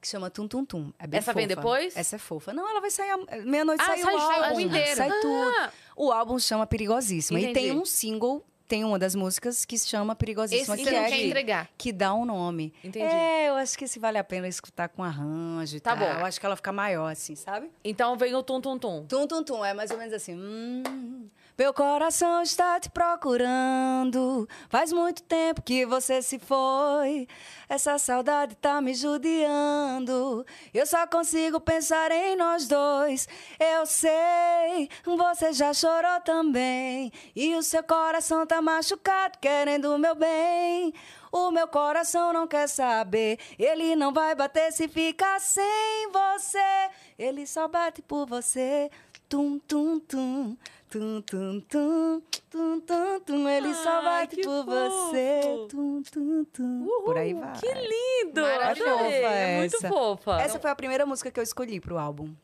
Que 0.00 0.08
chama 0.08 0.30
Tum 0.30 0.48
Tum 0.48 0.64
Tum. 0.64 0.92
É 0.98 1.06
bem 1.06 1.18
Essa 1.18 1.32
vem 1.34 1.44
fofa. 1.46 1.54
depois? 1.56 1.96
Essa 1.96 2.16
é 2.16 2.18
fofa. 2.18 2.52
Não, 2.54 2.68
ela 2.68 2.80
vai 2.80 2.90
sair. 2.90 3.10
Meia-noite 3.44 3.82
Ah, 3.82 3.86
sai, 3.86 3.98
sai- 4.00 4.14
o 4.14 4.18
sai 4.18 4.34
álbum. 4.36 4.44
álbum 4.48 4.60
inteiro. 4.60 4.96
Sai 4.96 5.10
tudo. 5.20 5.52
Ah, 5.58 5.70
O 5.94 6.10
álbum 6.10 6.38
chama 6.38 6.66
Perigosíssima. 6.66 7.38
Entendi. 7.38 7.58
E 7.58 7.62
tem 7.62 7.72
um 7.78 7.84
single, 7.84 8.42
tem 8.72 8.84
uma 8.84 8.98
das 8.98 9.14
músicas 9.14 9.66
que 9.66 9.76
se 9.76 9.86
chama 9.86 10.16
Perigosíssima, 10.16 10.74
Esse 10.74 10.82
que 10.84 10.88
você 10.88 10.96
não 10.96 11.02
é 11.04 11.08
quer 11.10 11.16
que, 11.18 11.26
entregar. 11.26 11.68
que 11.76 11.92
dá 11.92 12.14
um 12.14 12.24
nome. 12.24 12.72
Entendi. 12.82 13.04
É, 13.04 13.50
eu 13.50 13.54
acho 13.56 13.76
que 13.76 13.84
esse 13.84 13.98
vale 13.98 14.16
a 14.16 14.24
pena 14.24 14.48
escutar 14.48 14.88
com 14.88 15.04
arranjo 15.04 15.76
e 15.76 15.80
Tá 15.80 15.94
tal. 15.94 15.98
bom. 15.98 16.20
Eu 16.20 16.24
acho 16.24 16.40
que 16.40 16.46
ela 16.46 16.56
fica 16.56 16.72
maior, 16.72 17.12
assim, 17.12 17.36
sabe? 17.36 17.70
então 17.84 18.16
vem 18.16 18.34
o 18.34 18.42
tum 18.42 18.62
tum 18.62 18.78
tum. 18.78 19.04
Tum, 19.04 19.26
tum, 19.26 19.44
tum. 19.44 19.62
É 19.62 19.74
mais 19.74 19.90
ou 19.90 19.98
menos 19.98 20.14
assim. 20.14 20.34
Hum, 20.34 21.28
meu 21.56 21.74
coração 21.74 22.42
está 22.42 22.80
te 22.80 22.88
procurando. 22.88 24.48
Faz 24.70 24.92
muito 24.92 25.22
tempo 25.22 25.60
que 25.62 25.84
você 25.84 26.22
se 26.22 26.38
foi. 26.38 27.28
Essa 27.68 27.98
saudade 27.98 28.56
tá 28.56 28.80
me 28.80 28.94
judiando. 28.94 30.46
Eu 30.72 30.86
só 30.86 31.06
consigo 31.06 31.60
pensar 31.60 32.10
em 32.10 32.36
nós 32.36 32.66
dois. 32.66 33.28
Eu 33.60 33.84
sei, 33.84 34.88
você 35.04 35.52
já 35.52 35.74
chorou 35.74 36.20
também. 36.24 37.12
E 37.36 37.54
o 37.54 37.62
seu 37.62 37.82
coração 37.82 38.46
tá 38.46 38.62
machucado, 38.62 39.38
querendo 39.38 39.94
o 39.94 39.98
meu 39.98 40.14
bem. 40.14 40.94
O 41.30 41.50
meu 41.50 41.68
coração 41.68 42.32
não 42.32 42.46
quer 42.46 42.66
saber. 42.66 43.38
Ele 43.58 43.94
não 43.94 44.12
vai 44.12 44.34
bater 44.34 44.72
se 44.72 44.88
ficar 44.88 45.40
sem 45.40 46.10
você. 46.12 46.90
Ele 47.18 47.46
só 47.46 47.68
bate 47.68 48.02
por 48.02 48.26
você. 48.26 48.90
Tum, 49.28 49.58
tum, 49.58 49.98
tum. 49.98 50.56
Tum, 50.92 51.22
tum, 51.22 51.60
tum. 51.60 52.22
Tum, 52.50 52.80
tum, 52.80 53.20
tum. 53.24 53.48
Ele 53.48 53.72
só 53.74 53.98
Ai, 54.00 54.04
bate 54.04 54.36
que 54.36 54.42
por 54.42 54.64
fofo. 54.66 54.70
você. 55.08 55.40
Tum, 55.70 56.02
tum, 56.02 56.44
tum. 56.52 56.86
por 57.06 57.16
aí 57.16 57.32
vai. 57.32 57.52
Que 57.58 57.66
lindo! 57.72 58.42
Maravilhoso. 58.42 58.92
Adorei, 58.92 59.24
É 59.24 59.58
muito 59.60 59.80
fofa. 59.88 60.40
Essa 60.42 60.60
foi 60.60 60.70
a 60.70 60.74
primeira 60.76 61.06
música 61.06 61.30
que 61.30 61.40
eu 61.40 61.44
escolhi 61.44 61.80
pro 61.80 61.96
álbum. 61.98 62.34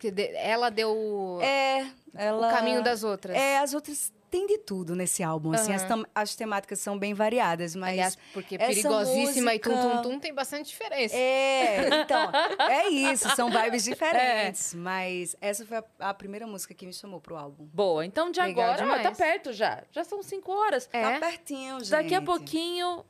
Que 0.00 0.10
de- 0.10 0.34
Ela 0.34 0.68
deu 0.68 1.38
É, 1.40 1.86
ela... 2.14 2.48
o 2.48 2.50
caminho 2.50 2.82
das 2.82 3.04
outras. 3.04 3.36
É, 3.36 3.58
as 3.58 3.72
outras 3.72 4.12
tem 4.36 4.46
de 4.46 4.58
tudo 4.58 4.94
nesse 4.94 5.22
álbum, 5.22 5.52
assim, 5.52 5.72
as, 5.72 5.82
as 6.14 6.36
temáticas 6.36 6.78
são 6.78 6.98
bem 6.98 7.14
variadas, 7.14 7.74
mas... 7.74 7.90
Aliás, 7.92 8.18
porque 8.34 8.58
perigosíssima 8.58 9.54
e 9.54 9.58
tum 9.58 9.70
tum 9.70 9.76
música- 9.82 10.02
tum 10.02 10.18
tem 10.20 10.34
bastante 10.34 10.66
diferença. 10.68 11.16
É, 11.16 11.88
então, 12.02 12.30
é 12.68 12.88
isso, 12.88 13.28
são 13.34 13.50
vibes 13.50 13.86
É. 13.88 13.90
diferentes. 13.90 14.74
Mas 14.74 15.34
essa 15.40 15.64
foi 15.64 15.78
a, 15.78 15.84
a 16.00 16.14
primeira 16.14 16.46
música 16.46 16.74
que 16.74 16.84
me 16.86 16.92
chamou 16.92 17.20
pro 17.20 17.36
álbum. 17.36 17.64
Boa, 17.72 18.04
então 18.04 18.30
de 18.30 18.40
Legal 18.40 18.72
agora, 18.72 18.86
tá 18.86 18.96
demais. 18.98 19.16
perto 19.16 19.52
já. 19.52 19.82
Já 19.90 20.04
são 20.04 20.22
cinco 20.22 20.52
horas. 20.52 20.88
É. 20.92 21.00
Tá 21.02 21.18
pertinho, 21.18 21.78
gente. 21.80 21.90
Daqui 21.90 22.14
a 22.14 22.20
pouquinho 22.22 23.04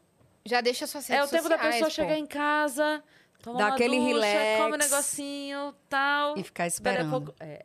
Já 0.45 0.61
deixa 0.61 0.87
suas 0.87 1.11
é 1.11 1.22
o 1.22 1.27
tempo 1.29 1.49
da 1.49 1.57
sociais, 1.57 1.74
pessoa 1.74 1.89
pô. 1.91 1.95
chegar 1.95 2.18
em 2.18 2.27
casa, 2.27 3.03
tomar 3.43 3.59
Dá 3.59 3.64
uma 3.66 3.74
aquele 3.74 3.99
ducha, 3.99 4.09
relax. 4.27 4.61
come 4.62 4.74
um 4.74 4.79
negocinho, 4.79 5.74
tal. 5.89 6.39
E 6.39 6.43
ficar 6.45 6.66
esperando. 6.68 7.11
pouco- 7.11 7.35
É, 7.41 7.64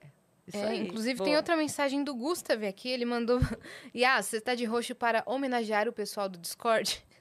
isso 0.54 0.64
É, 0.64 0.70
aí. 0.70 0.80
inclusive 0.82 1.16
Boa. 1.18 1.26
tem 1.28 1.36
outra 1.36 1.56
mensagem 1.58 2.04
do 2.04 2.14
Gustav 2.16 2.64
aqui, 2.66 2.89
ele 2.89 3.06
mandou... 3.06 3.39
Yas, 3.95 4.26
você 4.28 4.39
tá 4.41 4.54
de 4.56 4.66
roxo 4.66 4.93
para 4.95 5.24
homenagear 5.26 5.88
o 5.88 5.93
pessoal 5.93 6.30
do 6.30 6.38
Discord? 6.38 7.02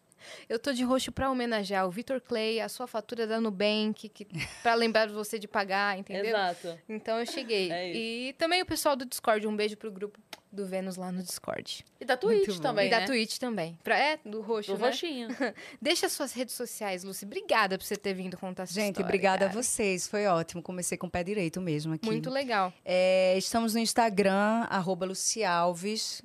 Eu 0.49 0.59
tô 0.59 0.71
de 0.73 0.85
roxo 0.85 1.11
para 1.11 1.31
homenagear 1.31 1.87
o 1.87 1.91
Vitor 1.91 2.21
Clay, 2.21 2.61
a 2.61 2.69
sua 2.69 2.87
fatura 2.87 3.27
da 3.27 3.41
Nubank, 3.41 4.07
que, 4.11 4.27
pra 4.63 4.75
lembrar 4.75 5.09
você 5.09 5.39
de 5.39 5.49
pagar, 5.49 5.99
entendeu? 5.99 6.27
Exato. 6.27 6.79
Então 6.87 7.19
eu 7.19 7.25
cheguei. 7.25 7.73
É 7.73 7.97
e 7.97 8.33
também 8.35 8.61
o 8.61 8.67
pessoal 8.67 8.95
do 8.95 9.07
Discord, 9.07 9.47
um 9.47 9.57
beijo 9.57 9.79
pro 9.79 9.91
grupo 9.91 10.19
do 10.53 10.67
Vênus 10.67 10.97
lá 10.97 11.13
no 11.13 11.23
Discord. 11.23 11.85
E 12.01 12.05
da 12.05 12.17
Twitch 12.17 12.47
Muito 12.49 12.55
bom. 12.57 12.63
também, 12.63 12.89
e 12.89 12.91
da 12.91 13.01
né? 13.01 13.07
Twitch 13.07 13.39
também. 13.39 13.79
Pra, 13.85 13.97
é, 13.99 14.19
do 14.25 14.41
roxo, 14.41 14.73
Do 14.75 14.79
né? 14.81 14.87
roxinho. 14.89 15.29
Deixa 15.81 16.09
suas 16.09 16.33
redes 16.33 16.55
sociais, 16.55 17.05
Lucy. 17.05 17.25
Obrigada 17.25 17.79
por 17.79 17.85
você 17.85 17.97
ter 17.97 18.15
vindo 18.15 18.37
contar 18.37 18.65
essa 18.65 18.73
Gente, 18.75 18.87
história, 18.97 19.05
obrigada 19.07 19.45
a 19.45 19.49
cara. 19.49 19.63
vocês, 19.63 20.09
foi 20.09 20.27
ótimo. 20.27 20.63
Comecei 20.63 20.99
com 20.99 21.07
o 21.07 21.11
pé 21.11 21.23
direito 21.23 21.61
mesmo 21.61 21.95
aqui. 21.95 22.05
Muito 22.07 22.29
legal. 22.31 22.73
É, 22.85 23.39
estamos 23.39 23.75
no 23.75 23.81
Instagram, 23.81 24.67
arroba 24.69 25.07
Luci 25.07 25.45
Alves. 25.45 26.21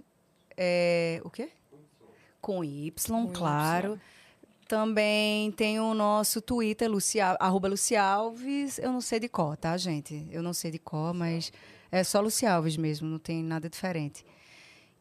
É, 0.57 1.21
o 1.23 1.29
quê? 1.29 1.49
Com 2.41 2.63
Y, 2.63 2.91
claro. 3.33 3.99
Também 4.67 5.51
tem 5.51 5.79
o 5.79 5.93
nosso 5.93 6.41
Twitter, 6.41 6.89
Luci, 6.89 7.19
Al- 7.19 7.37
arroba 7.39 7.67
Luci 7.67 7.95
Alves. 7.95 8.79
Eu 8.79 8.91
não 8.91 9.01
sei 9.01 9.19
de 9.19 9.29
cor, 9.29 9.55
tá, 9.55 9.77
gente? 9.77 10.25
Eu 10.31 10.41
não 10.41 10.53
sei 10.53 10.71
de 10.71 10.79
cor, 10.79 11.13
mas 11.13 11.53
é 11.99 12.03
só 12.03 12.19
Luci 12.19 12.45
Alves 12.45 12.77
mesmo, 12.77 13.07
não 13.07 13.19
tem 13.19 13.43
nada 13.43 13.69
diferente. 13.69 14.25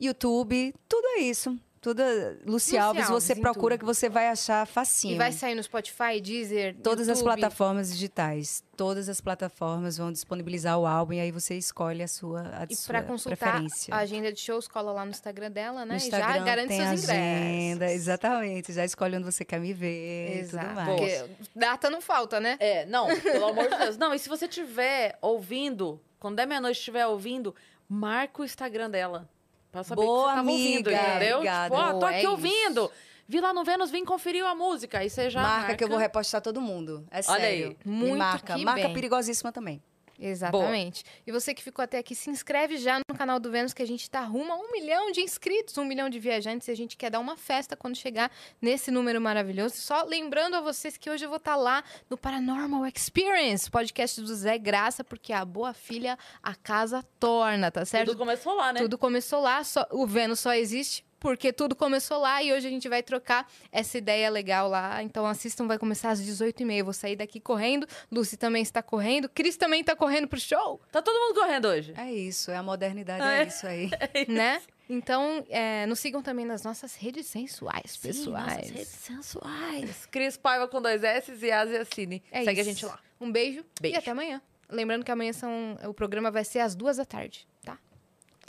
YouTube, 0.01 0.74
tudo 0.88 1.07
é 1.16 1.20
isso. 1.20 1.57
Tudo, 1.80 2.01
é- 2.01 2.30
Luci, 2.47 2.47
Luci 2.47 2.78
Alves, 2.78 3.05
Alves 3.11 3.24
você 3.24 3.36
procura 3.38 3.74
tudo. 3.74 3.80
que 3.80 3.84
você 3.84 4.09
vai 4.09 4.28
achar 4.28 4.66
facinho. 4.66 5.16
E 5.16 5.18
vai 5.18 5.30
sair 5.32 5.55
no 5.55 5.62
Spotify, 5.62 6.18
Deezer, 6.18 6.74
Todas 6.82 7.11
as 7.11 7.18
YouTube. 7.18 7.38
plataformas 7.38 7.92
digitais. 7.92 8.64
Todas 8.74 9.07
as 9.07 9.20
plataformas 9.20 9.99
vão 9.99 10.11
disponibilizar 10.11 10.78
o 10.78 10.86
álbum 10.86 11.12
e 11.12 11.20
aí 11.20 11.30
você 11.30 11.59
escolhe 11.59 12.03
a 12.03 12.09
sua, 12.09 12.40
a 12.59 12.66
E 12.70 12.74
sua 12.74 12.86
pra 12.86 13.03
consultar 13.03 13.36
preferência. 13.36 13.95
a 13.95 13.99
agenda 13.99 14.32
de 14.32 14.40
shows, 14.40 14.66
cola 14.66 14.92
lá 14.92 15.05
no 15.05 15.11
Instagram 15.11 15.51
dela, 15.51 15.80
né? 15.84 15.92
No 15.97 16.01
e 16.01 16.05
Instagram 16.05 16.32
já 16.38 16.38
garante 16.45 16.68
tem 16.68 16.78
seus 16.80 17.11
agenda, 17.11 17.74
ingressos. 17.84 17.97
exatamente. 17.97 18.72
Já 18.72 18.84
escolhe 18.86 19.16
onde 19.18 19.26
você 19.26 19.45
quer 19.45 19.61
me 19.61 19.74
ver 19.74 20.36
e 20.36 20.38
Exato. 20.40 20.64
tudo 20.66 20.74
mais. 20.76 20.88
Porque 20.88 21.24
data 21.55 21.90
não 21.90 22.01
falta, 22.01 22.40
né? 22.40 22.57
É, 22.61 22.86
não, 22.86 23.09
pelo 23.20 23.45
amor 23.45 23.68
de 23.68 23.76
Deus. 23.76 23.99
Não, 23.99 24.14
e 24.14 24.18
se 24.18 24.28
você 24.30 24.47
estiver 24.47 25.18
ouvindo, 25.20 26.01
quando 26.24 26.36
der 26.36 26.46
meia-noite 26.46 26.78
estiver 26.78 27.06
ouvindo, 27.06 27.54
marca 27.86 28.40
o 28.40 28.46
Instagram 28.46 28.88
dela. 28.88 29.28
Pra 29.70 29.84
saber 29.84 30.00
Boa, 30.00 30.22
que 30.22 30.30
você 30.30 30.36
tava 30.36 30.50
ouvindo, 30.50 30.88
amiga. 30.88 31.08
entendeu? 31.10 31.36
Obrigada. 31.36 31.74
Tipo, 31.74 31.86
ó, 31.86 31.92
tô 31.92 31.98
Boa, 31.98 32.08
aqui 32.08 32.16
é 32.16 32.20
isso. 32.22 32.30
ouvindo. 32.30 32.90
Vi 33.28 33.40
lá 33.42 33.52
no 33.52 33.62
Vênus, 33.62 33.90
vim 33.90 34.06
conferir 34.06 34.42
a 34.42 34.54
música. 34.54 35.00
Aí 35.00 35.10
você 35.10 35.28
já 35.28 35.42
marca, 35.42 35.76
que 35.76 35.84
eu 35.84 35.88
vou 35.88 35.98
repostar 35.98 36.40
todo 36.40 36.62
mundo. 36.62 37.06
É 37.10 37.16
Olha 37.16 37.40
sério. 37.40 37.66
aí. 37.68 37.76
Me 37.84 37.96
Muito 37.98 38.16
marca. 38.16 38.56
Marca 38.56 38.84
bem. 38.84 38.94
perigosíssima 38.94 39.52
também. 39.52 39.82
Exatamente. 40.18 41.02
E 41.26 41.32
você 41.32 41.52
que 41.54 41.62
ficou 41.62 41.82
até 41.82 41.98
aqui, 41.98 42.14
se 42.14 42.30
inscreve 42.30 42.76
já 42.78 42.98
no 43.08 43.16
canal 43.16 43.40
do 43.40 43.50
Vênus, 43.50 43.72
que 43.72 43.82
a 43.82 43.86
gente 43.86 44.08
tá 44.10 44.20
rumo 44.20 44.52
a 44.52 44.56
um 44.56 44.70
milhão 44.70 45.10
de 45.10 45.20
inscritos, 45.20 45.76
um 45.78 45.84
milhão 45.84 46.08
de 46.08 46.18
viajantes, 46.18 46.68
e 46.68 46.70
a 46.70 46.76
gente 46.76 46.96
quer 46.96 47.10
dar 47.10 47.20
uma 47.20 47.36
festa 47.36 47.76
quando 47.76 47.96
chegar 47.96 48.30
nesse 48.60 48.90
número 48.90 49.20
maravilhoso. 49.20 49.76
Só 49.76 50.04
lembrando 50.04 50.54
a 50.54 50.60
vocês 50.60 50.96
que 50.96 51.10
hoje 51.10 51.24
eu 51.24 51.28
vou 51.28 51.38
estar 51.38 51.56
lá 51.56 51.82
no 52.08 52.16
Paranormal 52.16 52.86
Experience, 52.86 53.70
podcast 53.70 54.20
do 54.20 54.34
Zé 54.34 54.56
Graça, 54.58 55.02
porque 55.02 55.32
a 55.32 55.44
boa 55.44 55.72
filha 55.74 56.18
a 56.42 56.54
casa 56.54 57.02
torna, 57.18 57.70
tá 57.70 57.84
certo? 57.84 58.08
Tudo 58.10 58.18
começou 58.18 58.54
lá, 58.54 58.72
né? 58.72 58.80
Tudo 58.80 58.96
começou 58.98 59.40
lá, 59.40 59.62
só- 59.64 59.86
o 59.90 60.06
Vênus 60.06 60.40
só 60.40 60.54
existe 60.54 61.04
porque 61.24 61.54
tudo 61.54 61.74
começou 61.74 62.18
lá 62.18 62.42
e 62.42 62.52
hoje 62.52 62.66
a 62.66 62.70
gente 62.70 62.86
vai 62.86 63.02
trocar 63.02 63.50
essa 63.72 63.96
ideia 63.96 64.28
legal 64.28 64.68
lá. 64.68 65.02
Então 65.02 65.24
assistam, 65.24 65.66
vai 65.66 65.78
começar 65.78 66.10
às 66.10 66.20
18h30. 66.20 66.76
Eu 66.76 66.84
vou 66.84 66.92
sair 66.92 67.16
daqui 67.16 67.40
correndo. 67.40 67.86
Lucy 68.12 68.36
também 68.36 68.62
está 68.62 68.82
correndo. 68.82 69.26
Cris 69.26 69.56
também 69.56 69.80
está 69.80 69.96
correndo 69.96 70.28
pro 70.28 70.38
show, 70.38 70.82
Tá 70.92 71.00
todo 71.00 71.18
mundo 71.18 71.34
correndo 71.40 71.64
hoje. 71.68 71.94
É 71.96 72.12
isso, 72.12 72.50
é 72.50 72.56
a 72.56 72.62
modernidade, 72.62 73.24
é, 73.24 73.42
é? 73.42 73.46
isso 73.46 73.66
aí. 73.66 73.88
né? 74.28 74.60
Então, 74.86 75.42
é, 75.48 75.86
nos 75.86 75.98
sigam 75.98 76.20
também 76.22 76.44
nas 76.44 76.62
nossas 76.62 76.94
redes 76.94 77.26
sensuais, 77.26 77.96
pessoais. 77.96 78.46
nossas 78.56 78.70
redes 78.70 78.88
sensuais. 78.88 80.04
Cris 80.10 80.36
Paiva 80.36 80.68
com 80.68 80.82
dois 80.82 81.02
S 81.02 81.32
e 81.42 81.50
Asia 81.50 81.86
Cine. 81.86 82.22
É 82.30 82.44
Segue 82.44 82.60
isso. 82.60 82.68
a 82.68 82.72
gente 82.74 82.84
lá. 82.84 82.98
Um 83.18 83.32
beijo, 83.32 83.64
Beijo. 83.80 83.96
e 83.96 83.98
até 83.98 84.10
amanhã. 84.10 84.42
Lembrando 84.68 85.02
que 85.06 85.10
amanhã 85.10 85.32
são, 85.32 85.78
o 85.86 85.94
programa 85.94 86.30
vai 86.30 86.44
ser 86.44 86.58
às 86.58 86.74
duas 86.74 86.98
da 86.98 87.06
tarde, 87.06 87.48
tá? 87.64 87.78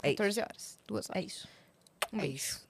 É 0.02 0.08
isso. 0.08 0.16
14 0.18 0.40
horas. 0.42 0.78
Duas 0.86 1.08
horas. 1.08 1.22
É 1.22 1.26
isso. 1.26 1.48
Um 2.12 2.18
É 2.18 2.20
beijo. 2.20 2.36
isso. 2.36 2.65